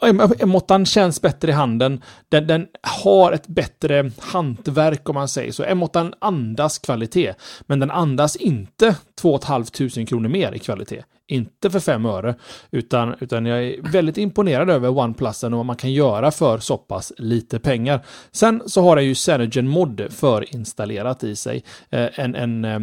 M8 0.02 0.86
känns 0.86 1.22
bättre 1.22 1.52
i 1.52 1.54
handen. 1.54 2.02
Den, 2.30 2.47
den, 2.47 2.68
har 2.82 3.32
ett 3.32 3.47
bättre 3.47 4.12
hantverk 4.20 5.10
om 5.10 5.16
man 5.16 5.28
säger 5.28 5.52
så. 5.52 5.64
M8 5.64 6.14
andas 6.20 6.80
kvalitet, 6.80 7.34
men 7.62 7.80
den 7.80 7.91
andas 7.91 8.36
inte 8.36 8.95
2 9.22 9.39
500 9.39 10.06
kronor 10.08 10.30
mer 10.30 10.52
i 10.52 10.60
kvalitet. 10.60 11.04
Inte 11.28 11.70
för 11.70 11.80
fem 11.80 12.06
öre, 12.06 12.36
utan, 12.72 13.16
utan 13.20 13.45
jag 13.45 13.64
är 13.64 13.91
väldigt 13.91 14.18
imponerad 14.18 14.70
över 14.70 14.97
OnePlusen 14.97 15.54
och 15.54 15.58
vad 15.58 15.66
man 15.66 15.76
kan 15.76 15.93
göra 15.93 16.32
för 16.32 16.58
så 16.58 16.78
pass 16.78 17.14
lite 17.18 17.60
pengar. 17.60 18.06
Sen 18.32 18.62
så 18.66 18.82
har 18.82 18.95
den 18.95 19.06
ju 19.06 19.16
Cyanogen 19.16 19.68
Mod 19.68 20.08
förinstallerat 20.10 21.24
i 21.24 21.36
sig. 21.36 21.64
Eh, 21.89 22.20
en, 22.20 22.36
en 22.36 22.66
eh, 22.66 22.80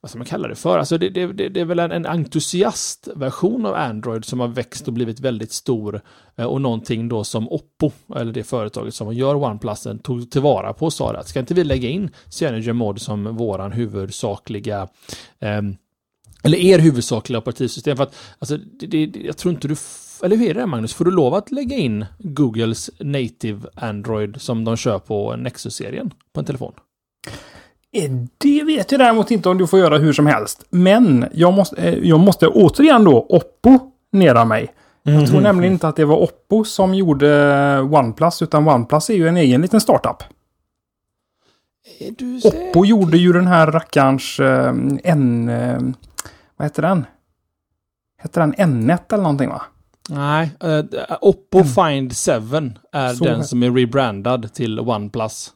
vad 0.00 0.10
ska 0.10 0.18
man 0.18 0.26
kalla 0.26 0.48
det 0.48 0.54
för? 0.54 0.78
Alltså 0.78 0.98
det, 0.98 1.08
det, 1.08 1.26
det, 1.26 1.48
det 1.48 1.60
är 1.60 1.64
väl 1.64 1.78
en, 1.78 1.92
en 1.92 2.06
entusiastversion 2.06 3.66
av 3.66 3.74
Android 3.74 4.24
som 4.24 4.40
har 4.40 4.48
växt 4.48 4.88
och 4.88 4.94
blivit 4.94 5.20
väldigt 5.20 5.52
stor 5.52 6.00
eh, 6.36 6.44
och 6.44 6.60
någonting 6.60 7.08
då 7.08 7.24
som 7.24 7.48
Oppo, 7.48 7.90
eller 8.16 8.32
det 8.32 8.44
företaget 8.44 8.94
som 8.94 9.14
gör 9.14 9.34
OnePlusen, 9.34 9.98
tog 9.98 10.30
tillvara 10.30 10.72
på 10.72 10.86
och 10.86 10.92
sa 10.92 11.14
att 11.14 11.28
ska 11.28 11.40
inte 11.40 11.54
vi 11.54 11.64
lägga 11.64 11.88
in 11.88 12.10
Cyanogen 12.28 12.76
Mod 12.76 13.00
som 13.00 13.36
våran 13.36 13.72
huvudsakliga 13.72 14.88
eh, 15.38 15.62
eller 16.42 16.58
er 16.58 16.78
huvudsakliga 16.78 17.38
operativsystem. 17.38 17.96
För 17.96 18.04
att, 18.04 18.16
alltså, 18.38 18.56
det, 18.56 18.86
det, 18.86 19.20
jag 19.20 19.36
tror 19.36 19.54
inte 19.54 19.68
du... 19.68 19.76
Eller 20.22 20.36
hur 20.36 20.50
är 20.50 20.54
det 20.54 20.66
Magnus? 20.66 20.94
Får 20.94 21.04
du 21.04 21.10
lov 21.10 21.34
att 21.34 21.50
lägga 21.50 21.76
in 21.76 22.06
Googles 22.18 22.90
native 23.00 23.68
Android 23.74 24.40
som 24.40 24.64
de 24.64 24.76
kör 24.76 24.98
på 24.98 25.36
Nexus-serien 25.36 26.14
på 26.32 26.40
en 26.40 26.46
telefon? 26.46 26.72
Eh, 27.92 28.10
det 28.38 28.64
vet 28.64 28.92
jag 28.92 29.00
däremot 29.00 29.30
inte 29.30 29.48
om 29.48 29.58
du 29.58 29.66
får 29.66 29.78
göra 29.78 29.98
hur 29.98 30.12
som 30.12 30.26
helst. 30.26 30.64
Men 30.70 31.26
jag 31.32 31.52
måste, 31.52 31.76
eh, 31.76 31.98
jag 32.08 32.20
måste 32.20 32.48
återigen 32.48 33.04
då 33.04 33.26
Oppo-nera 33.28 34.44
mig. 34.44 34.74
Jag 35.02 35.26
tror 35.26 35.38
mm. 35.38 35.42
nämligen 35.42 35.72
inte 35.72 35.88
att 35.88 35.96
det 35.96 36.04
var 36.04 36.16
Oppo 36.16 36.64
som 36.64 36.94
gjorde 36.94 37.80
OnePlus, 37.80 38.42
utan 38.42 38.68
OnePlus 38.68 39.10
är 39.10 39.14
ju 39.14 39.28
en 39.28 39.36
egen 39.36 39.60
liten 39.60 39.80
startup. 39.80 40.22
Oppo 42.44 42.84
gjorde 42.84 43.18
ju 43.18 43.32
den 43.32 43.46
här 43.46 43.66
rackarns 43.66 44.40
eh, 44.40 44.74
N... 45.04 45.48
Eh, 45.48 45.78
vad 46.56 46.66
heter 46.66 46.82
den? 46.82 47.06
Heter 48.22 48.40
den 48.40 48.54
N1 48.54 48.98
eller 49.12 49.22
någonting 49.22 49.48
va? 49.48 49.62
Nej, 50.08 50.50
uh, 50.64 50.84
Oppo 51.20 51.58
mm. 51.58 51.68
Find 51.68 52.12
7 52.12 52.72
är 52.92 53.14
så 53.14 53.24
den 53.24 53.44
som 53.44 53.62
är 53.62 53.70
rebrandad 53.70 54.54
till 54.54 54.80
OnePlus. 54.80 55.52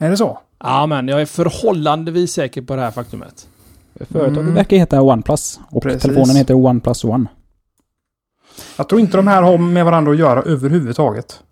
Är 0.00 0.10
det 0.10 0.16
så? 0.16 0.38
Ja, 0.58 0.86
men 0.86 1.08
jag 1.08 1.20
är 1.20 1.26
förhållandevis 1.26 2.32
säker 2.32 2.62
på 2.62 2.76
det 2.76 2.82
här 2.82 2.90
faktumet. 2.90 3.48
Företaget 3.94 4.38
mm. 4.38 4.54
verkar 4.54 4.76
heta 4.76 5.02
OnePlus 5.02 5.60
och 5.70 5.82
Precis. 5.82 6.02
telefonen 6.02 6.36
heter 6.36 6.54
OnePlus 6.54 7.04
One. 7.04 7.26
Jag 8.76 8.88
tror 8.88 9.00
inte 9.00 9.16
de 9.16 9.26
här 9.26 9.42
har 9.42 9.58
med 9.58 9.84
varandra 9.84 10.12
att 10.12 10.18
göra 10.18 10.42
överhuvudtaget. 10.42 11.42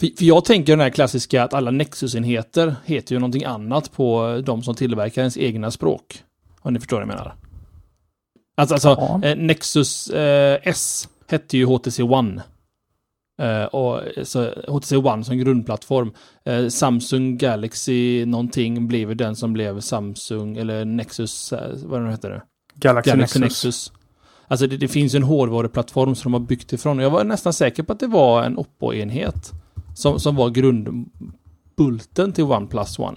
För, 0.00 0.16
för 0.16 0.24
jag 0.24 0.44
tänker 0.44 0.72
den 0.72 0.80
här 0.80 0.90
klassiska 0.90 1.44
att 1.44 1.54
alla 1.54 1.70
Nexus-enheter 1.70 2.76
heter 2.84 3.14
ju 3.14 3.18
någonting 3.18 3.44
annat 3.44 3.92
på 3.92 4.40
de 4.46 4.62
som 4.62 4.74
tillverkar 4.74 5.22
ens 5.22 5.36
egna 5.36 5.70
språk. 5.70 6.22
Om 6.60 6.72
ni 6.72 6.80
förstår 6.80 6.96
vad 6.96 7.02
jag 7.02 7.08
menar. 7.08 7.34
Alltså, 8.56 8.74
alltså 8.74 8.88
ja. 8.88 9.28
eh, 9.28 9.36
Nexus 9.36 10.10
eh, 10.10 10.58
S 10.62 11.08
hette 11.28 11.58
ju 11.58 11.66
HTC 11.66 12.02
One. 12.02 12.42
Uh, 13.40 13.64
och 13.64 14.00
så 14.22 14.50
HTC 14.68 14.96
One 14.96 15.24
som 15.24 15.38
grundplattform. 15.38 16.12
Uh, 16.48 16.68
Samsung 16.68 17.38
Galaxy 17.38 18.26
någonting 18.26 18.88
blev 18.88 19.16
den 19.16 19.36
som 19.36 19.52
blev 19.52 19.80
Samsung 19.80 20.56
eller 20.56 20.84
Nexus, 20.84 21.52
uh, 21.52 21.58
vad 21.84 22.02
det 22.02 22.10
heter 22.10 22.30
det? 22.30 22.42
Galaxy, 22.74 23.10
Galaxy 23.10 23.38
Nexus. 23.38 23.64
Nexus. 23.64 23.92
Alltså 24.48 24.66
det, 24.66 24.76
det, 24.76 24.88
finns 24.88 25.14
ju 25.14 25.16
en 25.16 25.22
hårdvaruplattform 25.22 26.14
som 26.14 26.32
de 26.32 26.40
har 26.40 26.46
byggt 26.48 26.72
ifrån. 26.72 26.98
Jag 26.98 27.10
var 27.10 27.24
nästan 27.24 27.52
säker 27.52 27.82
på 27.82 27.92
att 27.92 28.00
det 28.00 28.06
var 28.06 28.42
en 28.42 28.58
Oppo-enhet 28.58 29.52
som, 29.94 30.20
som 30.20 30.36
var 30.36 30.50
grundbulten 30.50 32.32
till 32.32 32.44
OnePlus 32.44 32.98
One. 32.98 33.16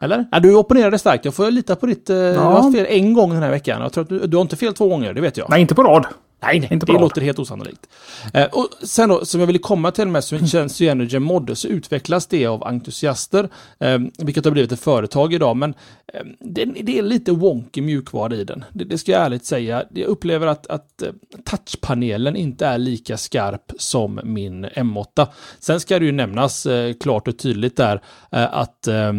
Eller? 0.00 0.26
Ja, 0.32 0.40
du 0.40 0.54
opponerade 0.54 0.98
starkt. 0.98 1.24
Jag 1.24 1.34
får 1.34 1.50
lita 1.50 1.76
på 1.76 1.86
ditt... 1.86 2.10
Eh, 2.10 2.16
Du 2.16 2.38
har 2.38 2.52
haft 2.52 2.76
fel 2.76 2.86
en 2.88 3.14
gång 3.14 3.30
den 3.30 3.42
här 3.42 3.50
veckan. 3.50 3.82
Jag 3.82 3.92
tror 3.92 4.04
att 4.04 4.08
du, 4.08 4.26
du 4.26 4.36
har 4.36 4.42
inte 4.42 4.56
fel 4.56 4.74
två 4.74 4.88
gånger, 4.88 5.14
det 5.14 5.20
vet 5.20 5.36
jag. 5.36 5.50
Nej, 5.50 5.60
inte 5.60 5.74
på 5.74 5.82
rad. 5.82 6.06
Nej, 6.46 6.60
nej, 6.60 6.68
Inte 6.72 6.86
det 6.86 6.92
bra. 6.92 7.00
låter 7.00 7.20
helt 7.20 7.38
osannolikt. 7.38 7.86
Eh, 8.34 8.44
och 8.44 8.68
sen 8.82 9.08
då, 9.08 9.24
som 9.24 9.40
jag 9.40 9.46
ville 9.46 9.58
komma 9.58 9.90
till 9.90 10.08
med 10.08 10.24
Cyanogen 10.70 11.22
Mod, 11.22 11.58
så 11.58 11.68
utvecklas 11.68 12.26
det 12.26 12.46
av 12.46 12.64
entusiaster, 12.64 13.48
eh, 13.80 13.98
vilket 14.18 14.44
har 14.44 14.52
blivit 14.52 14.72
ett 14.72 14.80
företag 14.80 15.34
idag, 15.34 15.56
men 15.56 15.74
eh, 16.14 16.20
det, 16.40 16.64
det 16.64 16.98
är 16.98 17.02
lite 17.02 17.32
wonky 17.32 17.80
mjukvara 17.82 18.34
i 18.34 18.44
den. 18.44 18.64
Det, 18.72 18.84
det 18.84 18.98
ska 18.98 19.12
jag 19.12 19.22
ärligt 19.22 19.44
säga. 19.44 19.84
Jag 19.94 20.06
upplever 20.06 20.46
att, 20.46 20.66
att 20.66 21.02
eh, 21.02 21.08
touchpanelen 21.44 22.36
inte 22.36 22.66
är 22.66 22.78
lika 22.78 23.16
skarp 23.16 23.72
som 23.78 24.20
min 24.24 24.66
M8. 24.66 25.26
Sen 25.58 25.80
ska 25.80 25.98
det 25.98 26.04
ju 26.04 26.12
nämnas 26.12 26.66
eh, 26.66 26.94
klart 27.00 27.28
och 27.28 27.38
tydligt 27.38 27.76
där 27.76 28.00
att 28.30 28.88
eh, 28.88 29.12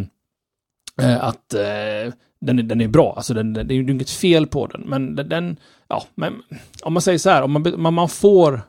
att 1.19 1.53
eh, 1.53 2.13
den, 2.45 2.59
är, 2.59 2.63
den 2.63 2.81
är 2.81 2.87
bra. 2.87 3.13
Alltså 3.17 3.33
den, 3.33 3.53
den, 3.53 3.67
det 3.67 3.73
är 3.73 3.75
ju 3.75 3.91
inget 3.91 4.09
fel 4.09 4.47
på 4.47 4.67
den. 4.67 4.81
Men 4.81 5.15
den, 5.15 5.57
ja, 5.87 6.05
men 6.15 6.33
om 6.81 6.93
man 6.93 7.01
säger 7.01 7.17
så 7.17 7.29
här, 7.29 7.41
om 7.41 7.51
man, 7.77 7.93
man, 7.93 8.09
får 8.09 8.61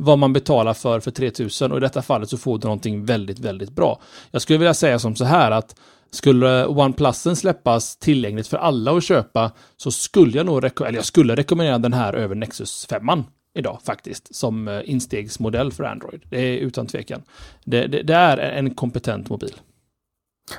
vad 0.00 0.18
man 0.18 0.32
betalar 0.32 0.74
för 0.74 1.00
för 1.00 1.10
3000 1.10 1.72
och 1.72 1.78
i 1.78 1.80
detta 1.80 2.02
fallet 2.02 2.28
så 2.28 2.38
får 2.38 2.58
du 2.58 2.64
någonting 2.64 3.04
väldigt, 3.04 3.38
väldigt 3.38 3.70
bra. 3.70 4.00
Jag 4.30 4.42
skulle 4.42 4.58
vilja 4.58 4.74
säga 4.74 4.98
som 4.98 5.16
så 5.16 5.24
här 5.24 5.50
att 5.50 5.76
skulle 6.10 6.66
OnePlusen 6.66 7.36
släppas 7.36 7.96
tillgängligt 7.96 8.48
för 8.48 8.56
alla 8.56 8.96
att 8.96 9.04
köpa 9.04 9.52
så 9.76 9.90
skulle 9.90 10.36
jag 10.36 10.46
nog 10.46 10.58
eller 10.64 10.92
jag 10.92 11.04
skulle 11.04 11.36
rekommendera 11.36 11.78
den 11.78 11.92
här 11.92 12.12
över 12.12 12.34
Nexus 12.34 12.86
5 12.86 13.02
idag 13.54 13.78
faktiskt 13.84 14.34
som 14.34 14.68
eh, 14.68 14.80
instegsmodell 14.84 15.72
för 15.72 15.84
Android. 15.84 16.20
Det 16.30 16.40
är 16.40 16.56
utan 16.56 16.86
tvekan. 16.86 17.22
Det, 17.64 17.86
det, 17.86 18.02
det 18.02 18.14
är 18.14 18.38
en 18.38 18.74
kompetent 18.74 19.28
mobil. 19.28 19.54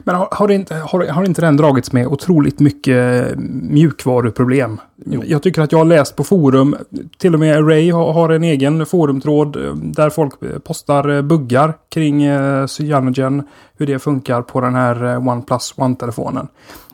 Men 0.04 0.16
har, 0.16 0.28
har, 0.32 0.52
inte, 0.52 0.76
har, 0.76 1.08
har 1.08 1.26
inte 1.26 1.42
den 1.42 1.58
dragits 1.58 1.92
med 1.92 2.08
otroligt 2.08 2.60
mycket 2.60 3.34
mjukvaruproblem? 3.38 4.80
Jo. 5.06 5.24
Jag 5.26 5.44
tycker 5.44 5.62
att 5.62 5.72
jag 5.72 5.80
har 5.80 5.86
läst 5.86 6.16
på 6.16 6.24
forum, 6.24 6.76
till 7.18 7.34
och 7.34 7.40
med 7.40 7.58
Array 7.58 7.92
har, 7.92 8.14
har 8.14 8.30
en 8.30 8.44
egen 8.44 8.86
forumtråd 8.86 9.56
eh, 9.56 9.76
där 9.76 10.10
folk 10.10 10.44
eh, 10.44 10.60
postar 10.60 11.10
eh, 11.10 11.22
buggar 11.22 11.74
kring 11.90 12.24
eh, 12.24 12.66
Cyanogen, 12.66 13.44
hur 13.78 13.88
det 13.88 14.00
funkar 14.00 14.42
på 14.42 14.62
den 14.62 14.76
här 14.76 15.18
OnePlus 15.18 15.74
One-telefonen. 15.78 16.48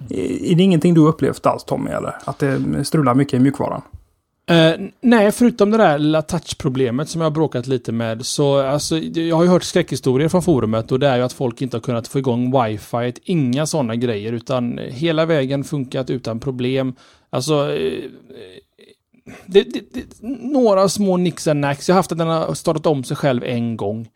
Är 0.10 0.52
är 0.52 0.56
det 0.56 0.64
ingenting 0.64 0.94
du 0.94 1.08
upplevt 1.08 1.46
alls 1.46 1.64
Tommy, 1.64 1.92
eller? 1.92 2.16
Att 2.26 2.40
det 2.40 2.84
strular 2.84 3.16
mycket 3.16 3.34
i 3.34 3.40
mjukvaran? 3.40 3.82
Uh, 4.52 4.88
nej, 5.02 5.32
förutom 5.32 5.72
det 5.72 5.78
där 5.78 6.00
lilla 6.00 6.22
touchproblemet 6.22 7.10
som 7.10 7.22
jag 7.22 7.26
har 7.26 7.32
bråkat 7.32 7.68
lite 7.68 7.92
med 7.92 8.26
så 8.26 8.60
alltså, 8.60 8.98
jag 8.98 9.36
har 9.36 9.44
ju 9.44 9.50
hört 9.50 9.64
skräckhistorier 9.64 10.30
från 10.30 10.44
forumet 10.44 10.92
och 10.92 11.00
det 11.00 11.08
är 11.08 11.18
ju 11.18 11.24
att 11.24 11.34
folk 11.34 11.62
inte 11.62 11.78
har 11.78 11.82
kunnat 11.82 12.08
få 12.08 12.20
igång 12.20 12.64
wifi, 12.64 13.14
inga 13.24 13.66
sådana 13.66 13.96
grejer 13.96 14.34
utan 14.34 14.78
hela 14.78 15.26
vägen 15.26 15.64
funkat 15.64 16.10
utan 16.10 16.40
problem. 16.40 16.96
Alltså 17.30 17.68
uh, 17.68 18.04
det, 19.46 19.64
det, 19.64 19.94
det, 19.94 20.28
några 20.42 20.90
små 20.90 21.18
nicks 21.18 21.48
and 21.48 21.60
nax. 21.60 21.90
Jag 21.90 21.96
har 21.96 22.00
haft 22.00 22.12
att 22.12 22.18
den 22.18 22.28
har 22.28 22.54
startat 22.54 22.86
om 22.86 23.04
sig 23.04 23.18
själv 23.18 23.44
en 23.44 23.78
gång. 23.78 24.10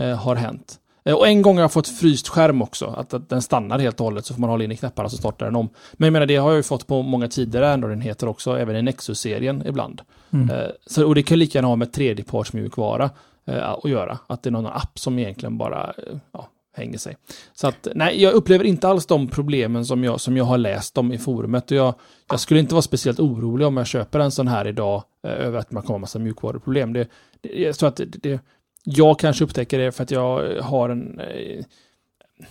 Uh, 0.00 0.14
har 0.14 0.36
hänt. 0.36 0.78
Eh, 1.04 1.14
och 1.14 1.28
en 1.28 1.42
gång 1.42 1.56
har 1.56 1.62
jag 1.62 1.72
fått 1.72 1.88
fryst 1.88 2.28
skärm 2.28 2.62
också. 2.62 2.86
Att, 2.86 3.14
att 3.14 3.28
den 3.28 3.42
stannar 3.42 3.78
helt 3.78 4.00
och 4.00 4.04
hållet 4.04 4.26
så 4.26 4.34
får 4.34 4.40
man 4.40 4.50
hålla 4.50 4.64
in 4.64 4.72
i 4.72 4.76
knapparna 4.76 5.08
så 5.08 5.16
startar 5.16 5.46
den 5.46 5.56
om. 5.56 5.68
Men 5.92 6.06
jag 6.06 6.12
menar 6.12 6.26
det 6.26 6.36
har 6.36 6.50
jag 6.50 6.56
ju 6.56 6.62
fått 6.62 6.86
på 6.86 7.02
många 7.02 7.28
tidigare 7.28 7.72
Android-enheter 7.72 8.28
också. 8.28 8.58
Även 8.58 8.76
i 8.76 8.82
Nexus-serien 8.82 9.62
ibland. 9.66 10.02
Mm. 10.32 10.50
Eh, 10.50 10.70
så, 10.86 11.06
och 11.06 11.14
det 11.14 11.22
kan 11.22 11.38
lika 11.38 11.58
gärna 11.58 11.68
ha 11.68 11.76
med 11.76 11.92
tredjepartsmjukvara 11.92 13.10
eh, 13.46 13.68
att 13.68 13.90
göra. 13.90 14.18
Att 14.26 14.42
det 14.42 14.48
är 14.48 14.52
någon 14.52 14.66
app 14.66 14.98
som 14.98 15.18
egentligen 15.18 15.58
bara 15.58 15.84
eh, 15.84 16.18
ja, 16.32 16.48
hänger 16.76 16.98
sig. 16.98 17.16
Så 17.54 17.66
att 17.66 17.88
nej, 17.94 18.22
jag 18.22 18.34
upplever 18.34 18.64
inte 18.64 18.88
alls 18.88 19.06
de 19.06 19.28
problemen 19.28 19.86
som 19.86 20.04
jag, 20.04 20.20
som 20.20 20.36
jag 20.36 20.44
har 20.44 20.58
läst 20.58 20.98
om 20.98 21.12
i 21.12 21.18
forumet. 21.18 21.70
Och 21.70 21.76
jag, 21.76 21.94
jag 22.30 22.40
skulle 22.40 22.60
inte 22.60 22.74
vara 22.74 22.82
speciellt 22.82 23.20
orolig 23.20 23.66
om 23.66 23.76
jag 23.76 23.86
köper 23.86 24.20
en 24.20 24.30
sån 24.30 24.48
här 24.48 24.66
idag 24.68 25.02
eh, 25.26 25.30
över 25.30 25.58
att 25.58 25.72
man 25.72 25.82
kommer 25.82 25.94
ha 25.94 26.00
massa 26.00 26.18
mjukvaruproblem. 26.18 26.92
Det, 26.92 27.08
det, 27.40 27.72
tror 27.72 27.88
att 27.88 27.96
det, 27.96 28.04
det, 28.04 28.40
jag 28.84 29.18
kanske 29.18 29.44
upptäcker 29.44 29.78
det 29.78 29.92
för 29.92 30.02
att 30.02 30.10
jag 30.10 30.60
har 30.62 30.88
en, 30.88 31.20
eh, 31.20 31.64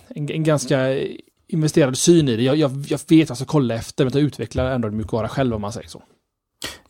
en, 0.08 0.30
en 0.30 0.44
ganska 0.44 0.78
investerad 1.46 1.98
syn 1.98 2.28
i 2.28 2.36
det. 2.36 2.42
Jag, 2.42 2.56
jag, 2.56 2.70
jag 2.88 3.00
vet 3.08 3.36
ska 3.36 3.44
kolla 3.44 3.74
efter, 3.74 4.04
men 4.04 4.12
jag 4.14 4.22
utvecklar 4.22 4.70
ändå 4.70 4.90
mjukvara 4.90 5.28
själv 5.28 5.54
om 5.54 5.60
man 5.60 5.72
säger 5.72 5.88
så. 5.88 6.02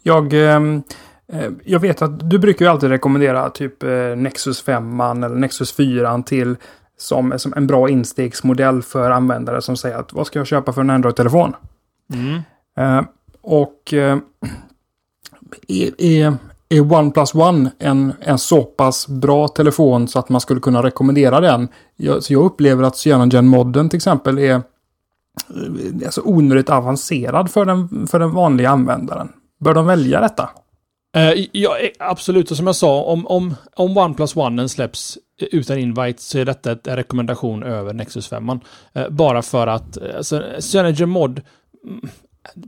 Jag, 0.03 0.33
ehm, 0.33 0.83
eh, 1.29 1.51
jag 1.65 1.81
vet 1.81 2.03
att 2.03 2.31
du 2.31 2.39
brukar 2.39 2.65
ju 2.65 2.71
alltid 2.71 2.89
rekommendera 2.89 3.51
typ 3.51 3.83
eh, 3.83 4.17
Nexus 4.17 4.63
5 4.63 5.01
eller 5.01 5.29
Nexus 5.29 5.73
4 5.73 6.23
till 6.23 6.57
som, 6.97 7.39
som 7.39 7.55
en 7.57 7.67
bra 7.67 7.89
instegsmodell 7.89 8.83
för 8.83 9.11
användare 9.11 9.63
som 9.63 9.77
säger 9.77 9.97
att 9.97 10.13
vad 10.13 10.27
ska 10.27 10.39
jag 10.39 10.47
köpa 10.47 10.73
för 10.73 10.81
en 10.81 10.91
Android-telefon? 10.91 11.55
Eh, 12.77 13.03
och 13.41 13.95
eh, 13.95 14.19
är, 15.69 16.37
är, 16.77 16.93
OnePlus 16.93 17.35
One 17.35 17.71
en, 17.79 18.13
en 18.21 18.39
så 18.39 18.63
pass 18.63 19.09
bra 19.09 19.49
telefon 19.49 20.09
så 20.09 20.19
att 20.19 20.29
man 20.29 20.41
skulle 20.41 20.61
kunna 20.61 20.83
rekommendera 20.83 21.41
den? 21.41 21.69
Jag, 21.97 22.23
så 22.23 22.33
jag 22.33 22.45
upplever 22.45 22.83
att 22.83 22.97
Cyanogen-modden 22.97 23.89
till 23.89 23.97
exempel 23.97 24.39
är 24.39 24.55
eh, 24.55 24.61
alltså 26.05 26.23
onödigt 26.25 26.71
avancerad 26.71 27.51
för 27.51 27.65
den, 27.65 28.07
för 28.07 28.19
den 28.19 28.31
vanliga 28.31 28.71
användaren. 28.71 29.29
Bör 29.61 29.75
de 29.75 29.87
välja 29.87 30.21
detta? 30.21 30.51
Eh, 31.17 31.47
ja, 31.53 31.79
eh, 31.79 31.91
absolut. 31.99 32.51
Och 32.51 32.57
som 32.57 32.67
jag 32.67 32.77
sa, 32.77 33.03
om, 33.03 33.27
om, 33.27 33.55
om 33.77 33.97
OnePlus 33.97 34.37
One 34.37 34.69
släpps 34.69 35.19
utan 35.41 35.79
invite 35.79 36.23
så 36.23 36.39
är 36.39 36.45
detta 36.45 36.71
en 36.71 36.97
rekommendation 36.97 37.63
över 37.63 37.93
Nexus 37.93 38.29
5. 38.29 38.51
Eh, 38.93 39.09
bara 39.09 39.43
för 39.43 39.67
att 39.67 39.97
eh, 39.97 40.17
alltså, 40.17 40.43
Synergy 40.59 41.07
Mod 41.07 41.41
mm, 41.85 42.09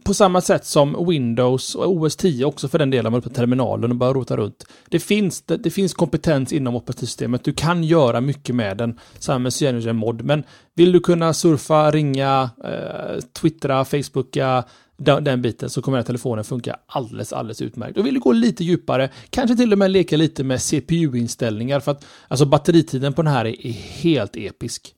på 0.05 0.15
samma 0.15 0.41
sätt 0.41 0.65
som 0.65 1.07
Windows 1.09 1.75
och 1.75 1.93
OS 1.93 2.17
10 2.17 2.45
också 2.45 2.69
för 2.69 2.79
den 2.79 2.91
delen, 2.91 3.13
man 3.13 3.19
är 3.19 3.23
på 3.23 3.31
terminalen 3.31 3.91
och 3.91 3.97
bara 3.97 4.13
rota 4.13 4.37
runt. 4.37 4.65
Det 4.89 5.01
finns, 5.01 5.43
det, 5.43 5.57
det 5.57 5.71
finns 5.71 5.95
kompetens 5.95 6.53
inom 6.53 6.77
operativsystemet. 6.77 7.45
Du 7.45 7.53
kan 7.53 7.85
göra 7.85 8.21
mycket 8.21 8.55
med 8.55 8.77
den, 8.77 8.99
samma 9.19 9.39
med 9.39 9.53
Cyanogen 9.53 9.97
Mod. 9.97 10.23
Men 10.23 10.45
vill 10.75 10.93
du 10.93 11.01
kunna 11.01 11.33
surfa, 11.33 11.91
ringa, 11.91 12.51
eh, 12.65 13.21
twittra, 13.33 13.85
facebooka, 13.85 14.65
den, 14.97 15.25
den 15.25 15.43
biten 15.43 15.71
så 15.71 15.83
kommer 15.83 15.99
den 15.99 16.03
här 16.03 16.07
telefonen 16.07 16.45
funka 16.45 16.77
alldeles, 16.87 17.33
alldeles 17.33 17.63
utmärkt. 17.63 17.99
Och 17.99 18.07
vill 18.07 18.15
du 18.15 18.21
gå 18.21 18.33
lite 18.33 18.65
djupare, 18.65 19.11
kanske 19.31 19.57
till 19.57 19.73
och 19.73 19.79
med 19.79 19.91
leka 19.91 20.17
lite 20.17 20.45
med 20.45 20.63
CPU-inställningar 20.63 21.81
för 21.81 21.93
att 21.93 22.07
alltså 22.29 22.47
batteritiden 22.47 23.13
på 23.13 23.23
den 23.23 23.33
här 23.33 23.45
är, 23.45 23.67
är 23.67 23.73
helt 23.73 24.37
episk. 24.37 24.93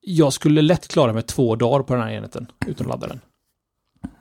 Jag 0.00 0.32
skulle 0.32 0.62
lätt 0.62 0.88
klara 0.88 1.12
mig 1.12 1.22
två 1.22 1.56
dagar 1.56 1.82
på 1.82 1.94
den 1.94 2.02
här 2.02 2.10
enheten 2.10 2.46
utan 2.66 2.86
att 2.86 2.90
ladda 2.90 3.06
den. 3.06 3.20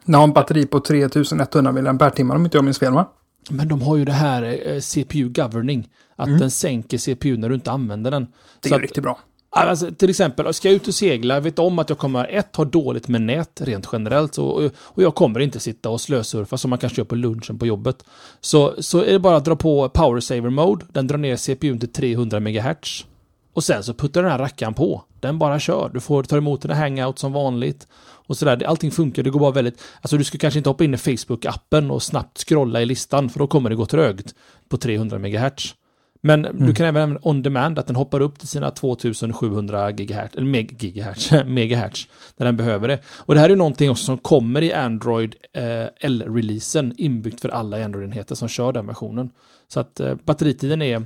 Den 0.08 0.16
har 0.16 0.24
en 0.24 0.34
batteri 0.34 0.66
på 0.66 0.80
3100 0.80 1.72
mAh 1.72 2.36
om 2.36 2.46
inte 2.46 2.58
jag 2.58 2.66
minns 2.66 2.80
fel 2.80 2.94
va? 2.94 3.06
Men 3.50 3.68
de 3.68 3.82
har 3.82 3.98
ju 3.98 4.06
det 4.06 4.12
här 4.12 4.60
eh, 4.68 4.80
CPU 4.80 5.30
governing. 5.30 5.90
Att 6.16 6.40
den 6.40 6.52
sänker 6.52 6.98
CPU 6.98 7.38
när 7.38 7.50
du 7.50 7.56
inte 7.56 7.72
använder 7.72 8.12
den. 8.12 8.28
Det 8.62 8.70
är 8.70 8.76
att- 8.76 8.82
riktigt 8.82 9.04
bra. 9.04 9.20
Alltså, 9.50 9.92
till 9.92 10.10
exempel, 10.10 10.54
ska 10.54 10.68
jag 10.68 10.76
ut 10.76 10.88
och 10.88 10.94
segla, 10.94 11.34
jag 11.34 11.42
vet 11.42 11.60
om 11.60 11.80
att 11.80 11.90
jag 11.90 11.98
kommer 11.98 12.28
ett 12.28 12.56
ha 12.56 12.66
dåligt 12.66 13.08
med 13.08 13.22
nät 13.22 13.62
rent 13.62 13.90
generellt 13.92 14.38
och, 14.38 14.64
och 14.74 15.04
jag 15.04 15.16
kommer 15.16 15.40
inte 15.40 15.60
sitta 15.60 15.90
och 15.90 16.02
slösurfa 16.02 16.58
som 16.58 16.70
man 16.70 16.80
kanske 16.80 17.02
gör 17.02 17.06
på 17.06 17.16
lunchen 17.16 17.60
på 17.60 17.66
jobbet. 17.66 18.06
Så, 18.42 18.74
så 18.80 19.04
är 19.04 19.12
det 19.12 19.20
bara 19.20 19.36
att 19.36 19.46
dra 19.46 19.56
på 19.56 19.90
Power 19.90 20.20
Saver 20.20 20.50
Mode, 20.50 20.86
den 20.92 21.08
drar 21.08 21.18
ner 21.18 21.36
CPUn 21.36 21.80
till 21.80 21.92
300 21.94 22.40
MHz. 22.40 23.06
Och 23.54 23.64
sen 23.64 23.84
så 23.84 23.94
puttar 23.94 24.22
den 24.22 24.32
här 24.32 24.40
rackaren 24.40 24.74
på. 24.74 25.04
Den 25.20 25.40
bara 25.40 25.60
kör. 25.60 25.90
Du 25.94 26.00
får 26.00 26.24
ta 26.24 26.38
emot 26.38 26.66
en 26.66 26.72
hangout 26.72 27.20
som 27.20 27.34
vanligt. 27.34 27.88
Och 28.28 28.38
sådär. 28.38 28.64
Allting 28.64 28.92
funkar. 28.92 29.24
Det 29.24 29.30
går 29.30 29.40
bara 29.40 29.52
väldigt... 29.52 29.82
Alltså 30.02 30.18
du 30.18 30.24
ska 30.24 30.38
kanske 30.38 30.58
inte 30.58 30.70
hoppa 30.70 30.84
in 30.84 30.94
i 30.94 30.98
Facebook-appen 30.98 31.90
och 31.90 32.04
snabbt 32.04 32.38
scrolla 32.38 32.82
i 32.82 32.86
listan 32.86 33.30
för 33.30 33.40
då 33.40 33.48
kommer 33.48 33.70
det 33.70 33.76
gå 33.76 33.86
trögt 33.86 34.36
på 34.70 34.78
300 34.78 35.20
MHz. 35.20 35.76
Men 36.22 36.42
du 36.42 36.74
kan 36.74 36.86
även 36.86 37.04
använda 37.04 37.20
on 37.24 37.42
demand, 37.42 37.80
att 37.80 37.88
den 37.88 37.96
hoppar 37.96 38.22
upp 38.22 38.40
till 38.40 38.48
sina 38.48 38.72
2700 38.72 39.92
gigahertz, 39.92 40.36
eller 40.36 40.48
meg 40.48 40.84
gigahertz, 40.84 41.32
megahertz, 41.46 42.08
när 42.38 42.46
den 42.46 42.58
behöver 42.58 42.88
det. 42.88 43.00
Och 43.08 43.34
det 43.34 43.40
här 43.40 43.50
är 43.50 43.56
någonting 43.56 43.90
också 43.90 44.06
som 44.06 44.18
kommer 44.18 44.62
i 44.62 44.74
Android 44.74 45.36
eh, 45.54 45.86
L-releasen, 46.00 46.94
inbyggt 46.98 47.42
för 47.42 47.50
alla 47.50 47.86
Android-enheter 47.86 48.36
som 48.36 48.48
kör 48.48 48.74
den 48.74 48.88
versionen. 48.88 49.30
Så 49.68 49.80
att 49.80 50.00
eh, 50.00 50.16
batteritiden 50.26 50.82
är 50.82 51.06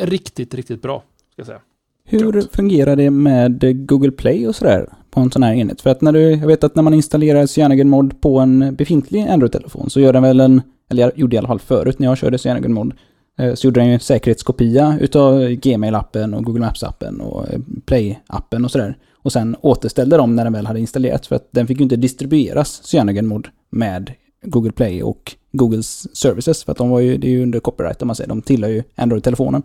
riktigt, 0.00 0.54
riktigt 0.54 0.82
bra, 0.82 1.02
ska 1.32 1.40
jag 1.40 1.46
säga. 1.46 1.60
Hur 2.04 2.42
fungerar 2.42 2.96
det 2.96 3.10
med 3.10 3.86
Google 3.86 4.10
Play 4.10 4.48
och 4.48 4.56
sådär 4.56 4.88
på 5.12 5.20
en 5.20 5.30
sån 5.30 5.42
här 5.42 5.54
enhet? 5.54 5.80
För 5.80 5.90
att 5.90 6.00
när 6.00 6.12
du, 6.12 6.30
jag 6.30 6.46
vet 6.46 6.64
att 6.64 6.74
när 6.74 6.82
man 6.82 6.94
installerar 6.94 7.46
CyanogenMod 7.46 8.20
på 8.20 8.38
en 8.38 8.74
befintlig 8.74 9.28
Android-telefon 9.28 9.90
så 9.90 10.00
gör 10.00 10.12
den 10.12 10.22
väl 10.22 10.40
en, 10.40 10.62
eller 10.90 11.02
jag 11.02 11.18
gjorde 11.18 11.36
i 11.36 11.38
alla 11.38 11.48
fall 11.48 11.58
förut 11.58 11.98
när 11.98 12.08
jag 12.08 12.18
körde 12.18 12.38
CyanogenMod, 12.38 12.94
eh, 13.38 13.54
så 13.54 13.66
gjorde 13.66 13.80
den 13.80 13.88
ju 13.88 13.94
en 13.94 14.00
säkerhetskopia 14.00 14.98
utav 15.00 15.40
Gmail-appen 15.40 16.34
och 16.34 16.44
Google 16.44 16.66
Maps-appen 16.66 17.20
och 17.20 17.52
eh, 17.52 17.58
Play-appen 17.86 18.64
och 18.64 18.70
sådär. 18.70 18.96
Och 19.14 19.32
sen 19.32 19.56
återställde 19.60 20.16
de 20.16 20.36
när 20.36 20.44
den 20.44 20.52
väl 20.52 20.66
hade 20.66 20.80
installerats 20.80 21.28
för 21.28 21.36
att 21.36 21.48
den 21.50 21.66
fick 21.66 21.78
ju 21.78 21.82
inte 21.82 21.96
distribueras 21.96 22.80
CyanogenMod, 22.84 23.48
med 23.70 24.12
Google 24.42 24.72
Play 24.72 25.02
och 25.02 25.32
Googles 25.52 26.16
services 26.16 26.64
för 26.64 26.72
att 26.72 26.78
de 26.78 26.90
var 26.90 27.00
ju, 27.00 27.16
det 27.16 27.26
är 27.26 27.30
ju 27.30 27.42
under 27.42 27.60
copyright 27.60 28.02
om 28.02 28.06
man 28.06 28.16
säger, 28.16 28.28
de 28.28 28.42
tillhör 28.42 28.70
ju 28.70 28.82
Android-telefonen. 28.94 29.62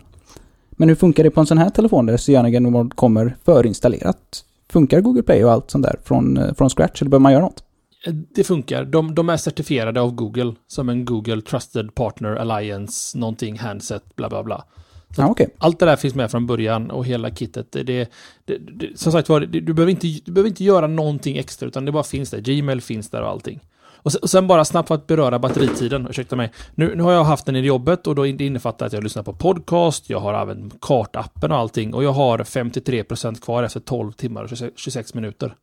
Men 0.70 0.90
hur 0.90 0.96
funkar 0.96 1.24
det 1.24 1.32
på 1.32 1.40
en 1.40 1.46
sån 1.46 1.58
här 1.58 1.70
telefon 1.70 2.06
där 2.06 2.18
CyanogenMod 2.18 2.96
kommer 2.96 3.38
förinstallerat? 3.46 4.44
Funkar 4.70 5.02
Google 5.02 5.24
Play 5.24 5.46
och 5.46 5.52
allt 5.52 5.72
sånt 5.72 5.86
där 5.86 6.00
från, 6.04 6.38
eh, 6.38 6.54
från 6.54 6.70
scratch, 6.70 7.02
eller 7.02 7.10
behöver 7.10 7.24
man 7.24 7.32
göra 7.32 7.44
något? 7.44 7.64
Det 8.36 8.44
funkar. 8.44 8.86
De, 8.86 9.16
de 9.16 9.30
är 9.30 9.38
certifierade 9.38 10.02
av 10.02 10.16
Google 10.16 10.54
som 10.68 10.90
en 10.90 11.06
Google 11.06 11.42
Trusted 11.42 11.96
Partner 11.96 12.36
Alliance, 12.36 13.18
någonting, 13.18 13.60
handset, 13.60 14.16
bla 14.16 14.30
bla 14.30 14.44
bla. 14.44 14.64
Ja, 15.18 15.28
okej. 15.28 15.50
Allt 15.58 15.80
det 15.80 15.86
där 15.86 15.96
finns 15.96 16.16
med 16.16 16.32
från 16.32 16.48
början 16.48 16.92
och 16.92 17.06
hela 17.06 17.30
kittet. 17.30 17.72
Det, 17.72 17.84
det, 17.84 18.10
det, 18.46 19.00
som 19.00 19.12
sagt 19.12 19.30
var, 19.30 19.40
du, 19.40 19.74
behöver 19.74 19.92
inte, 19.92 20.08
du 20.26 20.32
behöver 20.32 20.50
inte 20.50 20.64
göra 20.64 20.88
någonting 20.88 21.38
extra 21.38 21.68
utan 21.68 21.86
det 21.86 21.92
bara 21.92 22.04
finns 22.04 22.30
där. 22.30 22.40
Gmail 22.40 22.82
finns 22.82 23.10
där 23.10 23.22
och 23.22 23.30
allting. 23.30 23.60
Och 24.08 24.12
sen, 24.12 24.22
och 24.22 24.30
sen 24.30 24.48
bara 24.48 24.66
snabbt 24.66 24.88
för 24.88 24.96
att 24.96 25.08
beröra 25.08 25.40
batteritiden, 25.40 26.08
ursäkta 26.10 26.36
mig. 26.36 26.52
Nu, 26.76 26.96
nu 26.96 27.04
har 27.04 27.12
jag 27.12 27.24
haft 27.24 27.46
den 27.46 27.56
i 27.56 27.60
jobbet 27.60 28.08
och 28.08 28.16
då 28.16 28.26
innefattar 28.26 28.86
att 28.86 28.94
jag 28.94 29.04
lyssnar 29.04 29.24
på 29.24 29.34
podcast, 29.34 30.10
jag 30.10 30.20
har 30.20 30.34
även 30.34 30.72
kartappen 30.82 31.52
och 31.52 31.58
allting 31.58 31.94
och 31.94 32.04
jag 32.04 32.12
har 32.12 32.40
53% 32.40 33.42
kvar 33.42 33.64
efter 33.64 33.80
12 33.80 34.12
timmar 34.12 34.44
och 34.44 34.50
26 34.50 34.74
26 34.76 35.14
minuter. 35.14 35.56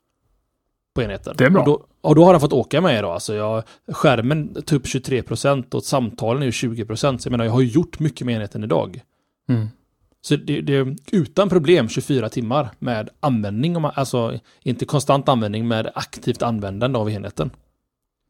På 0.94 1.02
enheten. 1.02 1.34
Det 1.38 1.44
är 1.44 1.50
bra. 1.50 1.60
Och 1.60 1.66
då, 1.66 1.84
och 2.00 2.14
då 2.14 2.24
har 2.24 2.32
den 2.32 2.40
fått 2.40 2.52
åka 2.52 2.80
med 2.80 2.98
idag. 2.98 3.12
Alltså 3.12 3.34
jag, 3.34 3.62
skärmen 3.88 4.56
är 4.56 4.60
typ 4.60 4.84
23% 4.84 5.74
och 5.74 5.84
samtalen 5.84 6.42
är 6.42 6.46
ju 6.46 6.52
20%. 6.52 7.18
Så 7.18 7.26
jag 7.26 7.30
menar, 7.30 7.44
jag 7.44 7.52
har 7.52 7.62
gjort 7.62 7.98
mycket 7.98 8.26
med 8.26 8.34
enheten 8.34 8.64
idag. 8.64 9.00
Mm. 9.48 9.68
Så 10.20 10.36
det, 10.36 10.60
det 10.60 10.76
är 10.76 10.96
utan 11.12 11.48
problem 11.48 11.88
24 11.88 12.28
timmar 12.28 12.68
med 12.78 13.08
användning, 13.20 13.76
alltså 13.94 14.38
inte 14.62 14.84
konstant 14.84 15.28
användning 15.28 15.68
med 15.68 15.90
aktivt 15.94 16.42
användande 16.42 16.98
av 16.98 17.10
enheten. 17.10 17.50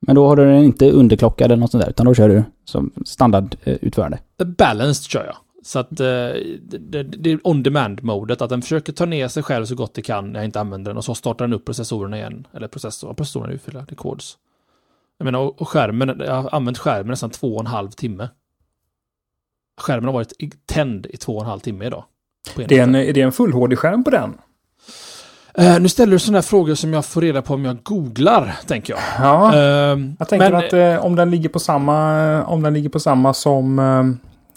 Men 0.01 0.17
då 0.17 0.29
har 0.29 0.37
du 0.37 0.45
den 0.45 0.65
inte 0.65 0.91
underklockad 0.91 1.45
eller 1.45 1.61
något 1.61 1.71
sånt 1.71 1.85
där, 1.85 1.91
utan 1.91 2.07
då 2.07 2.15
kör 2.15 2.29
du 2.29 2.43
som 2.65 2.93
standardutförande. 3.05 4.19
Balanced 4.59 5.11
kör 5.11 5.25
jag. 5.25 5.37
Så 5.63 5.79
att 5.79 6.01
eh, 6.01 6.07
det, 6.07 6.79
det, 6.79 7.03
det 7.03 7.31
är 7.31 7.41
on-demand-modet, 7.45 8.43
att 8.43 8.51
den 8.51 8.63
försöker 8.63 8.93
ta 8.93 9.05
ner 9.05 9.29
sig 9.29 9.43
själv 9.43 9.65
så 9.65 9.75
gott 9.75 9.95
det 9.95 10.03
kan 10.03 10.33
när 10.33 10.41
jag 10.41 10.45
inte 10.45 10.61
använder 10.61 10.91
den 10.91 10.97
och 10.97 11.05
så 11.05 11.15
startar 11.15 11.45
den 11.45 11.53
upp 11.53 11.65
processorerna 11.65 12.17
igen. 12.17 12.47
Eller 12.53 12.69
processor, 12.69 13.15
processorerna 13.15 13.49
är 13.49 13.53
ju 13.53 13.59
fyra, 13.59 13.85
det 13.89 13.93
är 13.93 13.97
kods. 13.97 14.39
Jag 15.19 15.25
menar, 15.25 15.61
och, 15.61 15.69
skärmen, 15.69 16.23
jag 16.27 16.43
har 16.43 16.55
använt 16.55 16.79
skärmen 16.79 17.11
nästan 17.11 17.31
två 17.31 17.55
och 17.55 17.61
en 17.61 17.67
halv 17.67 17.91
timme. 17.91 18.29
Skärmen 19.81 20.05
har 20.05 20.13
varit 20.13 20.33
tänd 20.67 21.07
i 21.07 21.17
två 21.17 21.37
och 21.37 21.43
en 21.43 21.49
halv 21.49 21.61
timme 21.61 21.87
idag. 21.87 22.05
Det 22.57 22.63
är, 22.63 22.83
en, 22.83 22.89
enheten. 22.89 23.09
är 23.09 23.13
det 23.13 23.21
en 23.21 23.33
full 23.33 23.53
HD-skärm 23.53 24.05
på 24.05 24.11
den? 24.11 24.39
Uh, 25.59 25.81
nu 25.81 25.89
ställer 25.89 26.13
du 26.13 26.19
sådana 26.19 26.43
frågor 26.43 26.75
som 26.75 26.93
jag 26.93 27.05
får 27.05 27.21
reda 27.21 27.43
på 27.43 27.55
om 27.55 27.65
jag 27.65 27.83
googlar, 27.83 28.57
tänker 28.67 28.93
jag. 28.93 29.03
Ja, 29.19 29.51
uh, 29.55 30.11
jag 30.19 30.29
tänker 30.29 30.51
men... 30.51 30.65
att 30.65 30.73
uh, 30.73 31.07
om, 31.07 31.17
den 31.17 31.31
ligger 31.31 31.49
på 31.49 31.59
samma, 31.59 32.45
om 32.45 32.63
den 32.63 32.75
ligger 32.75 32.89
på 32.89 33.01
samma 33.01 33.35
som 33.35 33.79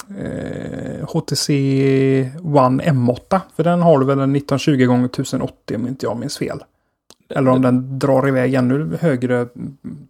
eh, 0.10 1.08
HTC 1.10 1.54
One 2.44 2.84
M8. 2.84 3.40
För 3.56 3.64
den 3.64 3.82
har 3.82 4.00
du 4.00 4.06
väl 4.06 4.20
en 4.20 4.36
1920x1080 4.36 5.76
om 5.76 5.88
inte 5.88 6.06
jag 6.06 6.18
minns 6.18 6.38
fel. 6.38 6.64
Eller 7.30 7.52
om 7.52 7.62
den 7.62 8.00
drar 8.00 8.28
iväg 8.28 8.54
ännu 8.54 8.98
högre, 9.02 9.48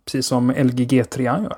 precis 0.05 0.27
som 0.27 0.49
LG 0.51 0.85
G3 0.85 1.43
gör. 1.43 1.55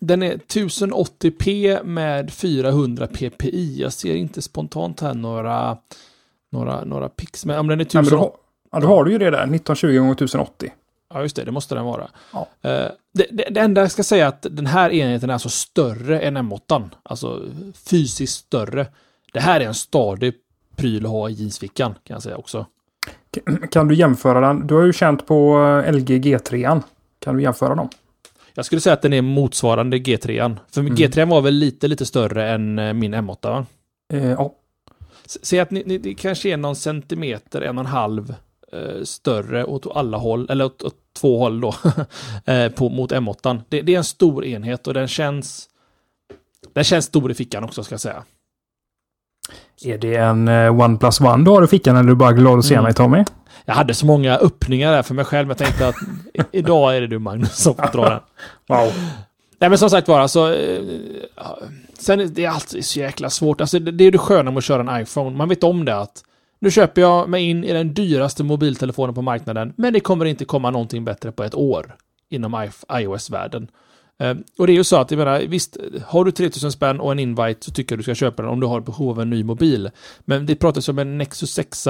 Den 0.00 0.22
är 0.22 0.36
1080p 0.36 1.84
med 1.84 2.32
400 2.32 3.06
ppi. 3.06 3.76
Jag 3.80 3.92
ser 3.92 4.14
inte 4.14 4.42
spontant 4.42 5.00
här 5.00 5.14
några, 5.14 5.76
några, 6.52 6.84
några 6.84 7.08
pix. 7.08 7.46
Men 7.46 7.58
om 7.58 7.68
den 7.68 7.80
är 7.80 7.84
1080 7.84 8.38
ja, 8.72 8.80
då 8.80 8.86
har 8.86 9.04
du 9.04 9.12
ju 9.12 9.18
det 9.18 9.30
där, 9.30 9.38
1920 9.38 10.10
x 10.12 10.22
1080. 10.22 10.72
Ja, 11.14 11.22
just 11.22 11.36
det. 11.36 11.44
Det 11.44 11.50
måste 11.52 11.74
den 11.74 11.84
vara. 11.84 12.10
Ja. 12.32 12.48
Eh, 12.62 12.90
det, 13.14 13.26
det, 13.30 13.44
det 13.50 13.60
enda 13.60 13.80
jag 13.80 13.90
ska 13.90 14.02
säga 14.02 14.24
är 14.24 14.28
att 14.28 14.46
den 14.50 14.66
här 14.66 14.90
enheten 14.92 15.30
är 15.30 15.34
alltså 15.34 15.48
större 15.48 16.20
än 16.20 16.38
M8. 16.38 16.90
Alltså 17.02 17.42
fysiskt 17.88 18.38
större. 18.46 18.86
Det 19.32 19.40
här 19.40 19.60
är 19.60 19.64
en 19.64 19.74
stadig 19.74 20.34
pryl 20.76 21.06
att 21.06 21.12
ha 21.12 21.28
i 21.28 21.32
jeansfickan, 21.32 21.94
kan 22.04 22.14
jag 22.14 22.22
säga 22.22 22.36
också. 22.36 22.66
Kan 23.70 23.88
du 23.88 23.94
jämföra 23.94 24.40
den? 24.40 24.66
Du 24.66 24.74
har 24.74 24.84
ju 24.84 24.92
känt 24.92 25.26
på 25.26 25.58
eh, 25.86 25.92
LG 25.92 26.18
G3. 26.18 26.82
Kan 27.18 27.36
du 27.36 27.42
jämföra 27.42 27.74
dem? 27.74 27.88
Jag 28.54 28.64
skulle 28.64 28.80
säga 28.80 28.94
att 28.94 29.02
den 29.02 29.12
är 29.12 29.22
motsvarande 29.22 29.96
G3. 29.96 30.56
För 30.70 30.80
Mm. 30.80 30.94
G3 30.94 31.30
var 31.30 31.40
väl 31.40 31.54
lite, 31.54 31.88
lite 31.88 32.06
större 32.06 32.50
än 32.50 32.78
eh, 32.78 32.92
min 32.92 33.14
M8, 33.14 33.36
va? 33.42 33.66
Eh, 34.12 34.30
ja. 34.30 34.54
Säg 35.26 35.60
att 35.60 35.70
ni, 35.70 35.82
ni, 35.86 35.98
det 35.98 36.14
kanske 36.14 36.48
är 36.48 36.56
någon 36.56 36.76
centimeter, 36.76 37.60
en 37.60 37.78
och 37.78 37.84
en 37.84 37.90
halv 37.90 38.34
större 39.04 39.64
åt 39.64 39.96
alla 39.96 40.16
håll, 40.16 40.50
eller 40.50 40.64
åt, 40.64 40.82
åt 40.82 40.94
två 41.20 41.38
håll 41.38 41.60
då, 41.60 41.74
eh, 42.52 42.68
på, 42.68 42.88
mot 42.88 43.12
M8. 43.12 43.60
Det, 43.68 43.82
det 43.82 43.94
är 43.94 43.98
en 43.98 44.04
stor 44.04 44.44
enhet 44.44 44.86
och 44.86 44.94
den 44.94 45.08
känns 45.08 45.68
den 46.72 46.84
känns 46.84 47.04
stor 47.04 47.30
i 47.30 47.34
fickan 47.34 47.64
också 47.64 47.84
ska 47.84 47.92
jag 47.92 48.00
säga. 48.00 48.22
Är 49.84 49.98
det 49.98 50.16
en 50.16 50.48
eh, 50.48 50.80
OnePlus 50.80 51.20
One 51.20 51.44
du 51.44 51.50
har 51.50 51.64
i 51.64 51.66
fickan 51.66 51.96
eller 51.96 52.04
är 52.04 52.08
du 52.08 52.14
bara 52.14 52.32
glad 52.32 52.58
att 52.58 52.64
se 52.64 52.74
Mm. 52.74 52.84
mig 52.84 52.94
Tommy? 52.94 53.24
Jag 53.64 53.74
hade 53.74 53.94
så 53.94 54.06
många 54.06 54.36
öppningar 54.36 54.92
där 54.92 55.02
för 55.02 55.14
mig 55.14 55.24
själv, 55.24 55.48
jag 55.48 55.58
tänkte 55.58 55.88
att 55.88 55.94
idag 56.52 56.96
är 56.96 57.00
det 57.00 57.06
du 57.06 57.18
Magnus 57.18 57.56
som 57.56 57.74
får 57.74 57.92
dra 57.92 58.08
den. 58.08 58.20
Wow. 58.68 58.92
Nej 59.58 59.70
men 59.70 59.78
som 59.78 59.90
sagt 59.90 60.08
var, 60.08 60.20
alltså... 60.20 60.54
Eh, 60.54 60.82
sen 61.98 62.20
är 62.20 62.24
det 62.26 62.46
alltid 62.46 62.84
så 62.84 62.98
jäkla 62.98 63.30
svårt. 63.30 63.60
Alltså 63.60 63.78
det, 63.78 63.92
det 63.92 64.04
är 64.04 64.10
det 64.10 64.18
sköna 64.18 64.50
med 64.50 64.58
att 64.58 64.64
köra 64.64 64.92
en 64.92 65.02
iPhone. 65.02 65.36
Man 65.36 65.48
vet 65.48 65.64
om 65.64 65.84
det 65.84 65.96
att 65.96 66.22
nu 66.66 66.70
köper 66.70 67.00
jag 67.00 67.28
mig 67.28 67.42
in 67.42 67.64
i 67.64 67.72
den 67.72 67.94
dyraste 67.94 68.44
mobiltelefonen 68.44 69.14
på 69.14 69.22
marknaden, 69.22 69.72
men 69.76 69.92
det 69.92 70.00
kommer 70.00 70.24
inte 70.24 70.44
komma 70.44 70.70
någonting 70.70 71.04
bättre 71.04 71.32
på 71.32 71.44
ett 71.44 71.54
år 71.54 71.96
inom 72.30 72.68
iOS-världen. 72.92 73.70
Ehm, 74.18 74.44
och 74.58 74.66
det 74.66 74.72
är 74.72 74.74
ju 74.74 74.84
så 74.84 74.96
att, 74.96 75.10
jag 75.10 75.18
menar, 75.18 75.40
visst, 75.40 75.76
har 76.06 76.24
du 76.24 76.32
3000 76.32 76.72
spänn 76.72 77.00
och 77.00 77.12
en 77.12 77.18
invite 77.18 77.64
så 77.64 77.70
tycker 77.70 77.92
jag 77.92 77.98
du 77.98 78.02
ska 78.02 78.14
köpa 78.14 78.42
den 78.42 78.52
om 78.52 78.60
du 78.60 78.66
har 78.66 78.80
behov 78.80 79.10
av 79.10 79.20
en 79.20 79.30
ny 79.30 79.44
mobil. 79.44 79.90
Men 80.24 80.46
det 80.46 80.54
pratas 80.54 80.88
om 80.88 80.98
en 80.98 81.18
Nexus 81.18 81.50
6, 81.50 81.86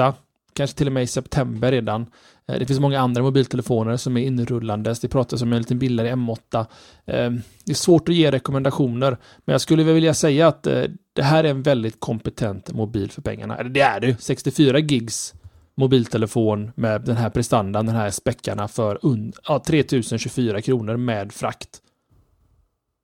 kanske 0.57 0.77
till 0.77 0.87
och 0.87 0.93
med 0.93 1.03
i 1.03 1.07
september 1.07 1.71
redan. 1.71 2.05
Eh, 2.47 2.59
det 2.59 2.65
finns 2.65 2.79
många 2.79 2.99
andra 2.99 3.21
mobiltelefoner 3.21 3.97
som 3.97 4.17
är 4.17 4.21
inrullandes. 4.21 4.99
Det 4.99 5.07
pratas 5.07 5.41
om 5.41 5.53
en 5.53 5.59
lite 5.59 5.75
billigare 5.75 6.11
M8. 6.11 6.59
Eh, 7.05 7.31
det 7.65 7.71
är 7.71 7.73
svårt 7.73 8.09
att 8.09 8.15
ge 8.15 8.31
rekommendationer, 8.31 9.17
men 9.45 9.53
jag 9.53 9.61
skulle 9.61 9.83
vilja 9.83 10.13
säga 10.13 10.47
att 10.47 10.67
eh, 10.67 10.83
det 11.13 11.23
här 11.23 11.43
är 11.43 11.49
en 11.49 11.63
väldigt 11.63 11.99
kompetent 11.99 12.71
mobil 12.71 13.11
för 13.11 13.21
pengarna. 13.21 13.57
Eller 13.57 13.69
det 13.69 13.81
är 13.81 13.99
det. 13.99 14.21
64 14.21 14.79
gigs 14.79 15.33
mobiltelefon 15.75 16.71
med 16.75 17.01
den 17.01 17.17
här 17.17 17.29
prestandan, 17.29 17.85
den 17.85 17.95
här 17.95 18.09
späckarna 18.09 18.67
för 18.67 18.99
ja, 19.47 19.63
3024 19.67 20.61
kronor 20.61 20.97
med 20.97 21.33
frakt. 21.33 21.81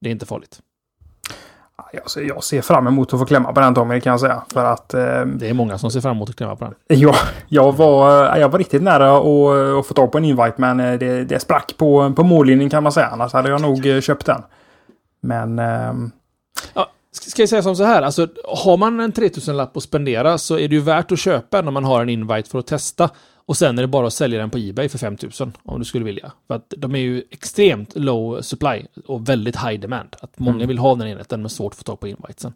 Det 0.02 0.10
är 0.10 0.12
inte 0.12 0.26
farligt. 0.26 0.62
Jag 1.92 2.10
ser, 2.10 2.22
jag 2.22 2.44
ser 2.44 2.62
fram 2.62 2.88
emot 2.88 3.14
att 3.14 3.20
få 3.20 3.26
klämma 3.26 3.54
på 3.54 3.60
den 3.60 3.76
Tommy 3.76 4.02
kan 4.02 4.12
jag 4.12 4.20
säga. 4.20 4.44
För 4.54 4.66
att 4.66 4.94
eh, 4.94 5.26
Det 5.26 5.50
är 5.50 5.54
många 5.54 5.78
som 5.78 5.92
ser 5.92 6.02
fram 6.02 6.16
emot 6.16 6.30
att 6.30 6.36
klämma 6.36 6.56
på 6.56 6.66
den. 6.66 7.00
jag, 7.00 7.16
jag, 7.48 7.76
var, 7.76 8.38
jag 8.38 8.50
var 8.50 8.60
riktigt 8.60 8.84
nära 8.84 9.18
att, 9.18 9.80
att 9.80 9.88
få 9.88 9.94
tag 9.94 10.12
på 10.12 10.18
en 10.18 10.26
invite 10.26 10.54
men 10.58 10.80
eh, 10.80 11.00
det, 11.00 11.24
det 11.24 11.40
sprack 11.40 11.74
på, 11.78 12.14
på 12.16 12.24
mållinjen 12.24 12.70
kan 12.70 12.84
man 12.84 12.92
säga. 12.92 13.08
Annars 13.08 13.34
hade 13.34 13.50
jag 13.50 13.62
nog 13.62 13.86
eh, 13.86 14.02
köpt 14.02 14.26
den. 14.26 14.42
Men 15.22 15.60
ehm, 15.60 16.12
Ska 17.16 17.30
ska 17.30 17.42
jag 17.42 17.50
säga 17.50 17.64
som 17.64 17.76
så 17.76 17.84
här, 17.84 18.02
alltså 18.02 18.28
har 18.48 18.78
man 18.78 19.00
en 19.00 19.14
3000-lapp 19.14 19.78
att 19.78 19.84
spendera 19.84 20.38
så 20.38 20.60
är 20.60 20.68
det 20.68 20.76
ju 20.76 20.82
värt 20.82 21.12
att 21.12 21.20
köpa 21.20 21.60
om 21.60 21.74
man 21.74 21.84
har 21.84 22.02
en 22.02 22.10
invite 22.10 22.50
för 22.50 22.60
att 22.60 22.68
testa. 22.68 23.10
Och 23.46 23.58
sen 23.58 23.78
är 23.78 23.82
det 23.84 23.88
bara 23.88 24.08
att 24.08 24.14
sälja 24.14 24.40
den 24.40 24.50
på 24.50 24.58
Ebay 24.58 24.90
för 24.90 24.98
5000 24.98 25.54
om 25.64 25.80
du 25.80 25.86
skulle 25.86 26.06
vilja. 26.06 26.32
För 26.48 26.56
att 26.56 26.74
de 26.78 26.96
är 26.96 27.00
ju 27.00 27.24
extremt 27.32 27.96
low 27.96 28.42
supply 28.42 28.86
och 29.06 29.30
väldigt 29.30 29.56
high 29.56 29.80
demand. 29.80 30.16
Att 30.22 30.40
många 30.40 30.56
Mm. 30.56 30.68
vill 30.68 30.78
ha 30.78 30.96
den 30.96 31.08
enheten 31.08 31.42
men 31.42 31.50
svårt 31.50 31.72
att 31.74 31.78
få 31.78 31.84
tag 31.84 32.00
på 32.00 32.08
invitesen. 32.08 32.54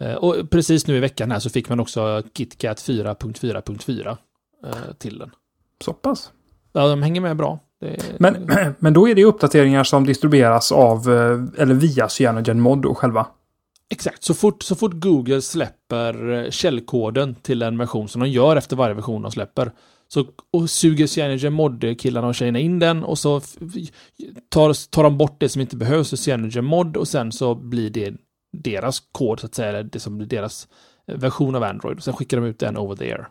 Eh, 0.00 0.14
Och 0.14 0.50
precis 0.50 0.86
nu 0.86 0.96
i 0.96 1.00
veckan 1.00 1.30
här 1.30 1.38
så 1.38 1.50
fick 1.50 1.68
man 1.68 1.80
också 1.80 2.22
KitKat 2.34 2.78
4.4.4 2.80 4.16
eh, 4.66 4.72
till 4.98 5.18
den. 5.18 5.30
så 5.84 5.92
pass. 5.92 6.32
Ja, 6.72 6.88
de 6.88 7.02
hänger 7.02 7.20
med 7.20 7.36
bra. 7.36 7.58
Det 7.80 7.96
Men, 8.18 8.50
men 8.78 8.92
då 8.92 9.08
är 9.08 9.14
det 9.14 9.24
uppdateringar 9.24 9.84
som 9.84 10.06
distribueras 10.06 10.72
av, 10.72 10.98
eh, 11.12 11.62
eller 11.62 11.74
via 11.74 12.08
Cyanogen 12.08 12.60
Mod 12.60 12.82
då 12.82 12.94
själva. 12.94 13.26
Exakt, 13.90 14.24
så 14.24 14.34
fort, 14.34 14.62
så 14.62 14.74
fort 14.74 14.92
Google 14.94 15.42
släpper 15.42 16.32
eh, 16.32 16.50
källkoden 16.50 17.34
till 17.34 17.62
en 17.62 17.78
version 17.78 18.08
som 18.08 18.20
de 18.20 18.30
gör 18.30 18.56
efter 18.56 18.76
varje 18.76 18.94
version 18.94 19.22
de 19.22 19.30
släpper 19.30 19.72
så 20.08 20.26
och 20.50 20.70
suger 20.70 21.06
Cyanogen 21.06 21.52
mod-killarna 21.52 22.26
och 22.26 22.34
tjejerna 22.34 22.58
in 22.58 22.78
den 22.78 23.04
och 23.04 23.18
så 23.18 23.40
tar, 24.48 24.90
tar 24.90 25.02
de 25.02 25.18
bort 25.18 25.40
det 25.40 25.48
som 25.48 25.60
inte 25.60 25.76
behövs 25.76 26.12
i 26.12 26.16
Cyanogen 26.16 26.64
mod 26.64 26.96
och 26.96 27.08
sen 27.08 27.32
så 27.32 27.54
blir 27.54 27.90
det 27.90 28.14
deras 28.52 29.00
kod 29.12 29.40
så 29.40 29.46
att 29.46 29.54
säga, 29.54 29.82
det 29.82 30.00
som 30.00 30.18
blir 30.18 30.28
deras 30.28 30.68
eh, 31.06 31.16
version 31.16 31.54
av 31.54 31.62
Android. 31.62 31.96
Och 31.96 32.04
sen 32.04 32.14
skickar 32.14 32.36
de 32.36 32.46
ut 32.46 32.58
den 32.58 32.76
over 32.76 32.96
the 32.96 33.04
air. 33.04 33.28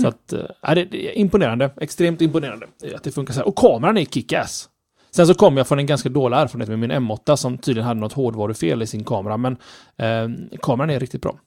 Så 0.00 0.08
att, 0.08 0.34
ja, 0.62 0.74
det, 0.74 0.80
är 0.80 1.18
imponerande. 1.18 1.70
Extremt 1.80 2.20
imponerande 2.20 2.66
att 2.94 3.04
det 3.04 3.12
funkar 3.12 3.34
så 3.34 3.40
här. 3.40 3.48
Och 3.48 3.56
kameran 3.56 3.98
är 3.98 4.04
kick-ass. 4.04 4.68
Sen 5.16 5.26
så 5.26 5.34
kom 5.34 5.56
jag 5.56 5.68
från 5.68 5.78
en 5.78 5.86
ganska 5.86 6.08
dålig 6.08 6.36
erfarenhet 6.36 6.68
med 6.68 6.78
min 6.78 6.92
M8 6.92 7.36
som 7.36 7.58
tydligen 7.58 7.86
hade 7.86 8.00
något 8.00 8.12
hårdvarufel 8.12 8.82
i 8.82 8.86
sin 8.86 9.04
kamera, 9.04 9.36
men 9.36 9.56
eh, 9.96 10.28
kameran 10.62 10.90
är 10.90 11.00
riktigt 11.00 11.22
bra. 11.22 11.38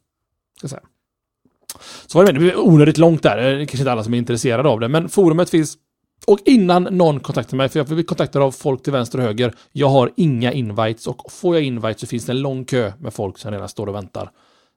Ska 0.58 0.68
säga. 0.68 0.84
Så 2.06 2.18
var 2.18 2.26
det 2.26 2.34
med, 2.34 2.42
det 2.42 2.46
blev 2.46 2.60
onödigt 2.60 2.98
långt 2.98 3.24
där, 3.24 3.38
det 3.38 3.44
är 3.44 3.58
kanske 3.58 3.78
inte 3.78 3.92
alla 3.92 4.04
som 4.04 4.14
är 4.14 4.18
intresserade 4.18 4.70
av 4.70 4.80
det, 4.80 4.88
men 4.88 5.10
forumet 5.10 5.50
finns 5.50 5.78
och 6.28 6.40
innan 6.46 6.84
någon 6.84 7.20
kontaktar 7.20 7.58
mig, 7.58 7.70
för 7.70 7.80
jag 7.80 7.88
blir 7.88 8.04
kontaktad 8.04 8.42
av 8.42 8.52
folk 8.52 8.84
till 8.84 8.94
vänster 8.94 9.18
och 9.18 9.24
höger, 9.24 9.56
jag 9.72 9.88
har 9.88 10.12
inga 10.16 10.52
invites 10.52 11.08
och 11.08 11.32
får 11.32 11.56
jag 11.56 11.64
invites 11.64 12.02
så 12.02 12.08
finns 12.08 12.26
det 12.26 12.32
en 12.32 12.42
lång 12.42 12.66
kö 12.66 12.94
med 13.00 13.14
folk 13.14 13.38
som 13.38 13.52
redan 13.52 13.70
står 13.70 13.88
och 13.88 13.96
väntar. 13.96 14.32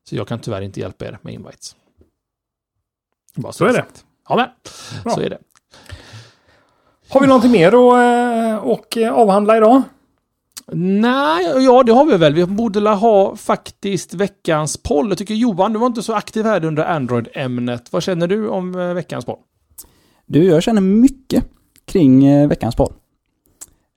Så 0.08 0.16
jag 0.16 0.28
kan 0.28 0.38
tyvärr 0.38 0.62
inte 0.62 0.80
hjälpa 0.80 1.06
er 1.06 1.18
med 1.22 1.34
invites. 1.34 1.76
Bara 3.34 3.52
Så 3.52 3.64
är 3.64 3.72
det. 3.72 3.84
Ja, 4.28 4.36
men 4.36 4.48
Bra. 5.04 5.14
så 5.14 5.20
är 5.20 5.30
det. 5.30 5.38
Har 7.10 7.20
vi 7.20 7.26
någonting 7.26 7.52
mer 7.52 7.66
att 7.68 7.74
eh, 7.74 8.68
och 8.68 8.96
eh, 8.96 9.12
avhandla 9.12 9.56
idag? 9.56 9.82
Nej, 10.72 11.64
ja 11.64 11.82
det 11.82 11.92
har 11.92 12.06
vi 12.06 12.16
väl. 12.16 12.34
Vi 12.34 12.46
borde 12.46 12.80
ha 12.90 13.36
faktiskt 13.36 14.14
veckans 14.14 14.76
poll. 14.76 15.08
Jag 15.08 15.18
tycker 15.18 15.34
Johan, 15.34 15.72
du 15.72 15.78
var 15.78 15.86
inte 15.86 16.02
så 16.02 16.14
aktiv 16.14 16.44
här 16.44 16.64
under 16.64 16.84
Android-ämnet. 16.84 17.92
Vad 17.92 18.02
känner 18.02 18.26
du 18.26 18.48
om 18.48 18.74
eh, 18.74 18.94
veckans 18.94 19.24
poll? 19.24 19.38
Du, 20.26 20.44
jag 20.44 20.62
känner 20.62 20.80
mycket 20.80 21.44
kring 21.84 22.48
veckans. 22.48 22.76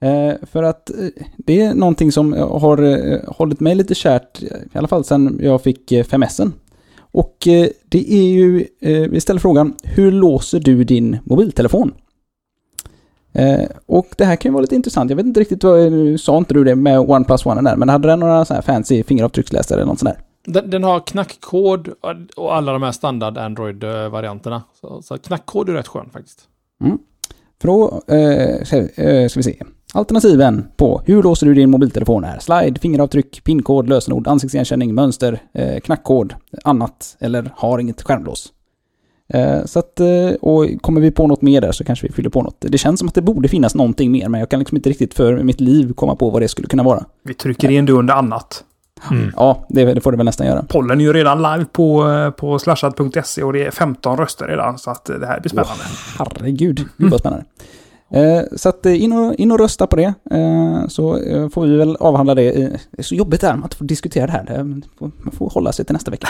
Eh, 0.01 0.33
för 0.51 0.63
att 0.63 0.91
det 1.37 1.61
är 1.61 1.73
någonting 1.73 2.11
som 2.11 2.33
har 2.33 3.31
hållit 3.33 3.59
mig 3.59 3.75
lite 3.75 3.95
kärt, 3.95 4.41
i 4.43 4.49
alla 4.73 4.87
fall 4.87 5.03
sedan 5.03 5.39
jag 5.41 5.63
fick 5.63 5.91
eh, 5.91 6.03
5S. 6.03 6.51
Och 7.13 7.37
det 7.89 8.13
är 8.13 8.23
ju, 8.23 8.67
vi 9.09 9.21
ställer 9.21 9.39
frågan, 9.39 9.75
hur 9.83 10.11
låser 10.11 10.59
du 10.59 10.83
din 10.83 11.17
mobiltelefon? 11.23 11.93
Eh, 13.33 13.69
och 13.85 14.07
det 14.17 14.25
här 14.25 14.35
kan 14.35 14.49
ju 14.49 14.53
vara 14.53 14.61
lite 14.61 14.75
intressant. 14.75 15.09
Jag 15.09 15.17
vet 15.17 15.25
inte 15.25 15.39
riktigt 15.39 15.63
vad, 15.63 15.91
sa 16.19 16.37
inte 16.37 16.53
du 16.53 16.63
det 16.63 16.75
med 16.75 16.99
OnePlus 16.99 17.45
One 17.45 17.61
där, 17.61 17.75
men 17.75 17.89
hade 17.89 18.07
den 18.07 18.19
några 18.19 18.45
så 18.45 18.53
här 18.53 18.61
fancy 18.61 19.03
fingeravtrycksläsare 19.03 19.77
eller 19.77 19.87
något 19.87 19.99
sånt 19.99 20.11
där? 20.15 20.23
Den, 20.53 20.69
den 20.69 20.83
har 20.83 20.99
knackkod 20.99 21.87
och 22.35 22.55
alla 22.55 22.73
de 22.73 22.83
här 22.83 22.91
standard 22.91 23.37
Android-varianterna. 23.37 24.63
Så, 24.81 25.01
så 25.01 25.17
knackkod 25.17 25.69
är 25.69 25.73
rätt 25.73 25.87
skön 25.87 26.09
faktiskt. 26.13 26.47
För 27.61 27.67
då 27.67 28.01
eh, 28.15 28.63
ska, 28.63 29.01
eh, 29.01 29.27
ska 29.27 29.39
vi 29.39 29.43
se. 29.43 29.63
Alternativen 29.93 30.67
på 30.77 31.01
hur 31.05 31.23
låser 31.23 31.47
du 31.47 31.53
din 31.53 31.69
mobiltelefon 31.69 32.23
är 32.23 32.39
slide, 32.39 32.79
fingeravtryck, 32.79 33.43
pinkod, 33.43 33.89
lösenord, 33.89 34.27
ansiktsigenkänning, 34.27 34.95
mönster, 34.95 35.39
eh, 35.53 35.79
knackkod, 35.79 36.35
annat 36.63 37.17
eller 37.19 37.51
har 37.55 37.79
inget 37.79 38.01
skärmlås. 38.01 38.53
Eh, 39.33 39.65
så 39.65 39.79
att, 39.79 39.99
eh, 39.99 40.29
och 40.41 40.81
kommer 40.81 41.01
vi 41.01 41.11
på 41.11 41.27
något 41.27 41.41
mer 41.41 41.61
där 41.61 41.71
så 41.71 41.83
kanske 41.83 42.07
vi 42.07 42.13
fyller 42.13 42.29
på 42.29 42.41
något. 42.41 42.55
Det 42.59 42.77
känns 42.77 42.99
som 42.99 43.07
att 43.07 43.15
det 43.15 43.21
borde 43.21 43.47
finnas 43.47 43.75
någonting 43.75 44.11
mer 44.11 44.29
men 44.29 44.39
jag 44.39 44.49
kan 44.49 44.59
liksom 44.59 44.77
inte 44.77 44.89
riktigt 44.89 45.13
för 45.13 45.43
mitt 45.43 45.61
liv 45.61 45.93
komma 45.93 46.15
på 46.15 46.29
vad 46.29 46.41
det 46.41 46.47
skulle 46.47 46.67
kunna 46.67 46.83
vara. 46.83 47.05
Vi 47.23 47.33
trycker 47.33 47.71
in 47.71 47.85
det 47.85 47.93
under 47.93 48.13
annat. 48.13 48.63
Mm. 49.11 49.33
Ja, 49.35 49.65
det, 49.69 49.93
det 49.93 50.01
får 50.01 50.11
det 50.11 50.17
väl 50.17 50.25
nästan 50.25 50.47
göra. 50.47 50.63
Pollen 50.69 50.99
är 50.99 51.05
ju 51.05 51.13
redan 51.13 51.37
live 51.37 51.65
på, 51.71 52.09
eh, 52.09 52.29
på 52.29 52.59
slashad.se 52.59 53.43
och 53.43 53.53
det 53.53 53.65
är 53.65 53.71
15 53.71 54.17
röster 54.17 54.47
redan. 54.47 54.77
Så 54.77 54.91
att 54.91 55.05
det 55.05 55.27
här 55.27 55.39
blir 55.39 55.49
spännande. 55.49 55.83
Herregud, 56.17 56.85
gud 56.97 57.11
vad 57.11 57.19
spännande. 57.19 57.45
Eh, 57.59 57.65
så 58.55 58.69
att 58.69 58.85
eh, 58.85 59.03
in 59.03 59.13
och, 59.13 59.35
in 59.35 59.51
och 59.51 59.59
rösta 59.59 59.87
på 59.87 59.95
det. 59.95 60.13
Eh, 60.31 60.87
så 60.87 61.17
eh, 61.17 61.49
får 61.49 61.65
vi 61.65 61.77
väl 61.77 61.95
avhandla 61.95 62.35
det. 62.35 62.49
Eh, 62.61 62.69
Det 62.91 62.99
är 62.99 63.03
så 63.03 63.15
jobbigt 63.15 63.41
där 63.41 63.55
med 63.55 63.65
att 63.65 63.73
få 63.73 63.83
diskutera 63.83 64.25
det 64.25 64.31
här. 64.31 64.43
Det- 64.43 64.63
Man 64.63 64.83
får, 64.99 65.11
man 65.23 65.31
får 65.31 65.49
hålla 65.49 65.71
sig 65.71 65.85
till 65.85 65.93
nästa 65.93 66.11
vecka. 66.11 66.27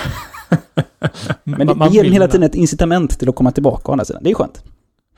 Men 1.43 1.67
det, 1.67 1.73
det 1.73 1.87
ger 1.95 2.03
hela 2.03 2.27
tiden 2.27 2.43
ett 2.43 2.55
incitament 2.55 3.19
till 3.19 3.29
att 3.29 3.35
komma 3.35 3.51
tillbaka 3.51 3.89
å 3.89 3.91
andra 3.91 4.05
sidan. 4.05 4.23
Det 4.23 4.29
är 4.31 4.35
skönt. 4.35 4.63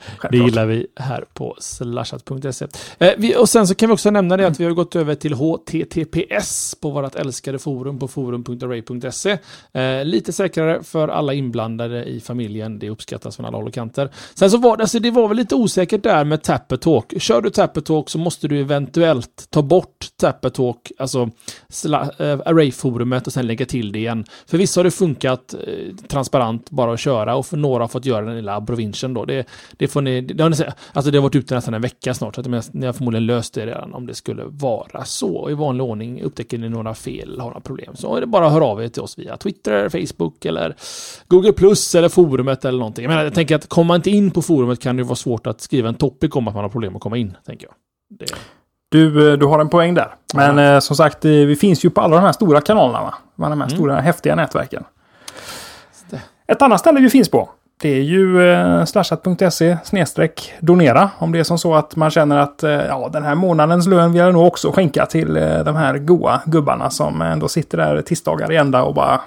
Det 0.06 0.18
Självklart. 0.18 0.46
gillar 0.48 0.66
vi 0.66 0.88
här 0.96 1.26
på 1.34 1.56
slashat.se. 1.60 2.68
Eh, 2.98 3.40
och 3.40 3.50
sen 3.50 3.68
så 3.68 3.76
kan 3.76 3.90
vi 3.90 3.96
också 3.96 4.10
nämna 4.12 4.38
det 4.38 4.48
att 4.48 4.60
vi 4.60 4.64
har 4.66 4.72
gått 4.72 4.96
över 4.96 5.16
till 5.16 5.34
HTTPS 5.34 6.76
på 6.82 6.90
vårt 6.90 7.16
älskade 7.16 7.60
forum 7.60 8.00
på 8.00 8.08
forum.array.se. 8.08 9.38
Eh, 9.74 10.06
lite 10.06 10.34
säkrare 10.34 10.84
för 10.84 11.08
alla 11.08 11.34
inblandade 11.34 12.06
i 12.06 12.20
familjen. 12.20 12.80
Det 12.80 12.90
uppskattas 12.90 13.36
från 13.36 13.46
alla 13.46 13.58
håll 13.58 13.68
och 13.68 13.74
kanter. 13.74 14.10
Sen 14.34 14.52
så 14.52 14.58
var 14.58 14.78
det, 14.78 14.84
alltså 14.84 15.00
det 15.00 15.12
var 15.12 15.28
väl 15.28 15.38
lite 15.38 15.56
osäkert 15.56 16.04
där 16.04 16.26
med 16.26 16.44
Tappertalk. 16.44 17.22
Kör 17.22 17.42
du 17.42 17.50
Tappertalk 17.50 18.10
så 18.10 18.18
måste 18.18 18.48
du 18.48 18.60
eventuellt 18.60 19.48
ta 19.50 19.62
bort 19.62 20.08
Tappertalk, 20.18 20.92
alltså 20.98 21.30
sla, 21.70 22.12
eh, 22.20 22.40
Array-forumet 22.46 23.28
och 23.28 23.34
sen 23.34 23.48
lägga 23.48 23.66
till 23.66 23.92
det 23.92 24.00
igen. 24.00 24.26
För 24.48 24.58
vissa 24.58 24.80
har 24.80 24.84
det 24.84 24.92
funkat 24.92 25.56
transparent 26.08 26.70
bara 26.70 26.94
att 26.94 27.00
köra 27.00 27.36
och 27.36 27.46
för 27.46 27.58
några 27.58 27.84
har 27.84 27.88
fått 27.88 28.06
göra 28.06 28.26
den 28.26 28.36
lilla 28.36 28.56
abrovinchen 28.56 29.14
då. 29.14 29.26
Det, 29.26 29.48
det 29.78 29.88
får 29.94 30.02
ni, 30.02 30.22
det 30.22 30.44
har 30.44 30.50
ni 30.50 30.56
alltså 30.94 31.12
det 31.12 31.18
har 31.18 31.24
varit 31.24 31.36
ute 31.36 31.56
nästan 31.56 31.74
en 31.74 31.82
vecka 31.82 32.14
snart, 32.14 32.36
så 32.36 32.42
att 32.42 32.74
ni 32.74 32.86
har 32.86 32.94
förmodligen 32.94 33.26
löst 33.26 33.54
det 33.54 33.66
redan 33.66 33.94
om 33.94 34.08
det 34.08 34.16
skulle 34.16 34.44
vara 34.48 35.06
så. 35.06 35.50
I 35.50 35.54
vanlig 35.54 35.86
ordning 35.86 36.22
upptäcker 36.22 36.58
ni 36.58 36.70
några 36.70 36.94
fel 36.94 37.40
har 37.40 37.48
några 37.48 37.60
problem 37.60 37.96
så 37.96 38.16
är 38.16 38.22
det 38.22 38.28
bara 38.28 38.46
att 38.48 38.52
höra 38.54 38.66
av 38.66 38.84
er 38.84 38.88
till 38.88 39.02
oss 39.02 39.18
via 39.20 39.38
Twitter, 39.38 39.90
Facebook 39.90 40.46
eller 40.46 40.76
Google 41.28 41.54
Plus 41.54 41.96
eller 41.96 42.10
forumet 42.10 42.66
eller 42.66 42.80
någonting. 42.80 43.04
Jag, 43.04 43.10
menar, 43.10 43.24
jag 43.24 43.34
tänker 43.34 43.56
att 43.56 43.70
kommer 43.70 43.88
man 43.88 43.96
inte 43.96 44.10
in 44.10 44.32
på 44.32 44.42
forumet 44.42 44.80
kan 44.82 44.98
det 44.98 45.04
vara 45.04 45.16
svårt 45.16 45.48
att 45.48 45.62
skriva 45.62 45.90
en 45.90 45.96
topic 45.96 46.36
om 46.36 46.48
att 46.48 46.54
man 46.54 46.64
har 46.64 46.70
problem 46.70 46.96
att 46.96 47.02
komma 47.02 47.18
in, 47.18 47.38
tänker 47.46 47.68
jag. 47.68 47.74
Det, 48.20 48.26
Du, 48.92 49.32
eh, 49.32 49.38
du 49.38 49.46
har 49.46 49.60
en 49.60 49.70
poäng 49.70 49.94
där. 49.94 50.16
Men 50.36 50.60
eh, 50.60 50.80
som 50.80 50.96
sagt, 50.96 51.26
eh, 51.26 51.32
vi 51.32 51.56
finns 51.56 51.86
ju 51.86 51.90
på 51.90 52.02
alla 52.02 52.16
de 52.16 52.22
här 52.22 52.32
stora 52.32 52.62
kanalerna. 52.62 53.02
Va? 53.02 53.14
De 53.36 53.44
här 53.44 53.54
Mm. 53.54 53.70
stora 53.70 53.96
häftiga 54.02 54.36
nätverken. 54.36 54.84
Ett 56.48 56.62
annat 56.62 56.80
ställe 56.80 57.00
vi 57.02 57.10
finns 57.10 57.30
på. 57.30 57.50
Det 57.84 57.98
är 57.98 58.02
ju 58.02 58.52
eh, 58.52 58.86
slashat.se 58.86 59.78
snedstreck 59.84 60.54
donera. 60.60 61.10
Om 61.18 61.32
det 61.32 61.40
är 61.40 61.44
som 61.44 61.58
så 61.58 61.76
att 61.76 61.96
man 61.96 62.12
känner 62.12 62.38
att 62.38 62.64
eh, 62.64 62.72
ja, 62.72 63.10
den 63.14 63.24
här 63.24 63.36
månadens 63.36 63.88
lön 63.88 64.12
vill 64.12 64.22
jag 64.22 64.34
nog 64.34 64.48
också 64.48 64.72
skänka 64.72 65.06
till 65.06 65.38
eh, 65.38 65.64
de 65.64 65.76
här 65.76 65.98
goa 65.98 66.42
gubbarna 66.46 66.90
som 66.90 67.22
ändå 67.22 67.48
sitter 67.48 67.78
där 67.78 68.02
tisdagar 68.02 68.52
i 68.52 68.56
ända 68.56 68.84
och 68.84 68.94
bara 68.94 69.22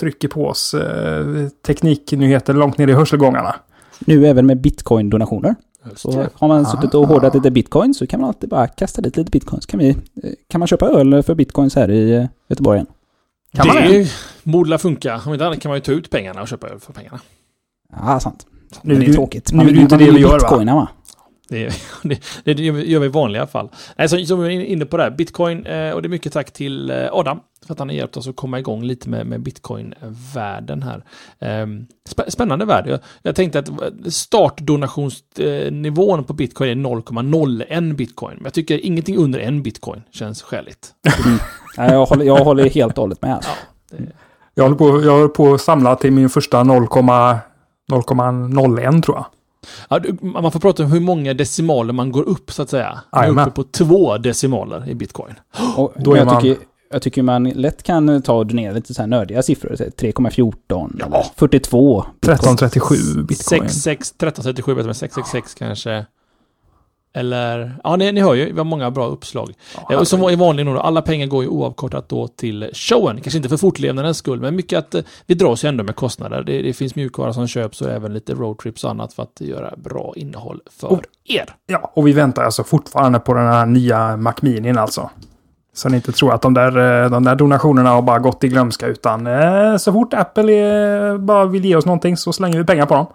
trycker 0.00 0.28
på 0.28 0.46
oss 0.46 0.74
eh, 0.74 1.48
tekniknyheter 1.66 2.54
långt 2.54 2.78
ner 2.78 2.88
i 2.88 2.92
hörselgångarna. 2.92 3.54
Nu 4.00 4.26
även 4.26 4.46
med 4.46 4.60
bitcoin-donationer. 4.60 5.54
Så 5.94 6.10
det. 6.10 6.28
har 6.34 6.48
man 6.48 6.66
suttit 6.66 6.94
och 6.94 7.08
hårdat 7.08 7.34
lite 7.34 7.50
bitcoin 7.50 7.94
så 7.94 8.06
kan 8.06 8.20
man 8.20 8.28
alltid 8.28 8.50
bara 8.50 8.68
kasta 8.68 9.02
dit 9.02 9.16
lite 9.16 9.30
bitcoin. 9.30 9.62
Så 9.62 9.68
kan, 9.68 9.80
vi, 9.80 9.88
eh, 9.88 9.96
kan 10.48 10.58
man 10.58 10.68
köpa 10.68 10.86
öl 10.86 11.22
för 11.22 11.34
bitcoins 11.34 11.76
här 11.76 11.90
i 11.90 12.16
eh, 12.16 12.24
Göteborg. 12.48 12.84
Kan 13.54 13.66
man 13.66 13.76
det 13.76 14.12
borde 14.42 14.78
funka. 14.78 15.20
Om 15.26 15.32
inte 15.32 15.46
annat 15.46 15.60
kan 15.60 15.68
man 15.68 15.76
ju 15.76 15.82
ta 15.82 15.92
ut 15.92 16.10
pengarna 16.10 16.42
och 16.42 16.48
köpa 16.48 16.68
öl 16.68 16.80
för 16.80 16.92
pengarna. 16.92 17.20
Ja, 17.96 18.20
sant. 18.20 18.46
Nu 18.82 18.94
det 18.94 19.04
är 19.04 19.06
det- 19.06 19.12
tråkigt. 19.12 19.52
nu 19.52 19.56
Man 19.56 19.66
är 19.66 19.68
vill 19.70 19.74
det 19.74 19.78
ju 19.78 19.82
inte 19.82 19.94
man 19.96 20.04
det 20.04 20.10
vi 20.12 20.20
gör, 20.20 20.28
va? 20.30 20.36
bitcoina 20.38 20.74
va? 20.74 20.88
Det, 21.48 21.72
det, 22.02 22.20
det 22.54 22.62
gör 22.62 23.00
vi- 23.00 23.06
i 23.06 23.08
vanliga 23.08 23.46
fall. 23.46 23.68
Nej, 23.96 24.08
så, 24.08 24.24
som 24.24 24.42
vi 24.42 24.56
är 24.56 24.60
inne 24.60 24.84
på 24.86 24.96
det 24.96 25.02
här, 25.02 25.10
bitcoin, 25.10 25.66
eh, 25.66 25.90
och 25.90 26.02
det 26.02 26.06
är 26.06 26.10
mycket 26.10 26.32
tack 26.32 26.52
till 26.52 26.90
eh, 26.90 26.96
Adam 27.12 27.40
för 27.66 27.72
att 27.72 27.78
han 27.78 27.88
har 27.88 27.96
hjälpt 27.96 28.16
oss 28.16 28.28
att 28.28 28.36
komma 28.36 28.58
igång 28.58 28.82
lite 28.84 29.08
med, 29.08 29.26
med 29.26 29.40
bitcoin-världen 29.42 30.82
här. 30.82 31.04
Eh, 31.38 31.66
spä- 32.10 32.30
spännande 32.30 32.64
värld. 32.64 32.84
Jag, 32.88 33.00
jag 33.22 33.36
tänkte 33.36 33.58
att 33.58 33.68
startdonationsnivån 34.12 36.24
på 36.24 36.32
bitcoin 36.32 36.70
är 36.70 36.74
0,01 36.90 37.94
bitcoin. 37.94 38.34
Men 38.36 38.44
jag 38.44 38.52
tycker 38.54 38.86
ingenting 38.86 39.16
under 39.16 39.38
en 39.40 39.62
bitcoin 39.62 40.02
känns 40.10 40.42
skäligt. 40.42 40.92
Ja, 41.76 41.92
jag, 41.92 42.06
håller, 42.06 42.24
jag 42.24 42.44
håller 42.44 42.70
helt 42.70 42.98
och 42.98 43.02
hållet 43.02 43.22
med. 43.22 43.34
Alltså. 43.34 43.50
Jag 44.54 44.64
håller 44.64 44.76
på, 44.76 45.02
jag 45.04 45.12
håller 45.12 45.28
på 45.28 45.54
att 45.54 45.60
samla 45.60 45.96
till 45.96 46.12
min 46.12 46.28
första 46.28 46.62
0,0 46.64 47.38
0,01 47.92 49.02
tror 49.02 49.16
jag. 49.16 49.26
Ja, 49.88 50.00
man 50.40 50.52
får 50.52 50.60
prata 50.60 50.84
om 50.84 50.92
hur 50.92 51.00
många 51.00 51.34
decimaler 51.34 51.92
man 51.92 52.12
går 52.12 52.22
upp 52.22 52.52
så 52.52 52.62
att 52.62 52.70
säga. 52.70 53.00
Man 53.12 53.24
är 53.38 53.42
uppe 53.42 53.50
på 53.50 53.64
två 53.64 54.18
decimaler 54.18 54.88
i 54.88 54.94
bitcoin. 54.94 55.34
Och 55.76 55.92
Då 55.96 56.12
är 56.12 56.16
jag, 56.18 56.26
man- 56.26 56.42
tycker, 56.42 56.64
jag 56.90 57.02
tycker 57.02 57.22
man 57.22 57.44
lätt 57.44 57.82
kan 57.82 58.22
ta 58.22 58.32
och 58.34 58.46
donera 58.46 58.72
lite 58.72 58.94
så 58.94 59.02
här 59.02 59.06
nördiga 59.06 59.42
siffror. 59.42 59.76
så 59.76 59.82
här 59.82 59.90
3,14 59.90 60.96
Ja. 60.98 61.06
eller 61.06 61.24
42. 61.36 62.04
1337 62.20 62.94
bitcoin. 63.14 63.36
66, 63.60 64.08
1337 64.10 64.72
vet 64.74 64.78
jag, 64.78 64.86
men 64.86 64.94
666 64.94 65.54
kanske. 65.54 66.06
Eller, 67.14 67.76
ja 67.84 67.96
ni, 67.96 68.12
ni 68.12 68.20
hör 68.20 68.34
ju, 68.34 68.52
vi 68.52 68.58
har 68.58 68.64
många 68.64 68.90
bra 68.90 69.06
uppslag. 69.06 69.52
Ja, 69.88 69.98
och 69.98 70.08
som 70.08 70.20
i 70.30 70.36
vanlig 70.36 70.68
ordning, 70.68 70.82
alla 70.84 71.02
pengar 71.02 71.26
går 71.26 71.42
ju 71.42 71.48
oavkortat 71.48 72.08
då 72.08 72.28
till 72.28 72.70
showen. 72.72 73.20
Kanske 73.20 73.36
inte 73.36 73.48
för 73.48 73.56
fortlevnadens 73.56 74.16
skull, 74.18 74.40
men 74.40 74.56
mycket 74.56 74.78
att 74.78 74.94
eh, 74.94 75.02
vi 75.26 75.34
dras 75.34 75.64
ju 75.64 75.68
ändå 75.68 75.84
med 75.84 75.96
kostnader. 75.96 76.42
Det, 76.42 76.62
det 76.62 76.72
finns 76.72 76.94
mjukvara 76.94 77.32
som 77.32 77.46
köps 77.46 77.80
och 77.80 77.90
även 77.90 78.14
lite 78.14 78.34
roadtrips 78.34 78.84
och 78.84 78.90
annat 78.90 79.12
för 79.12 79.22
att 79.22 79.40
göra 79.40 79.74
bra 79.76 80.12
innehåll 80.16 80.60
för 80.80 80.92
Och- 80.92 81.02
er. 81.24 81.54
Ja, 81.66 81.90
och 81.94 82.06
vi 82.06 82.12
väntar 82.12 82.42
alltså 82.42 82.64
fortfarande 82.64 83.18
på 83.18 83.34
den 83.34 83.46
här 83.46 83.66
nya 83.66 84.16
Mac 84.16 84.34
Minin 84.42 84.78
alltså. 84.78 85.10
Så 85.74 85.88
ni 85.88 85.96
inte 85.96 86.12
tror 86.12 86.32
att 86.34 86.42
de 86.42 86.54
där, 86.54 87.04
eh, 87.04 87.10
de 87.10 87.24
där 87.24 87.34
donationerna 87.34 87.90
har 87.90 88.02
bara 88.02 88.18
gått 88.18 88.44
i 88.44 88.48
glömska 88.48 88.86
utan 88.86 89.26
eh, 89.26 89.76
så 89.76 89.92
fort 89.92 90.14
Apple 90.14 90.52
är, 90.52 91.18
bara 91.18 91.44
vill 91.46 91.64
ge 91.64 91.76
oss 91.76 91.86
någonting 91.86 92.16
så 92.16 92.32
slänger 92.32 92.58
vi 92.58 92.64
pengar 92.64 92.86
på 92.86 92.94
dem. 92.94 93.06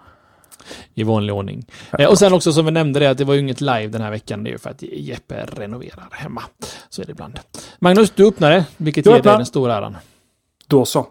I 0.94 1.02
vanlig 1.02 1.34
ordning. 1.34 1.66
Eh, 1.98 2.08
och 2.08 2.18
sen 2.18 2.32
också 2.32 2.52
som 2.52 2.64
vi 2.64 2.70
nämnde 2.70 3.00
det 3.00 3.06
att 3.10 3.18
det 3.18 3.24
var 3.24 3.34
ju 3.34 3.40
inget 3.40 3.60
live 3.60 3.86
den 3.86 4.00
här 4.00 4.10
veckan. 4.10 4.44
Det 4.44 4.50
är 4.50 4.52
ju 4.52 4.58
för 4.58 4.70
att 4.70 4.82
Jeppe 4.82 5.46
renoverar 5.46 6.08
hemma. 6.10 6.42
Så 6.88 7.02
är 7.02 7.06
det 7.06 7.12
ibland. 7.12 7.40
Magnus, 7.78 8.10
du 8.14 8.28
öppnade, 8.28 8.64
vilket 8.76 9.06
Jag 9.06 9.12
ger 9.12 9.18
öppnar. 9.18 9.32
dig 9.32 9.38
den 9.38 9.46
stora 9.46 9.76
äran. 9.76 9.96
Då 10.66 10.84
så. 10.84 11.06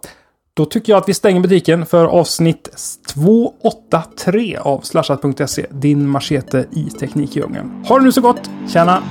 Då 0.53 0.65
tycker 0.65 0.93
jag 0.93 0.97
att 1.01 1.09
vi 1.09 1.13
stänger 1.13 1.39
butiken 1.41 1.85
för 1.85 2.05
avsnitt 2.05 2.69
283 3.13 4.57
av 4.57 4.81
slashat.se. 4.81 5.65
Din 5.71 6.07
machete 6.09 6.65
i 6.71 6.83
Teknikdjungeln. 6.89 7.85
Ha 7.87 7.97
det 7.97 8.03
nu 8.03 8.11
så 8.11 8.21
gott. 8.21 8.49
Tjena! 8.73 9.03